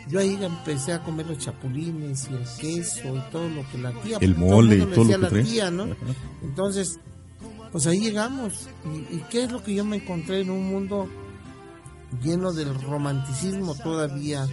yo 0.08 0.20
ahí 0.20 0.38
empecé 0.42 0.94
a 0.94 1.02
comer 1.02 1.26
los 1.26 1.38
chapulines 1.38 2.28
y 2.30 2.34
el 2.34 2.44
queso 2.58 3.14
y 3.14 3.30
todo 3.30 3.48
lo 3.48 3.68
que 3.70 3.78
la 3.78 3.92
tía 4.00 4.18
El 4.20 4.34
porque 4.34 4.50
mole 4.50 4.76
y 4.76 4.80
todo 4.86 5.04
lo 5.04 5.10
que 5.10 5.18
la 5.18 5.28
trae. 5.28 5.44
tía, 5.44 5.70
¿no? 5.70 5.88
Entonces, 6.42 6.98
pues 7.72 7.86
ahí 7.86 8.00
llegamos. 8.00 8.68
¿Y, 9.10 9.18
qué 9.30 9.44
es 9.44 9.52
lo 9.52 9.62
que 9.62 9.74
yo 9.74 9.84
me 9.84 9.96
encontré 9.96 10.40
en 10.40 10.50
un 10.50 10.68
mundo 10.68 11.08
lleno 12.22 12.52
del 12.52 12.74
romanticismo 12.82 13.74
todavía, 13.74 14.46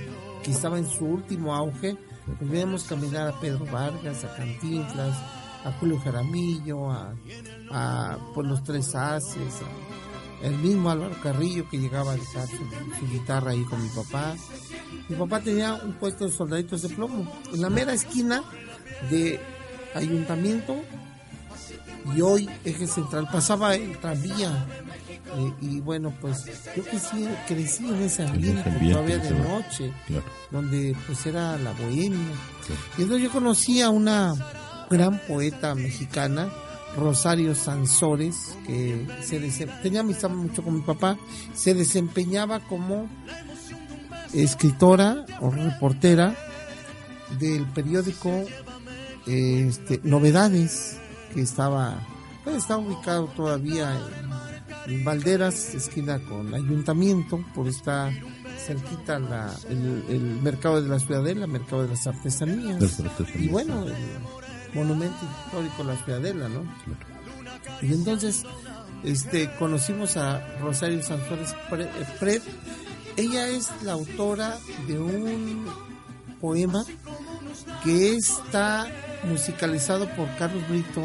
que 0.43 0.51
estaba 0.51 0.78
en 0.78 0.89
su 0.89 1.05
último 1.05 1.55
auge? 1.55 1.97
Pues 2.39 2.49
veíamos 2.49 2.84
caminar 2.84 3.28
a 3.28 3.39
Pedro 3.39 3.66
Vargas, 3.66 4.24
a 4.24 4.36
Cantinflas, 4.36 5.16
a 5.63 5.72
Julio 5.80 5.99
Jaramillo, 5.99 6.91
a, 6.91 7.13
a 7.72 8.18
los 8.38 8.63
Tres 8.63 8.95
Haces, 8.95 9.61
el 10.41 10.57
mismo 10.57 10.89
Álvaro 10.89 11.16
Carrillo 11.22 11.70
que 11.70 11.78
llegaba 11.78 12.13
a 12.13 12.16
dejar 12.16 12.47
su, 12.47 12.57
su 12.99 13.11
guitarra 13.11 13.51
ahí 13.51 13.63
con 13.63 13.82
mi 13.82 13.89
papá. 13.89 14.36
Mi 15.07 15.16
papá 15.16 15.39
tenía 15.39 15.76
un 15.76 15.93
puesto 15.93 16.26
de 16.26 16.32
soldaditos 16.32 16.82
de 16.82 16.89
plomo 16.89 17.32
en 17.53 17.61
la 17.61 17.70
mera 17.70 17.93
esquina 17.93 18.43
de 19.09 19.39
ayuntamiento 19.93 20.76
y 22.14 22.22
hoy 22.22 22.49
eje 22.64 22.88
central 22.88 23.28
pasaba 23.32 23.76
el 23.76 23.97
tranvía 23.99 24.66
eh, 25.38 25.53
y 25.62 25.80
bueno 25.80 26.14
pues 26.22 26.45
yo 26.76 26.84
crecí, 26.84 27.28
crecí 27.47 27.88
en 27.88 28.01
ese 28.01 28.24
ambiente, 28.24 28.70
ambiente, 28.70 28.91
todavía 28.91 29.18
de 29.18 29.32
noche 29.32 29.93
Claro. 30.08 30.24
donde 30.51 30.95
pues 31.08 31.26
era 31.26 31.58
la 31.58 31.72
bohemia. 31.74 32.36
Y 32.97 33.01
entonces 33.03 33.24
yo 33.24 33.32
conocí 33.32 33.82
a 33.82 33.89
una 33.89 34.34
gran 34.89 35.20
poeta 35.28 35.74
mexicana 35.76 36.49
Rosario 36.95 37.56
Sansores 37.56 38.56
que 38.66 39.06
se 39.22 39.39
tenía 39.84 40.01
amistad 40.01 40.30
mucho 40.30 40.64
con 40.64 40.76
mi 40.76 40.82
papá 40.82 41.18
se 41.53 41.74
desempeñaba 41.74 42.60
como 42.62 43.10
escritora 44.34 45.26
o 45.41 45.49
reportera 45.49 46.36
del 47.39 47.66
periódico 47.68 48.45
este, 49.26 49.99
Novedades, 50.03 50.97
que 51.36 51.41
estaba, 51.41 51.99
pues, 52.43 52.55
está 52.57 52.77
ubicado 52.77 53.25
todavía 53.36 53.95
en, 54.88 54.93
en 54.95 55.05
Valderas, 55.05 55.75
esquina 55.75 56.17
con 56.19 56.53
Ayuntamiento, 56.55 57.43
por 57.53 57.67
esta 57.67 58.11
cerquita 58.65 59.19
la, 59.19 59.53
el, 59.69 60.03
el 60.09 60.21
mercado 60.41 60.81
de 60.81 60.89
la 60.89 60.97
Ciudadela, 60.99 61.45
mercado 61.45 61.83
de 61.83 61.89
las 61.89 62.07
artesanías. 62.07 62.81
Las 62.81 62.99
artesanías, 62.99 63.41
Y 63.43 63.47
bueno, 63.49 63.83
el 63.86 63.93
monumento 64.73 65.17
histórico 65.45 65.83
La 65.83 65.95
Ciudadela, 66.03 66.49
¿no? 66.49 66.63
Y 67.81 67.93
entonces 67.93 68.43
este, 69.03 69.53
conocimos 69.57 70.17
a 70.17 70.39
Rosario 70.59 71.03
Sanzores 71.03 71.53
Pre- 71.69 71.89
Pret. 72.19 72.41
Ella 73.17 73.47
es 73.49 73.69
la 73.83 73.93
autora 73.93 74.57
de 74.88 74.99
un 74.99 75.65
poema 76.41 76.83
que 77.83 78.15
está 78.15 78.88
musicalizado 79.26 80.07
por 80.15 80.28
Carlos 80.38 80.67
Brito, 80.69 81.01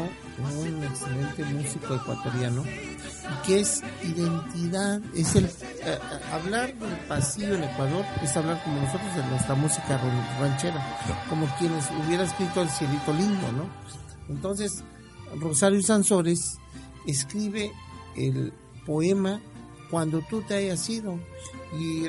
un 0.57 0.83
excelente 0.83 1.43
músico 1.45 1.95
ecuatoriano, 1.95 2.63
y 2.65 3.47
que 3.47 3.59
es 3.59 3.81
identidad, 4.03 4.99
es 5.15 5.35
el 5.35 5.45
eh, 5.45 5.49
eh, 5.85 5.99
hablar 6.31 6.73
del 6.75 6.95
pasillo 7.07 7.55
en 7.55 7.63
Ecuador, 7.63 8.05
es 8.23 8.35
hablar 8.37 8.61
como 8.63 8.79
nosotros 8.81 9.15
de 9.15 9.23
nuestra 9.25 9.55
música 9.55 9.97
ran- 9.97 10.39
ranchera, 10.39 10.97
como 11.29 11.45
quienes 11.57 11.85
hubiera 12.05 12.23
escrito 12.23 12.61
el 12.61 12.69
cielito 12.69 13.13
lindo, 13.13 13.51
¿no? 13.51 13.69
Entonces, 14.33 14.83
Rosario 15.39 15.81
Sansores 15.81 16.57
escribe 17.07 17.71
el 18.15 18.53
poema 18.85 19.39
cuando 19.89 20.21
tú 20.29 20.41
te 20.41 20.55
hayas 20.55 20.89
ido 20.89 21.19
y 21.79 22.05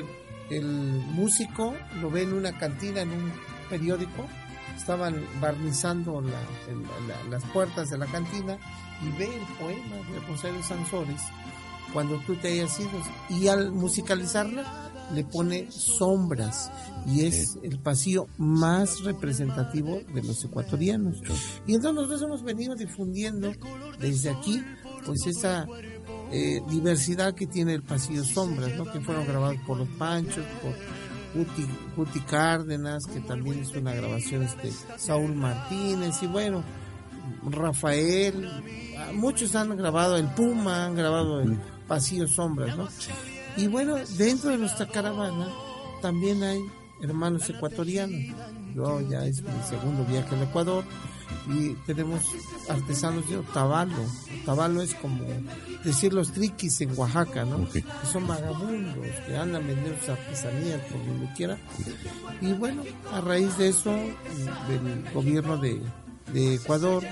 el 0.49 0.65
músico 0.65 1.73
lo 2.01 2.09
ve 2.11 2.23
en 2.23 2.33
una 2.33 2.57
cantina, 2.57 3.01
en 3.01 3.11
un 3.11 3.31
periódico, 3.69 4.27
estaban 4.75 5.23
barnizando 5.41 6.21
la- 6.21 6.39
el- 6.69 6.83
la- 7.07 7.23
las 7.29 7.43
puertas 7.51 7.89
de 7.89 7.97
la 7.97 8.05
cantina 8.07 8.57
y 9.01 9.17
ve 9.17 9.25
el 9.25 9.45
poema 9.59 9.95
de 10.11 10.19
Rosario 10.27 10.61
Sansores 10.63 11.21
cuando 11.91 12.17
tú 12.25 12.35
te 12.35 12.49
hayas 12.53 12.79
ido. 12.79 12.89
Y 13.29 13.47
al 13.47 13.71
musicalizarla 13.71 14.89
le 15.13 15.23
pone 15.25 15.69
sombras 15.71 16.71
y 17.05 17.25
es 17.25 17.57
el 17.61 17.77
pasillo 17.79 18.27
más 18.37 19.01
representativo 19.03 19.99
de 20.13 20.23
los 20.23 20.43
ecuatorianos. 20.45 21.17
Y 21.67 21.75
entonces 21.75 21.93
nosotros 21.95 22.21
hemos 22.23 22.43
venido 22.43 22.75
difundiendo 22.75 23.51
desde 23.99 24.29
aquí 24.29 24.63
pues 25.05 25.27
esa 25.27 25.65
eh, 26.31 26.61
diversidad 26.69 27.35
que 27.35 27.45
tiene 27.45 27.73
el 27.75 27.83
pasillo 27.83 28.23
sombras 28.23 28.75
¿no? 28.75 28.85
que 28.91 29.01
fueron 29.01 29.27
grabados 29.27 29.57
por 29.67 29.77
los 29.77 29.89
Panchos 29.89 30.43
por 30.63 30.73
Guti, 31.33 31.67
Guti 31.95 32.19
Cárdenas 32.21 33.05
que 33.05 33.19
también 33.21 33.61
hizo 33.61 33.79
una 33.79 33.93
grabación 33.93 34.43
este 34.43 34.71
Saúl 34.97 35.35
Martínez 35.35 36.21
y 36.21 36.27
bueno 36.27 36.63
Rafael, 37.43 38.49
ah, 38.97 39.11
muchos 39.13 39.55
han 39.55 39.75
grabado 39.77 40.17
el 40.17 40.27
Puma, 40.27 40.85
han 40.85 40.95
grabado 40.95 41.41
el 41.41 41.57
Pasillo 41.87 42.27
Sombras, 42.27 42.75
¿no? 42.77 42.87
Y 43.57 43.67
bueno, 43.67 43.95
dentro 44.17 44.51
de 44.51 44.57
nuestra 44.57 44.87
caravana 44.87 45.47
también 46.01 46.43
hay 46.43 46.59
hermanos 47.01 47.49
ecuatorianos. 47.49 48.35
Yo 48.75 49.01
ya 49.01 49.25
es 49.25 49.41
mi 49.41 49.49
segundo 49.69 50.03
viaje 50.05 50.35
al 50.35 50.43
Ecuador 50.43 50.83
y 51.47 51.73
tenemos 51.85 52.31
artesanos 52.69 53.29
de 53.29 53.37
Otavalo. 53.37 54.05
Otavalo 54.41 54.81
es 54.81 54.93
como 54.95 55.25
decir 55.83 56.13
los 56.13 56.31
triquis 56.31 56.81
en 56.81 56.97
Oaxaca, 56.97 57.45
¿no? 57.45 57.69
Que 57.69 57.83
son 58.11 58.27
vagabundos, 58.27 59.07
que 59.25 59.37
andan 59.37 59.65
vendiendo 59.67 59.99
sus 59.99 60.09
artesanías 60.09 60.81
por 60.91 61.05
donde 61.05 61.33
quiera. 61.33 61.57
Y 62.41 62.53
bueno, 62.53 62.83
a 63.11 63.21
raíz 63.21 63.57
de 63.57 63.69
eso, 63.69 63.91
del 63.91 65.05
gobierno 65.13 65.57
de, 65.57 65.81
de 66.33 66.55
Ecuador, 66.55 67.03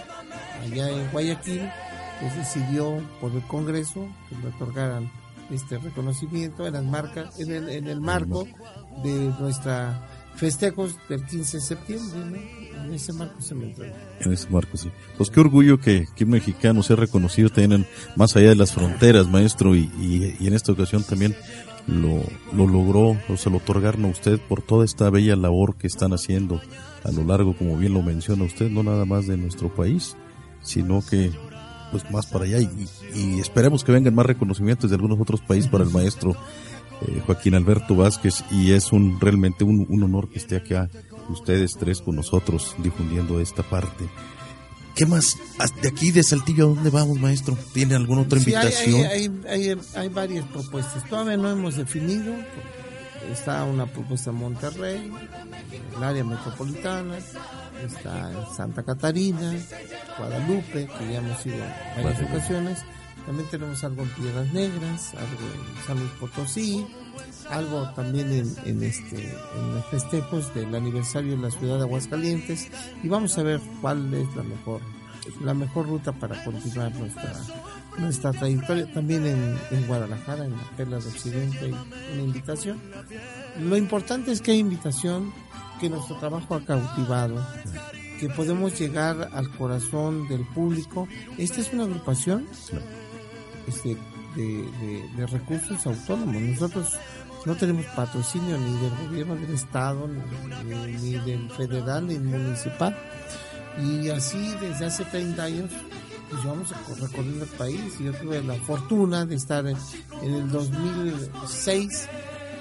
allá 0.63 0.89
en 0.89 1.11
Guayaquil, 1.11 1.69
pues 2.19 2.35
decidió 2.35 3.01
por 3.19 3.31
el 3.31 3.41
Congreso 3.47 4.07
que 4.29 4.35
le 4.35 4.47
otorgaran 4.47 5.11
este 5.49 5.77
reconocimiento 5.77 6.65
en, 6.65 6.73
las 6.73 6.83
marcas, 6.83 7.39
en, 7.39 7.51
el, 7.51 7.69
en 7.69 7.87
el 7.87 7.99
marco 7.99 8.47
de 9.03 9.33
nuestra 9.39 10.07
festejos 10.35 10.95
del 11.09 11.25
15 11.25 11.57
de 11.57 11.63
septiembre, 11.63 12.19
¿no? 12.25 12.60
En 12.83 12.93
ese 12.93 13.13
marco 13.13 13.41
se 13.41 13.55
me. 13.55 13.73
En 14.19 14.33
ese 14.33 14.49
marco, 14.49 14.77
sí. 14.77 14.89
Pues 15.17 15.29
qué 15.29 15.39
orgullo 15.39 15.79
que, 15.79 16.07
que 16.15 16.23
un 16.23 16.31
mexicano 16.31 16.83
sea 16.83 16.95
reconocido 16.95 17.49
también 17.49 17.85
más 18.15 18.35
allá 18.35 18.49
de 18.49 18.55
las 18.55 18.73
fronteras, 18.73 19.27
maestro, 19.27 19.75
y, 19.75 19.89
y, 19.99 20.47
en 20.47 20.53
esta 20.53 20.71
ocasión 20.71 21.03
también 21.03 21.35
lo, 21.87 22.23
lo 22.53 22.67
logró, 22.67 23.17
o 23.29 23.37
se 23.37 23.49
lo 23.49 23.57
otorgaron 23.57 24.05
a 24.05 24.09
usted 24.09 24.39
por 24.39 24.61
toda 24.61 24.85
esta 24.85 25.09
bella 25.09 25.35
labor 25.35 25.75
que 25.75 25.87
están 25.87 26.13
haciendo 26.13 26.61
a 27.03 27.11
lo 27.11 27.23
largo, 27.23 27.55
como 27.55 27.77
bien 27.77 27.93
lo 27.93 28.01
menciona 28.01 28.43
usted, 28.43 28.69
no 28.69 28.83
nada 28.83 29.05
más 29.05 29.27
de 29.27 29.37
nuestro 29.37 29.73
país, 29.73 30.15
sino 30.61 31.01
que 31.01 31.31
pues 31.91 32.09
más 32.09 32.25
para 32.25 32.45
allá 32.45 32.59
y, 32.59 32.87
y 33.13 33.39
esperemos 33.39 33.83
que 33.83 33.91
vengan 33.91 34.15
más 34.15 34.25
reconocimientos 34.25 34.89
de 34.89 34.95
algunos 34.95 35.19
otros 35.19 35.41
países 35.41 35.69
para 35.69 35.83
el 35.83 35.89
maestro 35.89 36.37
eh, 37.01 37.21
Joaquín 37.25 37.55
Alberto 37.55 37.95
Vázquez 37.95 38.43
y 38.51 38.71
es 38.71 38.91
un 38.91 39.19
realmente 39.19 39.63
un, 39.63 39.85
un 39.89 40.03
honor 40.03 40.29
que 40.29 40.37
esté 40.37 40.55
acá 40.55 40.89
ustedes 41.29 41.73
tres 41.79 42.01
con 42.01 42.15
nosotros 42.15 42.75
difundiendo 42.79 43.39
esta 43.39 43.63
parte. 43.63 44.07
¿Qué 44.95 45.05
más? 45.05 45.37
De 45.81 45.87
aquí 45.87 46.11
de 46.11 46.21
Saltillo, 46.21 46.65
¿a 46.65 46.75
dónde 46.75 46.89
vamos, 46.89 47.17
maestro? 47.19 47.57
¿Tiene 47.73 47.95
alguna 47.95 48.21
otra 48.23 48.39
Sí, 48.39 48.53
hay- 48.53 48.65
invitación? 49.23 49.45
Hay, 49.47 49.77
hay, 49.95 50.09
varias 50.09 50.45
propuestas. 50.47 51.07
Todavía 51.09 51.37
no 51.37 51.49
hemos 51.49 51.77
definido. 51.77 52.33
Está 53.31 53.63
una 53.63 53.85
propuesta 53.85 54.31
en 54.31 54.35
Monterrey, 54.37 55.11
el 55.95 56.03
área 56.03 56.23
metropolitana, 56.23 57.17
está 57.85 58.31
en 58.31 58.55
Santa 58.57 58.83
Catarina, 58.83 59.53
Guadalupe, 60.17 60.87
que 60.97 61.11
ya 61.13 61.19
hemos 61.19 61.45
ido 61.45 61.55
en 61.95 62.03
varias 62.03 62.29
ocasiones. 62.29 62.79
También 63.25 63.47
tenemos 63.49 63.83
algo 63.83 64.01
en 64.03 64.09
Piedras 64.09 64.51
Negras, 64.51 65.11
algo 65.13 65.39
en 65.53 65.85
San 65.87 65.99
Luis 65.99 66.11
Potosí, 66.19 66.85
algo 67.51 67.89
también 67.95 68.31
en, 68.31 68.55
en 68.65 68.83
este 68.83 69.17
en 69.21 69.75
los 69.75 69.85
festejos 69.87 70.53
del 70.55 70.73
aniversario 70.73 71.31
de 71.35 71.41
la 71.43 71.51
ciudad 71.51 71.77
de 71.77 71.83
Aguascalientes 71.83 72.69
y 73.03 73.07
vamos 73.07 73.37
a 73.37 73.43
ver 73.43 73.59
cuál 73.81 74.13
es 74.13 74.33
la 74.35 74.43
mejor 74.43 74.81
la 75.43 75.53
mejor 75.53 75.87
ruta 75.87 76.11
para 76.13 76.43
continuar 76.43 76.93
nuestra 76.95 77.33
nuestra 77.99 78.31
trayectoria. 78.31 78.91
También 78.93 79.25
en, 79.27 79.57
en 79.69 79.85
Guadalajara 79.87 80.45
en 80.45 80.51
la 80.51 80.63
Perla 80.77 80.97
de 80.99 81.07
Occidente 81.07 81.73
una 82.13 82.23
invitación. 82.23 82.79
Lo 83.59 83.75
importante 83.77 84.31
es 84.31 84.41
que 84.41 84.51
hay 84.51 84.59
invitación 84.59 85.31
que 85.79 85.89
nuestro 85.89 86.15
trabajo 86.17 86.55
ha 86.55 86.63
cautivado 86.65 87.45
que 88.19 88.29
podemos 88.29 88.79
llegar 88.79 89.29
al 89.33 89.49
corazón 89.57 90.27
del 90.27 90.45
público. 90.47 91.07
Esta 91.37 91.59
es 91.61 91.73
una 91.73 91.83
agrupación 91.83 92.47
este, 93.67 93.97
de, 94.35 94.43
de- 94.79 95.09
de 95.17 95.25
recursos 95.27 95.85
autónomos. 95.85 96.35
Nosotros 96.41 96.97
no 97.45 97.55
tenemos 97.55 97.85
patrocinio 97.87 98.57
ni 98.57 98.71
del 98.79 99.07
gobierno 99.07 99.35
del 99.35 99.53
estado, 99.53 100.07
ni, 100.07 100.73
ni- 100.73 100.93
ni 100.93 101.11
del 101.19 101.49
federal, 101.51 102.05
ni 102.07 102.17
municipal. 102.19 102.95
Y 103.79 104.09
así 104.09 104.53
desde 104.61 104.85
hace 104.85 105.05
30 105.05 105.43
años, 105.43 105.69
pues 106.29 106.43
vamos 106.43 106.71
a 106.71 106.75
co- 106.83 106.95
recorrer 106.95 107.41
el 107.41 107.47
país. 107.57 107.93
Y 107.99 108.03
yo 108.05 108.13
tuve 108.13 108.41
la 108.43 108.55
fortuna 108.55 109.25
de 109.25 109.35
estar 109.35 109.65
en, 109.65 109.77
en 110.21 110.33
el 110.33 110.49
2006 110.51 112.07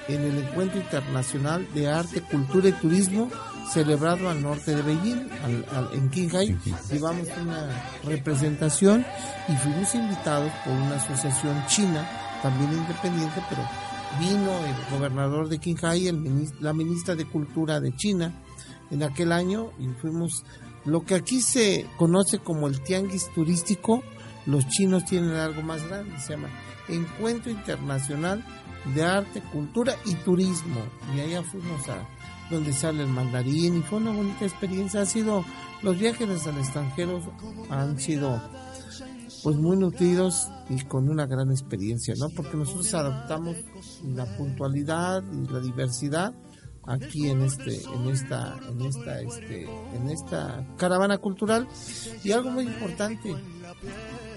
en 0.09 0.23
el 0.23 0.39
Encuentro 0.39 0.81
Internacional 0.81 1.67
de 1.73 1.89
Arte, 1.89 2.21
Cultura 2.23 2.69
y 2.69 2.73
Turismo 2.73 3.31
celebrado 3.71 4.29
al 4.29 4.43
norte 4.43 4.75
de 4.75 4.83
Beijing, 4.83 5.29
al- 5.45 5.67
al- 5.77 5.89
en 5.95 6.11
Qinghai. 6.11 6.59
Llevamos 6.91 7.29
una 7.41 7.69
representación 8.05 9.05
y 9.49 9.53
fuimos 9.57 9.95
invitados 9.95 10.51
por 10.65 10.73
una 10.73 10.97
asociación 10.97 11.65
china, 11.69 12.09
también 12.43 12.73
independiente, 12.73 13.41
pero 13.49 13.63
vino 14.19 14.51
el 14.67 14.97
gobernador 14.99 15.49
de 15.49 15.59
Qinghai, 15.59 16.09
el 16.09 16.19
minis- 16.19 16.55
la 16.61 16.73
ministra 16.73 17.15
de 17.15 17.25
Cultura 17.25 17.81
de 17.81 17.95
China 17.95 18.35
en 18.91 19.03
aquel 19.03 19.33
año 19.33 19.71
y 19.79 19.87
fuimos 20.01 20.45
lo 20.85 21.05
que 21.05 21.15
aquí 21.15 21.41
se 21.41 21.87
conoce 21.99 22.39
como 22.39 22.67
el 22.67 22.81
tianguis 22.81 23.29
turístico, 23.35 24.03
los 24.47 24.67
chinos 24.69 25.05
tienen 25.05 25.33
algo 25.33 25.63
más 25.63 25.87
grande, 25.87 26.19
se 26.19 26.33
llama 26.35 26.49
Encuentro 26.89 27.51
Internacional 27.51 28.45
de 28.95 29.05
Arte, 29.05 29.43
Cultura 29.53 29.95
y 30.07 30.15
Turismo. 30.15 30.81
Y 31.15 31.21
allá 31.21 31.43
fuimos 31.43 31.87
a 31.89 32.09
donde 32.51 32.73
sale 32.73 33.03
el 33.03 33.09
mandarín 33.11 33.77
y 33.79 33.83
fue 33.83 33.99
una 33.99 34.11
bonita 34.11 34.45
experiencia. 34.47 35.03
Ha 35.03 35.07
sido, 35.07 35.45
los 35.83 35.99
viajes 35.99 36.47
al 36.47 36.59
extranjero 36.59 37.21
han 37.69 38.01
sido 38.01 38.43
pues 39.45 39.57
muy 39.57 39.77
nutridos 39.77 40.49
y 40.69 40.83
con 40.85 41.09
una 41.09 41.27
gran 41.27 41.51
experiencia, 41.51 42.15
¿no? 42.19 42.29
Porque 42.31 42.57
nosotros 42.57 42.93
adaptamos 42.95 43.57
la 44.05 44.25
puntualidad 44.37 45.23
y 45.33 45.53
la 45.53 45.61
diversidad 45.61 46.35
aquí 46.87 47.29
en 47.29 47.43
este 47.43 47.83
en 47.85 48.09
esta 48.09 48.59
en 48.69 48.81
esta 48.83 49.21
este 49.21 49.65
en 49.95 50.11
esta 50.11 50.67
caravana 50.77 51.19
cultural. 51.19 51.69
Y 52.25 52.33
algo 52.33 52.51
muy 52.51 52.65
importante 52.65 53.35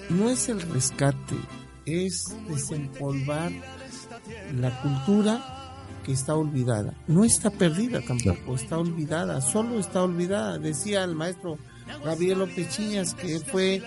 no 0.09 0.29
es 0.29 0.49
el 0.49 0.61
rescate 0.61 1.35
es 1.85 2.35
desempolvar 2.47 3.51
la 4.53 4.81
cultura 4.81 5.49
que 6.03 6.11
está 6.11 6.35
olvidada. 6.35 6.93
No 7.07 7.23
está 7.23 7.49
perdida 7.49 8.01
tampoco 8.01 8.55
está 8.55 8.77
olvidada 8.77 9.41
solo 9.41 9.79
está 9.79 10.03
olvidada. 10.03 10.57
Decía 10.59 11.03
el 11.03 11.15
maestro 11.15 11.57
Gabriel 12.03 12.39
López 12.39 12.69
Chiñas 12.69 13.13
que 13.13 13.39
fue 13.39 13.81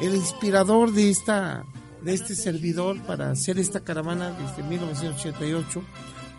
el 0.00 0.14
inspirador 0.14 0.92
de 0.92 1.10
esta 1.10 1.64
de 2.02 2.14
este 2.14 2.34
servidor 2.34 3.00
para 3.02 3.30
hacer 3.30 3.58
esta 3.58 3.80
caravana 3.80 4.30
desde 4.30 4.62
1988 4.62 5.82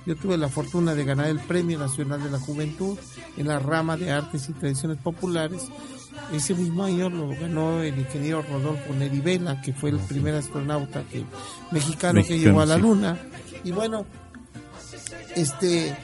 Yo 0.06 0.16
tuve 0.16 0.38
la 0.38 0.50
fortuna 0.50 0.96
de 0.96 1.04
ganar 1.04 1.28
el 1.28 1.40
Premio 1.40 1.78
Nacional 1.78 2.24
de 2.24 2.32
la 2.32 2.40
Juventud 2.40 2.98
en 3.38 3.48
la 3.48 3.60
rama 3.60 3.98
de 3.98 4.12
Artes 4.12 4.50
y 4.50 4.54
Tradiciones 4.54 4.98
Populares. 4.98 5.68
Ese 6.34 6.56
mismo 6.56 6.86
año 6.86 7.10
lo 7.10 7.30
ganó 7.30 7.82
el 7.82 7.98
ingeniero 7.98 8.42
Rodolfo 8.42 8.94
Nerivela, 8.94 9.62
que 9.62 9.74
fue 9.74 9.90
el 9.90 10.00
primer 10.00 10.36
astronauta 10.36 11.04
que, 11.04 11.24
mexicano, 11.72 12.22
que 12.24 12.34
Mexicano, 12.34 12.44
llegó 12.44 12.62
a 12.62 12.66
la. 12.66 12.78
Luna. 12.78 13.18
Y 13.64 13.72
bueno, 13.72 14.06
este, 15.36 15.96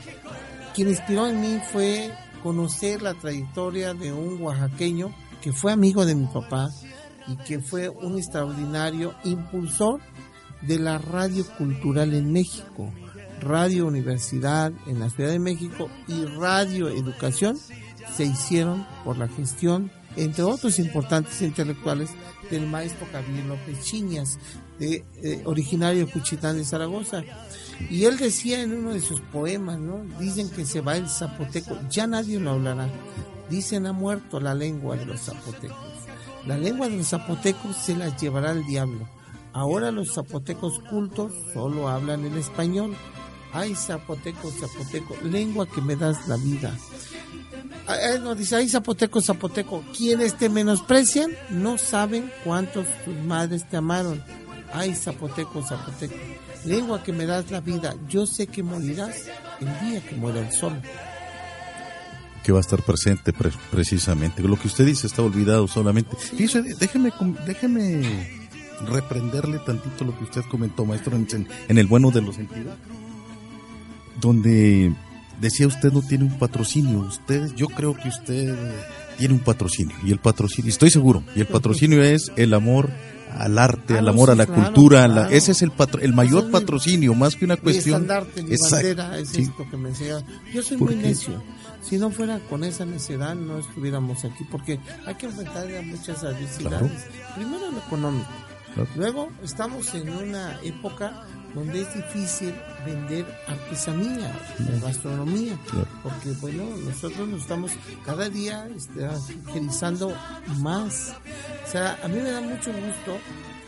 quien 0.73 0.89
inspiró 0.89 1.27
en 1.27 1.41
mí 1.41 1.59
fue 1.71 2.11
conocer 2.43 3.01
la 3.01 3.13
trayectoria 3.13 3.93
de 3.93 4.13
un 4.13 4.41
oaxaqueño 4.41 5.15
que 5.41 5.51
fue 5.53 5.71
amigo 5.71 6.05
de 6.05 6.15
mi 6.15 6.25
papá 6.27 6.69
y 7.27 7.35
que 7.37 7.59
fue 7.59 7.89
un 7.89 8.17
extraordinario 8.17 9.15
impulsor 9.23 9.99
de 10.61 10.79
la 10.79 10.97
radio 10.97 11.45
cultural 11.57 12.13
en 12.13 12.31
México, 12.31 12.91
Radio 13.41 13.87
Universidad 13.87 14.71
en 14.87 14.99
la 14.99 15.09
Ciudad 15.09 15.29
de 15.29 15.39
México 15.39 15.89
y 16.07 16.25
Radio 16.25 16.89
Educación 16.89 17.57
se 18.15 18.25
hicieron 18.25 18.85
por 19.03 19.17
la 19.17 19.27
gestión, 19.27 19.91
entre 20.15 20.43
otros 20.43 20.79
importantes 20.79 21.41
intelectuales, 21.41 22.11
del 22.49 22.67
maestro 22.67 23.07
Gabriel 23.11 23.49
López 23.49 23.83
Chiñas, 23.83 24.39
eh, 24.79 25.03
originario 25.45 26.05
de 26.05 26.11
Juchitán 26.11 26.57
de 26.57 26.65
Zaragoza. 26.65 27.23
Y 27.89 28.05
él 28.05 28.17
decía 28.17 28.61
en 28.61 28.73
uno 28.73 28.93
de 28.93 29.01
sus 29.01 29.19
poemas, 29.21 29.79
¿no? 29.79 30.05
Dicen 30.19 30.49
que 30.49 30.65
se 30.65 30.81
va 30.81 30.95
el 30.95 31.09
zapoteco, 31.09 31.77
ya 31.89 32.07
nadie 32.07 32.39
lo 32.39 32.51
hablará. 32.51 32.87
Dicen 33.49 33.85
ha 33.85 33.93
muerto 33.93 34.39
la 34.39 34.53
lengua 34.53 34.95
de 34.95 35.05
los 35.05 35.21
zapotecos. 35.21 35.94
La 36.47 36.57
lengua 36.57 36.87
de 36.87 36.97
los 36.97 37.07
zapotecos 37.07 37.75
se 37.75 37.95
la 37.95 38.15
llevará 38.15 38.51
el 38.51 38.65
diablo. 38.65 39.07
Ahora 39.53 39.89
los 39.91 40.13
zapotecos 40.13 40.79
cultos 40.89 41.31
solo 41.53 41.87
hablan 41.87 42.25
el 42.25 42.37
español. 42.37 42.95
Ay, 43.53 43.73
zapoteco, 43.73 44.51
zapoteco, 44.51 45.15
lengua 45.23 45.65
que 45.65 45.81
me 45.81 45.95
das 45.95 46.27
la 46.27 46.35
vida. 46.35 46.75
Ah, 47.87 47.95
eh, 48.01 48.19
no, 48.19 48.35
dice, 48.35 48.57
ay, 48.57 48.67
zapoteco, 48.67 49.21
zapoteco, 49.21 49.83
quienes 49.95 50.35
te 50.35 50.49
menosprecian 50.49 51.31
no 51.49 51.77
saben 51.77 52.31
cuántos 52.43 52.85
tus 53.05 53.15
madres 53.15 53.67
te 53.69 53.77
amaron. 53.77 54.23
Ay, 54.73 54.93
zapoteco, 54.93 55.63
zapoteco, 55.63 56.15
lengua 56.65 57.01
que 57.01 57.13
me 57.13 57.25
das 57.25 57.49
la 57.49 57.61
vida, 57.61 57.95
yo 58.09 58.25
sé 58.25 58.47
que 58.47 58.61
morirás 58.61 59.27
el 59.61 59.87
día 59.87 60.05
que 60.05 60.15
muera 60.15 60.41
el 60.41 60.51
sol. 60.51 60.81
Que 62.45 62.51
va 62.51 62.59
a 62.59 62.61
estar 62.61 62.81
presente 62.83 63.33
pre- 63.33 63.49
precisamente. 63.71 64.43
Lo 64.43 64.57
que 64.57 64.67
usted 64.67 64.85
dice 64.85 65.07
está 65.07 65.21
olvidado 65.23 65.67
solamente. 65.67 66.15
Fíjese, 66.15 66.61
déjeme, 66.79 67.11
com- 67.11 67.35
déjeme 67.45 68.01
reprenderle 68.87 69.57
tantito 69.59 70.05
lo 70.05 70.15
que 70.17 70.25
usted 70.25 70.41
comentó, 70.49 70.85
maestro, 70.85 71.15
en, 71.15 71.47
en 71.67 71.77
el 71.77 71.87
bueno 71.87 72.11
de 72.11 72.21
los 72.21 72.35
sentidos. 72.35 72.75
Donde 74.21 74.93
decía 75.41 75.67
usted 75.67 75.91
no 75.91 76.01
tiene 76.01 76.23
un 76.25 76.37
patrocinio. 76.39 76.99
Usted, 76.99 77.53
yo 77.55 77.67
creo 77.67 77.95
que 77.95 78.07
usted 78.09 78.55
tiene 79.17 79.33
un 79.33 79.39
patrocinio. 79.41 79.95
Y 80.05 80.11
el 80.11 80.19
patrocinio, 80.19 80.69
estoy 80.69 80.89
seguro, 80.89 81.23
y 81.35 81.41
el 81.41 81.47
patrocinio 81.47 82.01
es 82.03 82.31
el 82.35 82.53
amor 82.53 82.89
al 83.31 83.57
arte, 83.57 83.95
Ah, 83.95 83.99
al 83.99 84.07
amor 84.07 84.29
sí, 84.29 84.31
a 84.31 84.35
la 84.35 84.45
claro, 84.45 84.63
cultura, 84.63 85.03
a 85.03 85.07
la- 85.09 85.29
ese 85.29 85.51
es 85.51 85.61
el 85.61 85.71
patro- 85.71 85.99
el 86.01 86.13
mayor 86.13 86.39
es 86.41 86.45
mi- 86.45 86.51
patrocinio, 86.53 87.13
más 87.15 87.35
que 87.35 87.43
una 87.43 87.55
Mi 87.55 87.61
cuestión. 87.61 88.03
estandarte, 88.03 88.43
mi 88.43 88.55
bandera 88.71 89.19
es 89.19 89.29
sí. 89.29 89.41
esto 89.41 89.67
que 89.69 89.75
me 89.75 89.89
enseñaron. 89.89 90.23
Yo 90.53 90.63
soy 90.63 90.77
¿Por 90.77 90.91
muy 90.91 91.01
qué? 91.01 91.07
necio. 91.09 91.43
Si 91.87 91.97
no 91.97 92.09
fuera 92.09 92.39
con 92.49 92.63
esa 92.63 92.85
necedad, 92.85 93.35
no 93.35 93.59
estuviéramos 93.59 94.25
aquí, 94.25 94.43
porque 94.49 94.79
hay 95.05 95.15
que 95.15 95.27
enfrentar 95.27 95.67
a 95.75 95.81
muchas 95.83 96.23
adversidades. 96.23 97.05
Primero 97.35 97.69
lo 97.71 97.77
económico. 97.77 98.27
Claro. 98.73 98.89
Luego, 98.95 99.29
estamos 99.43 99.93
en 99.93 100.09
una 100.09 100.59
época 100.63 101.23
donde 101.53 101.83
es 101.83 101.93
difícil 101.93 102.53
vender 102.85 103.25
artesanía, 103.47 104.33
o 104.59 104.85
gastronomía, 104.85 105.57
Claro. 105.69 105.87
porque 106.03 106.31
bueno, 106.41 106.63
nosotros 106.83 107.25
nos 107.29 107.41
estamos 107.41 107.71
cada 108.05 108.27
día 108.29 108.67
este, 108.75 109.05
agilizando 109.05 110.13
más. 110.57 111.13
O 111.65 111.71
sea, 111.71 111.97
a 112.03 112.07
mí 112.09 112.15
me 112.19 112.31
da 112.31 112.41
mucho 112.41 112.71
gusto 112.73 113.17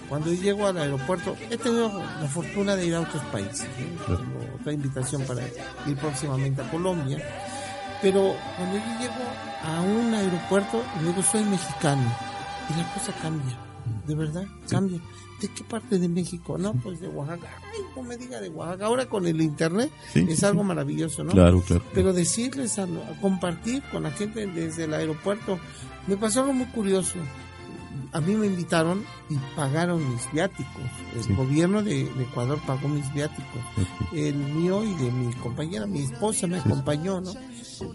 cuando 0.10 0.34
yo 0.34 0.42
llego 0.42 0.68
al 0.68 0.78
aeropuerto. 0.78 1.38
He 1.50 1.58
tenido 1.58 2.04
la 2.22 2.28
fortuna 2.28 2.76
de 2.76 2.88
ir 2.88 2.96
a 2.96 3.02
otros 3.02 3.24
países. 3.32 3.66
Claro. 4.06 4.22
Tengo 4.22 4.56
otra 4.60 4.74
invitación 4.74 5.22
para 5.24 5.44
ir 5.88 5.96
próximamente 6.02 6.62
a 6.62 6.70
Colombia. 6.70 7.24
Pero 8.02 8.36
cuando 8.58 8.76
yo 8.78 9.00
llego 9.00 9.24
a 9.64 9.82
un 9.82 10.14
aeropuerto, 10.14 10.84
luego 11.02 11.24
soy 11.24 11.44
mexicano 11.46 12.04
y 12.70 12.80
la 12.80 12.94
cosa 12.94 13.12
cambia, 13.22 13.58
de 14.06 14.16
verdad, 14.16 14.46
cambia. 14.70 15.00
¿De 15.42 15.48
qué 15.50 15.64
parte 15.64 16.00
de 16.00 16.10
México? 16.10 16.58
No, 16.58 16.74
pues 16.74 17.00
de 17.00 17.08
Oaxaca. 17.10 17.48
Ay, 17.72 17.82
no 17.96 18.02
me 18.02 18.18
diga 18.18 18.40
de 18.42 18.50
Oaxaca. 18.50 18.86
Ahora 18.88 19.06
con 19.08 19.28
el 19.28 19.40
internet 19.40 19.92
Sí, 20.12 20.26
es 20.28 20.40
sí, 20.40 20.46
algo 20.46 20.62
sí. 20.62 20.68
maravilloso, 20.68 21.24
¿no? 21.24 21.32
Claro, 21.32 21.62
claro. 21.62 21.84
Pero 21.94 22.12
decirles, 22.12 22.80
a, 22.80 22.84
a 22.86 23.22
compartir 23.22 23.84
con 23.92 24.02
la 24.04 24.12
gente 24.12 24.48
desde 24.48 24.86
el 24.86 24.96
aeropuerto, 24.96 25.60
me 26.08 26.18
pasó 26.18 26.40
algo 26.42 26.54
muy 26.54 26.66
curioso. 26.68 27.16
A 28.14 28.22
mí 28.22 28.34
me 28.36 28.48
invitaron 28.48 29.04
y 29.30 29.36
pagaron 29.56 30.12
mis 30.14 30.32
viáticos. 30.32 30.82
El 31.16 31.24
Sí. 31.24 31.34
gobierno 31.36 31.84
de, 31.84 32.06
de 32.06 32.24
Ecuador 32.24 32.60
pagó 32.66 32.88
mis 32.88 33.12
viáticos. 33.14 33.62
El 34.14 34.36
mío 34.36 34.84
y 34.84 34.94
de 34.96 35.12
mi 35.12 35.34
compañera, 35.36 35.86
mi 35.86 36.02
esposa 36.04 36.48
me 36.48 36.58
acompañó, 36.58 37.22
¿no? 37.22 37.32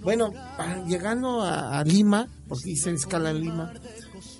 Bueno, 0.03 0.33
llegando 0.87 1.43
a, 1.43 1.79
a 1.79 1.85
Lima, 1.85 2.29
porque 2.49 2.71
hice 2.71 2.91
escala 2.93 3.31
en 3.31 3.41
Lima, 3.41 3.73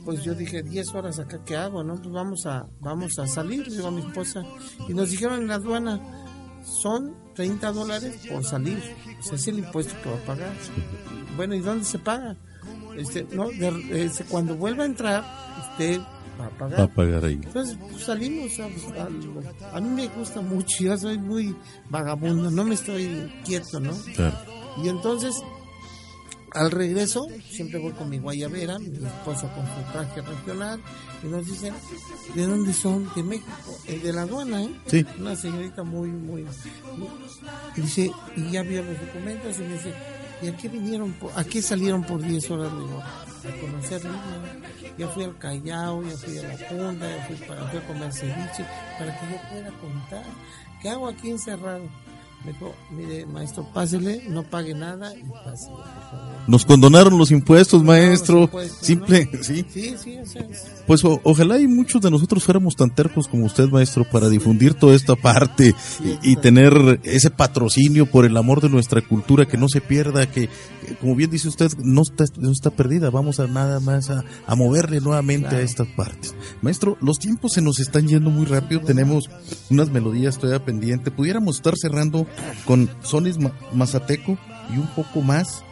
pues 0.05 0.23
yo 0.25 0.35
dije, 0.35 0.63
10 0.63 0.95
horas 0.95 1.19
acá, 1.19 1.41
¿qué 1.45 1.57
hago? 1.57 1.83
No, 1.85 1.95
pues 1.97 2.11
vamos 2.13 2.47
a, 2.47 2.67
vamos 2.81 3.19
a 3.19 3.27
salir, 3.27 3.67
le 3.69 3.77
digo 3.77 3.89
a 3.89 3.91
mi 3.93 4.01
esposa. 4.03 4.45
Y 4.89 4.95
nos 4.95 5.11
dijeron 5.11 5.41
en 5.43 5.49
la 5.49 5.55
aduana, 5.57 6.01
son 6.65 7.15
30 7.35 7.73
dólares 7.73 8.21
por 8.31 8.45
salir. 8.45 8.79
O 9.21 9.23
sea, 9.23 9.35
es 9.37 9.47
el 9.49 9.59
impuesto 9.59 9.95
que 10.03 10.11
va 10.11 10.17
a 10.17 10.25
pagar. 10.25 10.53
Bueno, 11.37 11.55
¿y 11.55 11.61
dónde 11.61 11.85
se 11.85 11.99
paga? 11.99 12.37
Este, 12.97 13.27
no, 13.33 13.49
de- 13.49 14.05
este, 14.05 14.25
cuando 14.25 14.55
vuelva 14.57 14.83
a 14.83 14.87
entrar, 14.87 15.25
usted 15.71 16.01
va 16.41 16.47
a 16.47 16.51
pagar. 16.51 16.81
Va 16.81 16.85
a 16.85 16.89
pagar 16.89 17.25
ahí. 17.25 17.41
Entonces 17.43 17.77
pues, 17.91 18.03
salimos, 18.05 18.53
a, 18.61 18.65
a- 18.65 19.77
a 19.77 19.81
mí 19.81 19.89
me 19.89 20.09
gusta 20.09 20.41
mucho, 20.41 20.77
yo 20.85 20.97
soy 20.99 21.19
muy 21.19 21.57
vagabundo, 21.89 22.51
no 22.51 22.65
me 22.65 22.75
estoy 22.75 23.33
quieto, 23.45 23.81
¿no? 23.81 23.93
Claro. 24.15 24.37
Y 24.77 24.89
entonces, 24.89 25.43
al 26.53 26.71
regreso, 26.71 27.27
siempre 27.51 27.79
voy 27.79 27.93
con 27.93 28.09
mi 28.11 28.19
guayabera, 28.19 28.79
mi 28.79 28.89
esposa 28.89 29.53
con 29.55 29.65
su 29.67 29.93
traje 29.93 30.21
regional, 30.21 30.81
y 31.23 31.27
nos 31.27 31.47
dicen, 31.47 31.75
¿de 32.35 32.47
dónde 32.47 32.73
son? 32.73 33.09
De 33.15 33.23
México, 33.23 33.51
el 33.87 34.03
de 34.03 34.13
la 34.13 34.23
aduana, 34.23 34.63
¿eh? 34.63 34.81
Sí. 34.87 35.07
Una 35.19 35.37
señorita 35.37 35.83
muy, 35.83 36.09
muy... 36.09 36.47
y 37.77 37.81
dice, 37.81 38.11
y 38.37 38.51
ya 38.51 38.63
vio 38.63 38.83
los 38.83 39.01
documentos, 39.01 39.59
y 39.59 39.63
me 39.63 39.73
dice, 39.75 39.95
¿y 40.43 40.49
a 40.49 40.57
qué 40.57 40.69
vinieron? 40.69 41.13
Por, 41.13 41.33
¿A 41.37 41.45
qué 41.45 41.63
salieron 41.63 42.05
por 42.05 42.23
10 42.23 42.51
horas? 42.51 42.73
Digo, 42.73 43.03
a 43.49 43.61
conocer. 43.61 44.03
Ya 44.99 45.09
fui 45.09 45.25
al 45.25 45.39
Callao, 45.39 46.03
ya 46.03 46.17
fui 46.17 46.39
a 46.39 46.43
la 46.43 46.69
Punta, 46.69 47.17
ya 47.17 47.27
fui, 47.27 47.37
para, 47.47 47.67
fui 47.69 47.79
a 47.79 47.87
comer 47.87 48.13
ceviche, 48.13 48.67
para 48.99 49.19
que 49.19 49.27
yo 49.33 49.41
pueda 49.51 49.71
contar. 49.81 50.25
¿Qué 50.81 50.91
hago 50.91 51.09
aquí 51.09 51.31
encerrado? 51.31 51.89
Me 52.45 52.53
dijo, 52.53 52.75
mire, 52.91 53.25
maestro, 53.27 53.65
pásele, 53.73 54.25
no 54.29 54.43
pague 54.43 54.75
nada 54.75 55.15
y 55.17 55.23
pásele, 55.23 55.77
por 55.77 55.85
favor. 56.11 56.33
Nos 56.49 56.65
condonaron 56.65 57.17
los 57.17 57.31
impuestos, 57.31 57.85
maestro. 57.85 58.41
Los 58.41 58.45
impuestos, 58.49 58.79
Simple, 58.87 59.29
¿no? 59.33 59.43
sí. 59.45 59.65
Sí, 59.73 59.95
sí, 59.97 60.19
o 60.19 60.27
sea, 60.27 60.43
es- 60.43 60.67
Pues 60.87 61.05
o- 61.05 61.21
ojalá 61.23 61.61
y 61.61 61.69
muchos 61.69 62.03
de 62.03 62.11
nosotros 62.11 62.43
fuéramos 62.43 62.75
tan 62.75 62.93
tercos 62.93 63.29
como 63.29 63.47
usted, 63.47 63.69
maestro, 63.69 64.05
para 64.11 64.29
difundir 64.29 64.75
toda 64.75 64.97
esta 64.97 65.15
parte 65.15 65.73
y, 66.23 66.33
y 66.33 66.37
tener 66.37 66.99
ese 67.05 67.31
patrocinio 67.31 68.07
por 68.07 68.25
el 68.25 68.37
amor 68.37 68.61
de 68.61 68.69
nuestra 68.71 69.01
cultura, 69.03 69.47
que 69.47 69.57
no 69.57 69.69
se 69.69 69.81
pierda, 69.81 70.27
que, 70.27 70.49
que, 70.85 70.97
como 70.97 71.15
bien 71.15 71.31
dice 71.31 71.47
usted, 71.49 71.71
no 71.79 72.03
está, 72.03 72.25
no 72.39 72.51
está 72.51 72.71
perdida. 72.71 73.11
Vamos 73.11 73.39
a 73.39 73.47
nada 73.47 73.79
más 73.79 74.11
a, 74.11 74.25
a 74.49 74.57
moverle 74.57 75.01
nuevamente 75.01 75.55
a 75.55 75.61
estas 75.61 75.87
partes. 75.97 76.35
Maestro, 76.61 76.97
los 77.01 77.21
tiempos 77.21 77.53
se 77.53 77.63
nos 77.63 77.79
están 77.79 78.09
yendo 78.09 78.31
muy 78.31 78.47
rápido. 78.47 78.81
Tenemos 78.81 79.31
unas 79.71 79.91
melodías 79.91 80.39
todavía 80.39 80.65
pendientes. 80.65 81.13
Pudiéramos 81.15 81.57
estar 81.57 81.75
cerrando 81.77 82.27
con 82.65 82.91
sones 83.03 83.39
ma- 83.39 83.53
mazateco 83.73 84.37
y 84.75 84.79
un 84.79 84.87
poco 84.95 85.21
más. 85.23 85.63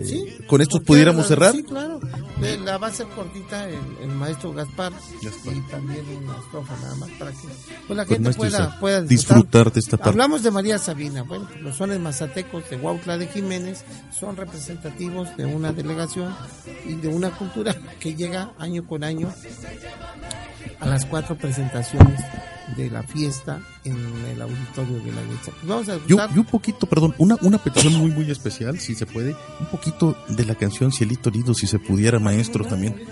Eh, 0.00 0.04
Sí. 0.04 0.38
con 0.48 0.60
estos 0.60 0.80
pudiéramos 0.80 1.28
cerrar. 1.28 1.52
Sí, 1.52 1.62
claro. 1.62 2.00
Eh, 2.42 2.58
La 2.64 2.78
va 2.78 2.88
a 2.88 2.90
ser 2.90 3.06
cortita 3.08 3.68
el, 3.68 3.78
el 4.02 4.08
maestro 4.08 4.52
Gaspar, 4.52 4.92
Gaspar. 5.22 5.54
y 5.54 5.60
también 5.70 6.00
una 6.20 6.36
estrofa 6.36 6.74
nada 6.82 6.96
más 6.96 7.10
para 7.10 7.30
que 7.30 7.36
pues, 7.86 7.96
la 7.96 8.04
Pues, 8.04 8.08
gente 8.18 8.32
pueda, 8.36 8.80
pueda 8.80 9.02
disfrutar 9.02 9.72
de 9.72 9.78
esta 9.78 9.96
parte. 9.96 10.08
Hablamos 10.10 10.42
de 10.42 10.50
María 10.50 10.78
Sabina. 10.78 11.22
Bueno, 11.22 11.46
los 11.60 11.76
sones 11.76 12.00
mazatecos 12.00 12.68
de 12.70 12.76
Huautla 12.76 13.18
de 13.18 13.28
Jiménez 13.28 13.84
son 14.18 14.34
representativos 14.36 15.36
de 15.36 15.44
una 15.44 15.72
delegación 15.72 16.34
y 16.88 16.94
de 16.94 17.06
una 17.06 17.30
cultura 17.30 17.76
que 18.00 18.16
llega 18.16 18.50
año 18.58 18.84
con 18.88 19.04
año 19.04 19.32
a 20.80 20.86
las 20.88 21.06
cuatro 21.06 21.36
presentaciones 21.36 22.20
de 22.76 22.90
la 22.90 23.02
fiesta 23.02 23.60
en 23.84 23.96
el 24.32 24.40
auditorio 24.40 24.96
de 24.98 25.12
la 25.12 25.20
Lecha. 25.22 25.52
Pues 25.52 25.66
vamos 25.66 25.88
a 25.88 25.98
Yo, 26.06 26.16
yo 26.34 26.40
un 26.40 26.46
poquito, 26.46 26.86
perdón, 26.86 27.14
una, 27.18 27.36
una 27.42 27.58
petición 27.58 27.94
muy, 27.94 28.10
muy 28.10 28.30
especial, 28.30 28.78
si 28.80 28.94
se 28.94 29.06
puede, 29.06 29.36
un 29.60 29.66
poquito 29.70 30.16
de 30.28 30.44
la 30.44 30.54
canción 30.54 30.90
Cielito 30.92 31.30
Lindo, 31.30 31.54
si 31.54 31.66
se 31.66 31.78
pudiera, 31.78 32.18
maestro, 32.18 32.64
también. 32.64 33.02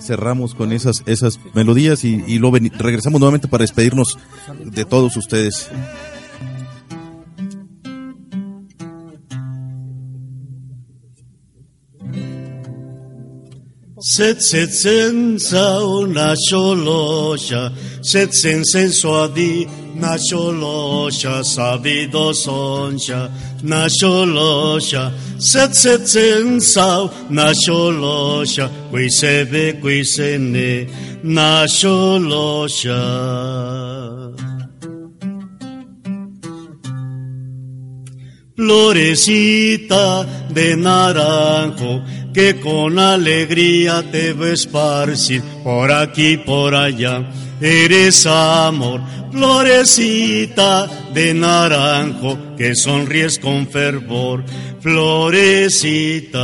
Cerramos 0.00 0.54
con 0.54 0.72
esas, 0.72 1.02
esas 1.06 1.38
melodías 1.54 2.04
y, 2.04 2.24
y 2.26 2.38
luego 2.38 2.56
veni- 2.56 2.70
regresamos 2.76 3.20
nuevamente 3.20 3.46
para 3.48 3.62
despedirnos 3.62 4.18
de 4.64 4.84
todos 4.84 5.16
ustedes. 5.16 5.68
Sezze 14.04 14.68
senza 14.68 15.78
una 15.84 16.34
scioloscia, 16.34 17.72
sezze 18.00 18.32
sen 18.32 18.64
senso 18.64 19.22
adi, 19.22 19.64
una 19.94 20.16
scioloscia, 20.18 21.44
savido 21.44 22.32
soncia, 22.32 23.30
una 23.62 23.86
scioloscia, 23.88 25.12
sezze 25.36 26.04
senza 26.04 27.08
una 27.28 27.52
scioloscia, 27.52 28.68
qui 28.90 29.08
se 29.08 29.44
ve, 29.44 29.78
qui 29.78 30.04
se 30.04 30.36
ne, 30.36 30.88
una. 31.22 32.98
Florecita 38.56 40.26
de 40.50 40.76
naranjo, 40.76 42.02
que 42.32 42.60
con 42.60 42.98
alegría 42.98 44.02
te 44.10 44.32
veo 44.32 44.52
esparcir 44.52 45.42
por 45.62 45.92
aquí, 45.92 46.36
por 46.36 46.74
allá. 46.74 47.30
Eres 47.60 48.26
amor, 48.26 49.00
florecita 49.30 50.88
de 51.14 51.34
naranjo, 51.34 52.56
que 52.56 52.74
sonríes 52.74 53.38
con 53.38 53.66
fervor, 53.68 54.44
florecita. 54.80 56.42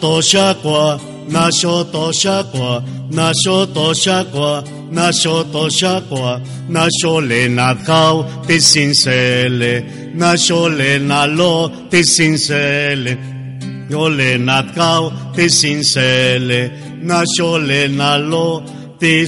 Toshakwa, 0.00 1.00
να 1.30 1.50
σω 1.50 1.84
το 1.84 2.08
σακουά, 2.12 2.84
να 3.10 3.30
σω 3.44 3.66
το 3.66 3.94
σακουά, 3.94 4.62
να 4.90 5.12
σω 5.12 5.44
το 5.52 5.68
σακουά, 5.68 6.40
να 6.68 6.86
σω 7.00 7.20
να 7.50 7.76
χάω 7.84 8.24
τη 8.46 8.58
συνσέλε, 8.58 9.82
να 10.14 10.36
σω 10.36 10.68
να 11.06 11.26
λώ 11.26 11.72
τη 11.88 12.02
συνσέλε, 12.02 13.16
να 13.90 14.08
le 14.08 14.38
nat 14.38 14.66
kau 14.76 15.10
te 15.34 15.48
sinsele 15.48 16.60
na 17.02 17.24
yo 17.36 17.58
le 17.58 17.88
na 17.88 18.10
lo 18.30 18.62
te 19.00 19.26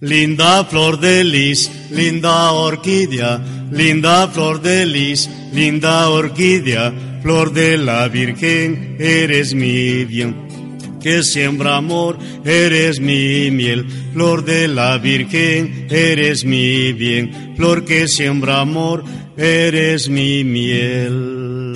Linda 0.00 0.64
flor 0.64 1.00
de 1.00 1.24
lis, 1.24 1.68
linda 1.90 2.52
orquídea, 2.52 3.40
linda 3.72 4.28
flor 4.28 4.62
de 4.62 4.86
lis, 4.86 5.28
linda 5.52 6.08
orquídea, 6.08 6.92
flor 7.20 7.52
de 7.52 7.76
la 7.76 8.06
Virgen, 8.06 8.96
eres 9.00 9.54
mi 9.54 10.04
bien. 10.04 10.46
Que 11.02 11.24
siembra 11.24 11.78
amor, 11.78 12.16
eres 12.44 13.00
mi 13.00 13.50
miel, 13.50 13.88
flor 14.12 14.44
de 14.44 14.68
la 14.68 14.98
Virgen, 14.98 15.88
eres 15.90 16.44
mi 16.44 16.92
bien, 16.92 17.54
flor 17.56 17.84
que 17.84 18.06
siembra 18.06 18.60
amor, 18.60 19.02
eres 19.36 20.08
mi 20.08 20.44
miel. 20.44 21.74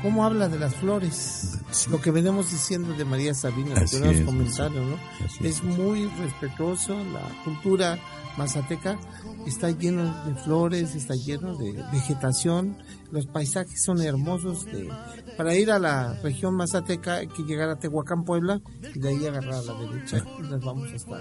¿Cómo 0.00 0.24
habla 0.24 0.48
de 0.48 0.58
las 0.58 0.74
flores? 0.74 1.43
Lo 1.90 2.00
que 2.00 2.10
venimos 2.10 2.50
diciendo 2.50 2.94
de 2.94 3.04
María 3.04 3.34
Sabina, 3.34 3.74
Así 3.76 3.96
primeros 3.96 4.20
es, 4.20 4.26
comentarios, 4.26 4.86
¿no? 4.86 5.46
Es 5.46 5.62
muy 5.62 6.06
respetuoso, 6.08 6.96
la 7.12 7.20
cultura 7.44 7.98
mazateca 8.36 8.98
está 9.46 9.70
lleno 9.70 10.04
de 10.24 10.34
flores, 10.34 10.94
está 10.94 11.14
lleno 11.14 11.56
de 11.56 11.72
vegetación, 11.92 12.76
los 13.12 13.26
paisajes 13.26 13.82
son 13.82 14.00
hermosos. 14.02 14.64
de- 14.66 14.88
para 15.36 15.54
ir 15.54 15.70
a 15.70 15.78
la 15.78 16.14
región 16.22 16.54
mazateca 16.54 17.14
hay 17.16 17.28
que 17.28 17.42
llegar 17.42 17.68
a 17.70 17.76
Tehuacán, 17.76 18.24
Puebla, 18.24 18.60
y 18.94 18.98
de 18.98 19.08
ahí 19.08 19.26
agarrar 19.26 19.54
a 19.54 19.62
la 19.62 19.74
derecha 19.74 20.24
y 20.38 20.42
nos 20.42 20.64
vamos 20.64 20.92
hasta 20.92 21.20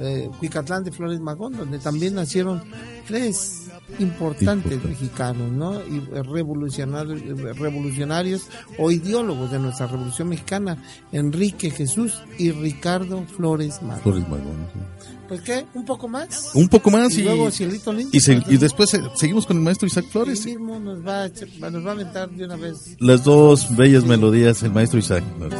eh, 0.00 0.30
Cuicatlán 0.38 0.84
de 0.84 0.92
Flores 0.92 1.18
Magón, 1.20 1.56
donde 1.56 1.78
también 1.80 2.14
nacieron 2.14 2.62
tres 3.06 3.67
importantes 3.98 4.72
Importante. 4.72 4.88
mexicanos, 4.88 5.50
¿no? 5.52 5.80
Y 5.86 6.00
revolucionarios, 6.22 7.20
revolucionarios 7.58 8.42
o 8.78 8.90
ideólogos 8.90 9.50
de 9.50 9.58
nuestra 9.58 9.86
revolución 9.86 10.28
mexicana, 10.28 10.82
Enrique 11.12 11.70
Jesús 11.70 12.20
y 12.38 12.50
Ricardo 12.52 13.24
Flores 13.36 13.80
Magón. 13.82 14.02
Flores 14.02 14.22
Magón, 14.28 14.68
sí. 14.72 14.80
Pues 15.28 15.40
qué, 15.42 15.66
un 15.74 15.84
poco 15.84 16.08
más. 16.08 16.52
Un 16.54 16.68
poco 16.68 16.90
más 16.90 17.12
y, 17.14 17.20
y, 17.20 17.24
luego 17.24 17.50
Cielito 17.50 17.92
Lindo. 17.92 18.10
y, 18.14 18.20
se- 18.20 18.42
y 18.48 18.56
después 18.56 18.92
eh, 18.94 19.02
seguimos 19.14 19.44
con 19.46 19.58
el 19.58 19.62
maestro 19.62 19.86
Isaac 19.86 20.06
Flores. 20.10 20.44
Mismo 20.46 20.78
nos 20.78 21.06
va, 21.06 21.24
a, 21.24 21.26
echar- 21.28 21.70
nos 21.70 21.84
va 21.84 21.90
a 21.90 21.92
aventar 21.92 22.30
de 22.30 22.44
una 22.46 22.56
vez. 22.56 22.96
Las 22.98 23.24
dos 23.24 23.74
bellas 23.76 24.04
melodías, 24.04 24.62
el 24.62 24.72
maestro 24.72 24.98
Isaac 24.98 25.22
Flores. 25.36 25.58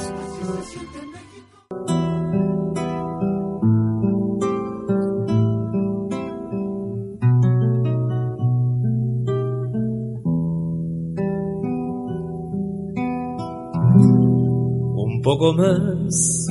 Poco 15.28 15.52
más 15.52 16.46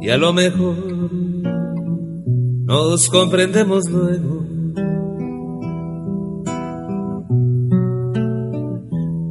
y 0.00 0.08
a 0.08 0.16
lo 0.16 0.32
mejor 0.32 0.74
nos 2.64 3.10
comprendemos 3.10 3.90
luego. 3.90 4.40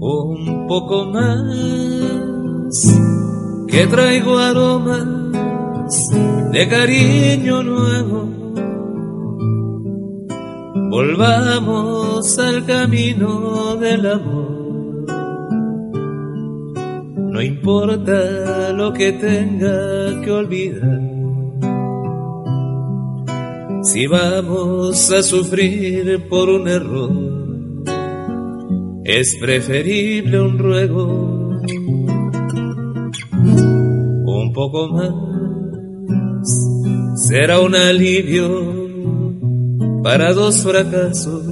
Un 0.01 0.67
poco 0.67 1.05
más 1.07 2.77
que 3.69 3.87
traigo 3.87 4.37
aromas 4.37 5.07
de 6.51 6.69
cariño 6.69 7.63
nuevo. 7.63 8.29
Volvamos 10.91 12.37
al 12.37 12.65
camino 12.67 13.77
del 13.77 14.05
amor. 14.11 14.50
No 17.31 17.41
importa 17.41 18.73
lo 18.73 18.91
que 18.91 19.13
tenga 19.13 20.21
que 20.21 20.31
olvidar. 20.31 21.01
Si 23.83 24.05
vamos 24.05 25.11
a 25.11 25.23
sufrir 25.23 26.27
por 26.27 26.49
un 26.49 26.67
error, 26.67 27.11
es 29.05 29.37
preferible 29.39 30.41
un 30.41 30.57
ruego. 30.57 31.61
Un 34.25 34.51
poco 34.53 34.87
más 34.89 35.31
será 37.15 37.61
un 37.61 37.75
alivio 37.75 38.49
para 40.03 40.33
dos 40.33 40.63
fracasos. 40.63 41.43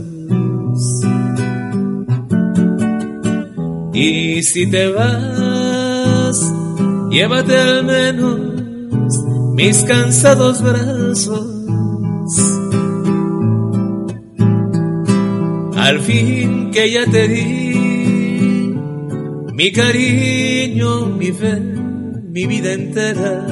Y 3.93 4.43
si 4.43 4.69
te 4.69 4.89
vas, 4.89 5.48
llévate 7.09 7.57
al 7.57 7.83
menos 7.85 8.39
mis 9.55 9.83
cansados 9.83 10.61
brazos. 10.61 11.47
Al 15.75 15.99
fin 16.01 16.71
que 16.71 16.91
ya 16.91 17.05
te 17.05 17.27
di 17.27 17.69
mi 19.53 19.71
cariño, 19.71 21.07
mi 21.07 21.31
fe, 21.31 21.59
mi 21.59 22.45
vida 22.45 22.73
entera. 22.73 23.45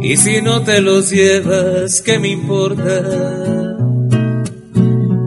Y 0.00 0.16
si 0.16 0.40
no 0.42 0.62
te 0.62 0.80
los 0.80 1.10
llevas, 1.10 2.02
¿qué 2.02 2.18
me 2.18 2.28
importa? 2.28 3.02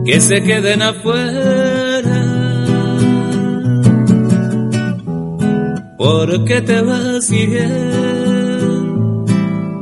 Que 0.04 0.20
se 0.20 0.42
queden 0.42 0.82
afuera. 0.82 1.55
¿Por 5.96 6.44
qué 6.44 6.60
te 6.60 6.82
vas 6.82 7.30
bien? 7.30 9.24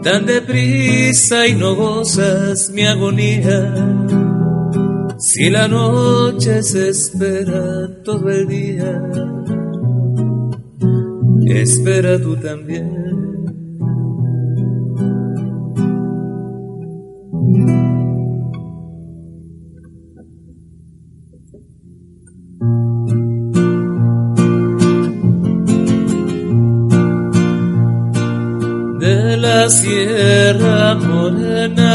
Tan 0.03 0.27
deprisa 0.27 1.47
y 1.47 1.55
no 1.55 1.75
gozas 1.75 2.71
mi 2.71 2.83
agonía. 2.87 3.75
Si 5.19 5.51
la 5.51 5.67
noche 5.67 6.62
se 6.62 6.91
espera 6.91 7.89
todo 8.05 8.29
el 8.31 8.47
día, 8.47 9.03
espera 11.47 12.21
tú 12.21 12.37
también. 12.37 13.04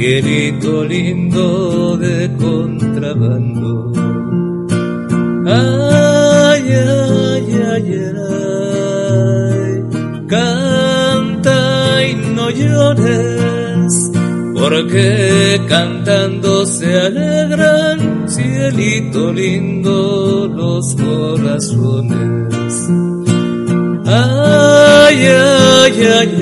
cielito 0.00 0.82
lindo 0.84 1.98
de 1.98 2.30
contrabando. 2.38 3.92
Ay, 5.46 6.64
ay, 6.72 7.46
ay, 7.74 7.88
ay, 9.52 9.72
canta 10.26 11.58
y 12.08 12.14
no 12.34 12.48
llores, 12.48 13.92
porque 14.54 15.60
cantando 15.68 16.64
se 16.64 16.98
alegran, 16.98 18.26
cielito 18.26 19.32
lindo, 19.34 20.48
los 20.60 20.96
corazones. 20.96 22.72
Ay, 24.06 25.26
ay, 25.26 25.94
ay, 26.20 26.32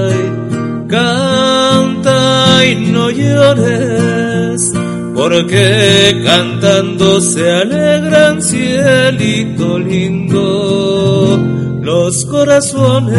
ay, 0.00 0.18
canta 0.88 1.25
porque 5.14 6.22
cantando 6.24 7.20
se 7.20 7.50
alegran 7.50 8.42
cielito 8.42 9.78
lindo 9.78 11.38
los 11.82 12.24
corazones. 12.24 13.16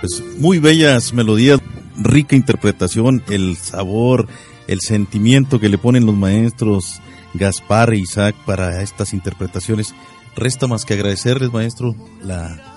Pues 0.00 0.22
muy 0.38 0.58
bellas 0.58 1.12
melodías, 1.12 1.60
rica 1.96 2.36
interpretación, 2.36 3.22
el 3.28 3.56
sabor, 3.56 4.28
el 4.66 4.80
sentimiento 4.80 5.58
que 5.58 5.68
le 5.68 5.78
ponen 5.78 6.06
los 6.06 6.16
maestros 6.16 7.00
Gaspar 7.34 7.92
e 7.92 7.98
Isaac 7.98 8.34
para 8.44 8.82
estas 8.82 9.12
interpretaciones. 9.12 9.94
Resta 10.36 10.66
más 10.66 10.84
que 10.84 10.94
agradecerles, 10.94 11.52
maestro, 11.52 11.94
la 12.22 12.70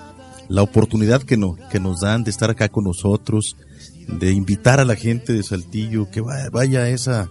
la 0.49 0.61
oportunidad 0.61 1.23
que, 1.23 1.37
no, 1.37 1.57
que 1.71 1.79
nos 1.79 2.01
dan 2.01 2.23
de 2.23 2.31
estar 2.31 2.49
acá 2.49 2.69
con 2.69 2.83
nosotros, 2.83 3.55
de 4.07 4.31
invitar 4.31 4.79
a 4.79 4.85
la 4.85 4.95
gente 4.95 5.33
de 5.33 5.43
Saltillo 5.43 6.09
que 6.11 6.21
vaya, 6.21 6.81
a 6.81 6.89
esa 6.89 7.29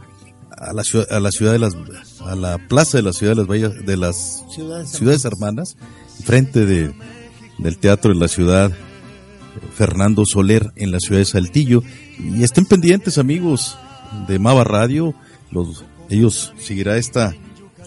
a 0.51 0.73
la 0.73 0.85
ciudad, 0.85 1.07
a 1.11 1.20
la 1.20 1.31
ciudad 1.31 1.53
de 1.53 1.59
las 1.59 1.77
a 2.25 2.35
la 2.35 2.59
plaza 2.68 2.97
de 2.99 3.03
la 3.03 3.12
ciudad 3.12 3.37
de 3.37 3.43
las 3.45 3.87
de 3.87 3.97
las 3.97 4.45
ciudades, 4.91 5.25
hermanas 5.25 5.77
frente 6.25 6.66
de 6.66 6.95
del 7.59 7.79
teatro 7.79 8.12
de 8.12 8.20
la 8.20 8.29
ciudad 8.29 8.73
Fernando 9.75 10.25
Soler 10.25 10.73
en 10.77 10.93
la 10.93 10.99
ciudad 10.99 11.20
de 11.20 11.27
Saltillo. 11.27 11.83
Y 12.18 12.43
estén 12.43 12.64
pendientes 12.64 13.18
amigos 13.18 13.79
de 14.27 14.39
Mava 14.39 14.64
Radio. 14.64 15.14
Los 15.51 15.85
ellos 16.09 16.55
seguirá 16.59 16.97
esta 16.97 17.35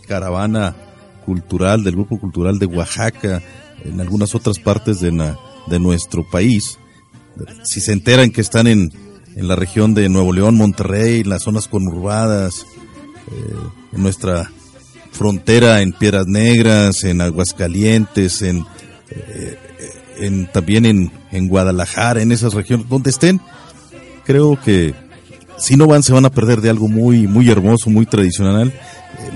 caravana 0.08 0.76
cultural 1.26 1.84
del 1.84 1.96
grupo 1.96 2.20
cultural 2.20 2.60
de 2.60 2.68
Oaxaca 2.68 3.42
en 3.84 4.00
algunas 4.00 4.36
otras 4.36 4.60
partes 4.60 5.00
de, 5.00 5.12
de 5.68 5.80
nuestro 5.80 6.24
país. 6.30 6.78
Si 7.64 7.82
se 7.82 7.92
enteran 7.92 8.32
que 8.32 8.42
están 8.42 8.68
en, 8.68 8.92
en 9.36 9.48
la 9.48 9.56
región 9.56 9.94
de 9.94 10.08
Nuevo 10.08 10.32
León, 10.32 10.56
Monterrey, 10.56 11.22
en 11.22 11.30
las 11.30 11.44
zonas 11.44 11.68
conurbadas, 11.68 12.66
eh, 13.32 13.56
en 13.94 14.04
nuestra 14.04 14.50
frontera 15.12 15.82
en 15.82 15.94
Piedras 15.94 16.28
Negras, 16.28 17.04
en 17.04 17.22
Aguascalientes, 17.22 18.42
en, 18.42 18.66
eh, 19.10 19.58
en 20.20 20.52
también 20.52 20.86
en, 20.86 21.12
en 21.32 21.48
Guadalajara, 21.48 22.22
en 22.22 22.32
esas 22.32 22.54
regiones, 22.54 22.88
donde 22.90 23.10
estén, 23.10 23.42
creo 24.26 24.60
que 24.60 24.94
si 25.58 25.76
no 25.76 25.88
van 25.88 26.04
se 26.04 26.14
van 26.14 26.26
a 26.26 26.30
perder 26.30 26.62
de 26.62 26.70
algo 26.70 26.88
muy 26.88 27.28
muy 27.28 27.50
hermoso, 27.50 27.90
muy 27.90 28.06
tradicional 28.06 28.74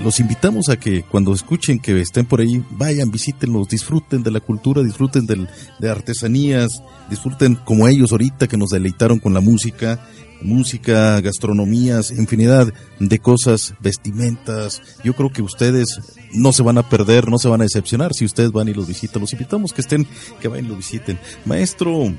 los 0.02 0.20
invitamos 0.20 0.68
a 0.68 0.78
que 0.78 1.02
cuando 1.02 1.32
escuchen 1.32 1.78
que 1.78 2.00
estén 2.00 2.26
por 2.26 2.40
ahí, 2.40 2.64
vayan, 2.70 3.10
visítenlos, 3.10 3.68
disfruten 3.68 4.22
de 4.22 4.30
la 4.30 4.40
cultura, 4.40 4.82
disfruten 4.82 5.26
de 5.26 5.90
artesanías, 5.90 6.82
disfruten 7.08 7.56
como 7.56 7.88
ellos 7.88 8.12
ahorita 8.12 8.48
que 8.48 8.56
nos 8.56 8.70
deleitaron 8.70 9.18
con 9.18 9.34
la 9.34 9.40
música, 9.40 10.06
música, 10.42 11.20
gastronomías, 11.20 12.10
infinidad 12.10 12.72
de 12.98 13.18
cosas, 13.18 13.74
vestimentas. 13.80 14.82
Yo 15.04 15.14
creo 15.14 15.30
que 15.30 15.42
ustedes 15.42 16.00
no 16.32 16.52
se 16.52 16.62
van 16.62 16.78
a 16.78 16.88
perder, 16.88 17.28
no 17.28 17.38
se 17.38 17.48
van 17.48 17.60
a 17.60 17.64
decepcionar 17.64 18.14
si 18.14 18.24
ustedes 18.24 18.52
van 18.52 18.68
y 18.68 18.74
los 18.74 18.86
visitan. 18.86 19.20
Los 19.20 19.32
invitamos 19.32 19.72
que 19.72 19.82
estén, 19.82 20.06
que 20.40 20.48
vayan 20.48 20.66
y 20.66 20.68
lo 20.68 20.76
visiten. 20.76 21.18
Maestro 21.44 22.12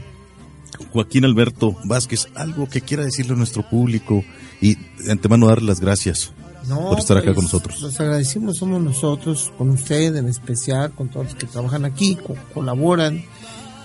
Joaquín 0.91 1.25
Alberto 1.25 1.75
Vázquez, 1.83 2.27
algo 2.35 2.67
que 2.69 2.81
quiera 2.81 3.03
decirle 3.03 3.33
a 3.33 3.37
nuestro 3.37 3.67
público 3.67 4.23
y 4.59 4.75
de 4.75 5.11
antemano 5.11 5.47
darle 5.47 5.67
las 5.67 5.79
gracias 5.79 6.33
por 6.67 6.99
estar 6.99 7.17
acá 7.17 7.27
con 7.27 7.35
pues, 7.35 7.45
nosotros. 7.45 7.81
Los 7.81 7.99
agradecimos 7.99 8.57
somos 8.57 8.81
nosotros, 8.81 9.51
con 9.57 9.69
usted 9.71 10.15
en 10.15 10.27
especial, 10.27 10.91
con 10.91 11.09
todos 11.09 11.27
los 11.27 11.35
que 11.35 11.47
trabajan 11.47 11.85
aquí, 11.85 12.17
colaboran 12.53 13.23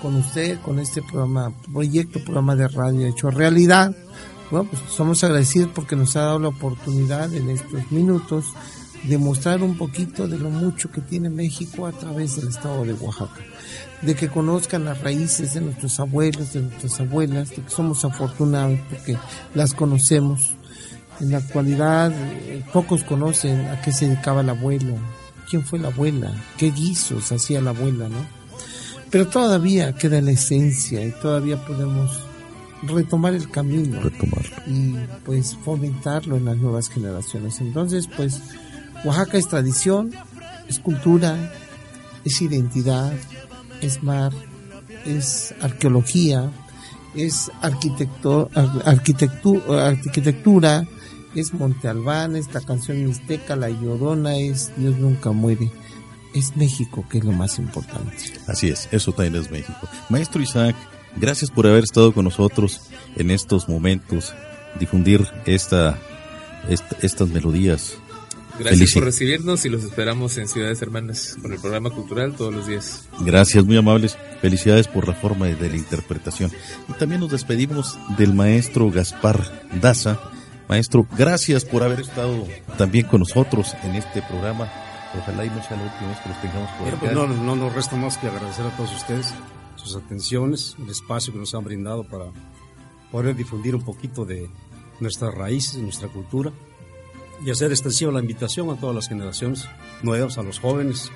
con 0.02 0.16
usted, 0.16 0.60
con 0.60 0.78
este 0.78 1.02
programa, 1.02 1.52
proyecto, 1.72 2.22
programa 2.22 2.54
de 2.54 2.68
radio 2.68 3.06
hecho 3.06 3.30
realidad. 3.30 3.94
Bueno, 4.50 4.68
pues 4.70 4.82
somos 4.90 5.24
agradecidos 5.24 5.70
porque 5.74 5.96
nos 5.96 6.14
ha 6.16 6.20
dado 6.20 6.38
la 6.38 6.48
oportunidad 6.48 7.32
en 7.34 7.50
estos 7.50 7.90
minutos 7.90 8.46
de 9.04 9.18
mostrar 9.18 9.62
un 9.62 9.76
poquito 9.76 10.26
de 10.26 10.38
lo 10.38 10.50
mucho 10.50 10.90
que 10.90 11.00
tiene 11.00 11.30
México 11.30 11.86
a 11.86 11.92
través 11.92 12.36
del 12.36 12.48
estado 12.48 12.84
de 12.84 12.94
Oaxaca, 12.94 13.40
de 14.02 14.14
que 14.14 14.28
conozcan 14.28 14.84
las 14.84 15.00
raíces 15.00 15.54
de 15.54 15.60
nuestros 15.60 15.98
abuelos, 16.00 16.52
de 16.52 16.62
nuestras 16.62 17.00
abuelas, 17.00 17.50
de 17.50 17.56
que 17.56 17.70
somos 17.70 18.04
afortunados 18.04 18.78
porque 18.90 19.16
las 19.54 19.74
conocemos, 19.74 20.52
en 21.20 21.30
la 21.30 21.38
actualidad 21.38 22.12
eh, 22.12 22.62
pocos 22.72 23.02
conocen 23.02 23.66
a 23.66 23.80
qué 23.80 23.92
se 23.92 24.06
dedicaba 24.06 24.42
el 24.42 24.50
abuelo, 24.50 24.96
quién 25.48 25.64
fue 25.64 25.78
la 25.78 25.88
abuela, 25.88 26.30
qué 26.58 26.70
guisos 26.70 27.32
hacía 27.32 27.60
la 27.60 27.70
abuela, 27.70 28.08
¿no? 28.08 28.26
Pero 29.10 29.28
todavía 29.28 29.94
queda 29.94 30.20
la 30.20 30.32
esencia 30.32 31.04
y 31.04 31.12
todavía 31.12 31.64
podemos 31.64 32.22
retomar 32.82 33.34
el 33.34 33.50
camino 33.50 34.00
y 34.66 34.94
pues 35.24 35.56
fomentarlo 35.64 36.36
en 36.36 36.44
las 36.44 36.56
nuevas 36.56 36.88
generaciones. 36.88 37.60
Entonces, 37.60 38.08
pues 38.16 38.42
Oaxaca 39.04 39.38
es 39.38 39.48
tradición, 39.48 40.12
es 40.68 40.78
cultura, 40.78 41.52
es 42.24 42.42
identidad, 42.42 43.12
es 43.80 44.02
mar, 44.02 44.32
es 45.04 45.54
arqueología, 45.60 46.50
es 47.14 47.50
arquitecto, 47.62 48.50
arquitectura, 48.84 50.84
es 51.34 51.52
Monte 51.52 51.88
Albán, 51.88 52.36
es 52.36 52.52
la 52.52 52.60
canción 52.60 53.04
mixteca, 53.04 53.56
La 53.56 53.68
Llorona, 53.68 54.36
es 54.36 54.72
Dios 54.76 54.96
nunca 54.98 55.32
muere. 55.32 55.70
Es 56.34 56.56
México, 56.56 57.04
que 57.08 57.18
es 57.18 57.24
lo 57.24 57.32
más 57.32 57.58
importante. 57.58 58.16
Así 58.46 58.68
es, 58.68 58.88
eso 58.90 59.12
también 59.12 59.42
es 59.42 59.50
México. 59.50 59.88
Maestro 60.10 60.42
Isaac, 60.42 60.76
gracias 61.16 61.50
por 61.50 61.66
haber 61.66 61.84
estado 61.84 62.12
con 62.12 62.24
nosotros 62.24 62.82
en 63.16 63.30
estos 63.30 63.68
momentos, 63.68 64.34
difundir 64.78 65.26
esta, 65.46 65.98
estas 66.68 67.28
melodías. 67.28 67.96
Gracias 68.58 68.92
por 68.92 69.04
recibirnos 69.04 69.64
y 69.64 69.68
los 69.68 69.84
esperamos 69.84 70.36
en 70.38 70.48
Ciudades 70.48 70.80
Hermanas 70.82 71.36
con 71.40 71.52
el 71.52 71.60
programa 71.60 71.90
cultural 71.90 72.34
todos 72.34 72.54
los 72.54 72.66
días. 72.66 73.06
Gracias, 73.20 73.64
muy 73.64 73.76
amables. 73.76 74.16
Felicidades 74.40 74.88
por 74.88 75.06
la 75.06 75.14
forma 75.14 75.46
de 75.46 75.68
la 75.68 75.76
interpretación. 75.76 76.50
Y 76.88 76.92
también 76.94 77.20
nos 77.20 77.30
despedimos 77.30 77.98
del 78.16 78.34
maestro 78.34 78.90
Gaspar 78.90 79.68
Daza, 79.80 80.18
Maestro, 80.68 81.06
gracias 81.16 81.64
por 81.64 81.84
haber 81.84 82.00
estado 82.00 82.44
también 82.76 83.06
con 83.06 83.20
nosotros 83.20 83.74
en 83.84 83.94
este 83.94 84.20
programa. 84.22 84.68
Ojalá 85.16 85.44
y 85.44 85.50
no 85.50 85.62
sea 85.62 85.76
la 85.76 85.84
última 85.84 86.08
vez 86.08 86.18
que 86.18 86.28
los 86.28 86.40
tengamos 86.40 86.70
por 86.72 86.88
acá. 86.88 86.98
Pues 86.98 87.12
no, 87.12 87.26
no 87.28 87.54
nos 87.54 87.72
resta 87.72 87.94
más 87.94 88.18
que 88.18 88.26
agradecer 88.26 88.66
a 88.66 88.76
todos 88.76 88.92
ustedes 88.92 89.32
sus 89.76 89.94
atenciones, 89.94 90.74
el 90.82 90.90
espacio 90.90 91.32
que 91.32 91.38
nos 91.38 91.54
han 91.54 91.62
brindado 91.62 92.02
para 92.02 92.26
poder 93.12 93.36
difundir 93.36 93.76
un 93.76 93.84
poquito 93.84 94.24
de 94.24 94.50
nuestras 94.98 95.32
raíces, 95.34 95.76
nuestra 95.76 96.08
cultura 96.08 96.52
y 97.44 97.50
hacer 97.50 97.70
extensiva 97.70 98.12
la 98.12 98.20
invitación 98.20 98.70
a 98.70 98.76
todas 98.76 98.94
las 98.94 99.08
generaciones 99.08 99.68
nuevas, 100.02 100.38
a 100.38 100.42
los 100.42 100.58
jóvenes 100.58 101.10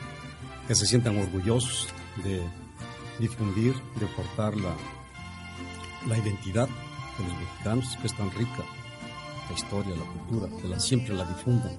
que 0.69 0.75
se 0.75 0.87
sientan 0.87 1.19
orgullosos 1.19 1.89
de 2.25 2.43
difundir, 3.19 3.75
de 3.99 4.07
portar 4.17 4.57
la, 4.57 4.75
la 6.09 6.19
identidad 6.19 6.69
de 6.69 7.25
los 7.25 7.39
mexicanos, 7.39 7.97
que 8.01 8.07
es 8.07 8.17
tan 8.17 8.31
rica 8.33 8.65
la 9.49 9.57
historia, 9.57 9.97
la 9.97 10.05
cultura, 10.05 10.49
que 10.61 10.81
siempre 10.81 11.15
la 11.15 11.25
difundan. 11.25 11.73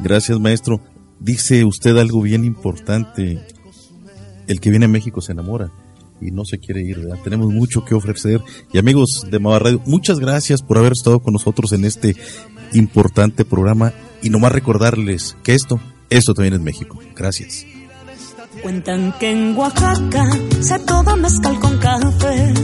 Gracias, 0.00 0.38
maestro. 0.38 0.80
Dice 1.18 1.64
usted 1.64 1.96
algo 1.96 2.22
bien 2.22 2.44
importante. 2.44 3.46
El 4.46 4.60
que 4.60 4.70
viene 4.70 4.84
a 4.84 4.88
México 4.88 5.20
se 5.20 5.32
enamora. 5.32 5.72
Y 6.20 6.30
no 6.30 6.44
se 6.44 6.58
quiere 6.58 6.82
ir, 6.82 7.00
¿verdad? 7.00 7.18
Tenemos 7.22 7.52
mucho 7.52 7.84
que 7.84 7.94
ofrecer. 7.94 8.40
Y 8.72 8.78
amigos 8.78 9.26
de 9.30 9.38
Mava 9.38 9.58
Radio, 9.58 9.82
muchas 9.86 10.18
gracias 10.18 10.62
por 10.62 10.78
haber 10.78 10.92
estado 10.92 11.20
con 11.20 11.32
nosotros 11.32 11.72
en 11.72 11.84
este 11.84 12.16
importante 12.72 13.44
programa 13.44 13.92
y 14.22 14.30
nomás 14.30 14.52
recordarles 14.52 15.36
que 15.42 15.54
esto, 15.54 15.80
esto 16.10 16.34
también 16.34 16.54
es 16.54 16.60
México. 16.60 16.98
Gracias. 17.14 17.66
Cuentan 18.62 19.14
que 19.18 19.30
en 19.30 19.56
Oaxaca 19.56 20.24
se 20.60 20.78
toma 20.80 21.16
mezcal 21.16 21.58
con 21.60 21.78
café. 21.78 22.54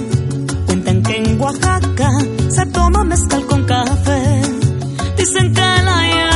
Cuentan 0.67 1.03
que 1.03 1.17
en 1.17 1.41
Oaxaca 1.41 2.09
se 2.49 2.67
toma 2.67 3.05
mezcal 3.05 3.47
con 3.47 3.65
café. 3.65 4.43
Dicen 5.17 5.53
que 5.53 5.61
la 5.61 6.32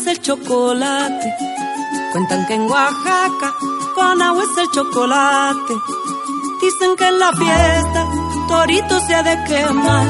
es 0.00 0.06
el 0.06 0.20
chocolate. 0.20 1.34
Cuentan 2.12 2.46
que 2.46 2.54
en 2.54 2.70
Oaxaca 2.70 3.54
con 3.94 4.22
agua 4.22 4.42
es 4.42 4.58
el 4.58 4.70
chocolate. 4.70 5.74
Dicen 6.62 6.96
que 6.96 7.08
en 7.08 7.18
la 7.18 7.32
fiesta 7.32 8.06
torito 8.48 9.00
se 9.06 9.14
ha 9.14 9.22
de 9.22 9.44
quemar. 9.44 10.06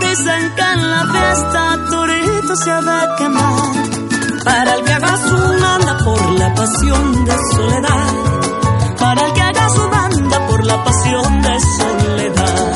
Dicen 0.00 0.54
que 0.56 0.62
en 0.62 0.90
la 0.90 1.02
fiesta 1.12 1.78
torito 1.90 2.56
se 2.56 2.70
ha 2.70 2.80
de 2.80 3.14
quemar. 3.18 4.44
Para 4.44 4.74
el 4.74 4.84
que 4.84 4.92
haga 4.92 5.16
su 5.16 5.36
manda 5.60 5.98
por 6.04 6.30
la 6.32 6.54
pasión 6.54 7.24
de 7.24 7.36
soledad. 7.52 8.12
Para 8.98 9.26
el 9.26 9.32
que 9.32 9.40
haga 9.42 9.68
su 9.70 9.88
manda 9.88 10.46
por 10.46 10.66
la 10.66 10.84
pasión 10.84 11.42
de 11.42 11.60
soledad. 11.60 12.73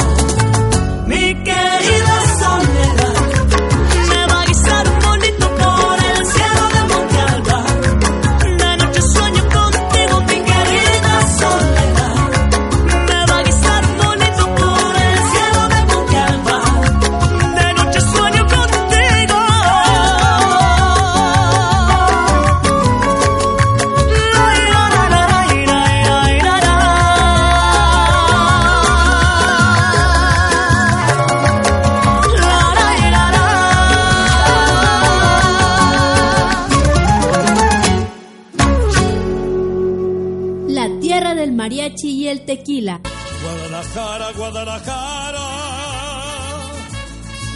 Mariachi 41.69 42.09
y 42.09 42.29
el 42.29 42.47
tequila. 42.47 42.99
Guadalajara, 43.43 44.33
Guadalajara. 44.33 45.47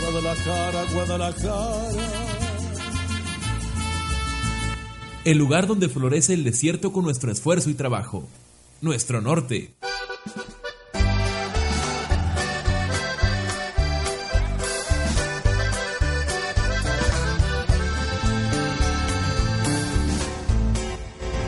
Guadalajara, 0.00 0.84
Guadalajara. 0.92 1.88
El 5.24 5.38
lugar 5.38 5.66
donde 5.66 5.88
florece 5.88 6.34
el 6.34 6.44
desierto 6.44 6.92
con 6.92 7.04
nuestro 7.04 7.32
esfuerzo 7.32 7.70
y 7.70 7.74
trabajo. 7.74 8.28
Nuestro 8.82 9.22
norte. 9.22 9.72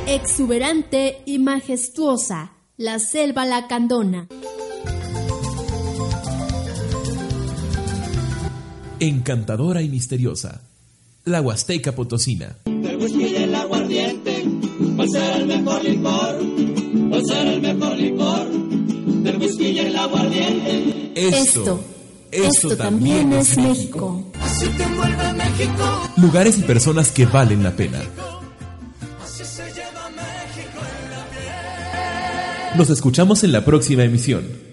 Exuberante 0.06 1.22
y 1.26 1.38
majestuosa. 1.40 2.53
La 2.76 2.98
selva 2.98 3.44
lacandona. 3.46 4.26
Encantadora 8.98 9.80
y 9.80 9.88
misteriosa. 9.88 10.60
La 11.24 11.40
Huasteca 11.40 11.92
Potosina. 11.92 12.56
Del 12.64 12.96
whisky 12.96 13.26
y 13.26 13.36
el 13.36 13.54
aguardiente, 13.54 14.44
¿cuál 14.96 15.08
será 15.08 15.36
el 15.36 15.46
mejor 15.46 15.84
licor? 15.84 16.42
¿Cuál 17.10 17.24
será 17.24 17.52
el 17.52 17.62
mejor 17.62 17.96
licor? 17.96 18.50
Del 18.50 19.36
whisky 19.36 19.66
y 19.66 19.78
el 19.78 19.96
aguardiente. 19.96 21.12
Esto, 21.14 21.80
esto 22.32 22.76
también 22.76 23.32
es 23.34 23.56
México. 23.56 24.32
Así 24.40 24.66
te 24.66 24.82
envuelve 24.82 25.32
México. 25.34 26.10
Lugares 26.16 26.58
y 26.58 26.62
personas 26.62 27.12
que 27.12 27.24
valen 27.26 27.62
la 27.62 27.70
pena. 27.70 28.02
Nos 32.76 32.90
escuchamos 32.90 33.44
en 33.44 33.52
la 33.52 33.64
próxima 33.64 34.02
emisión. 34.02 34.63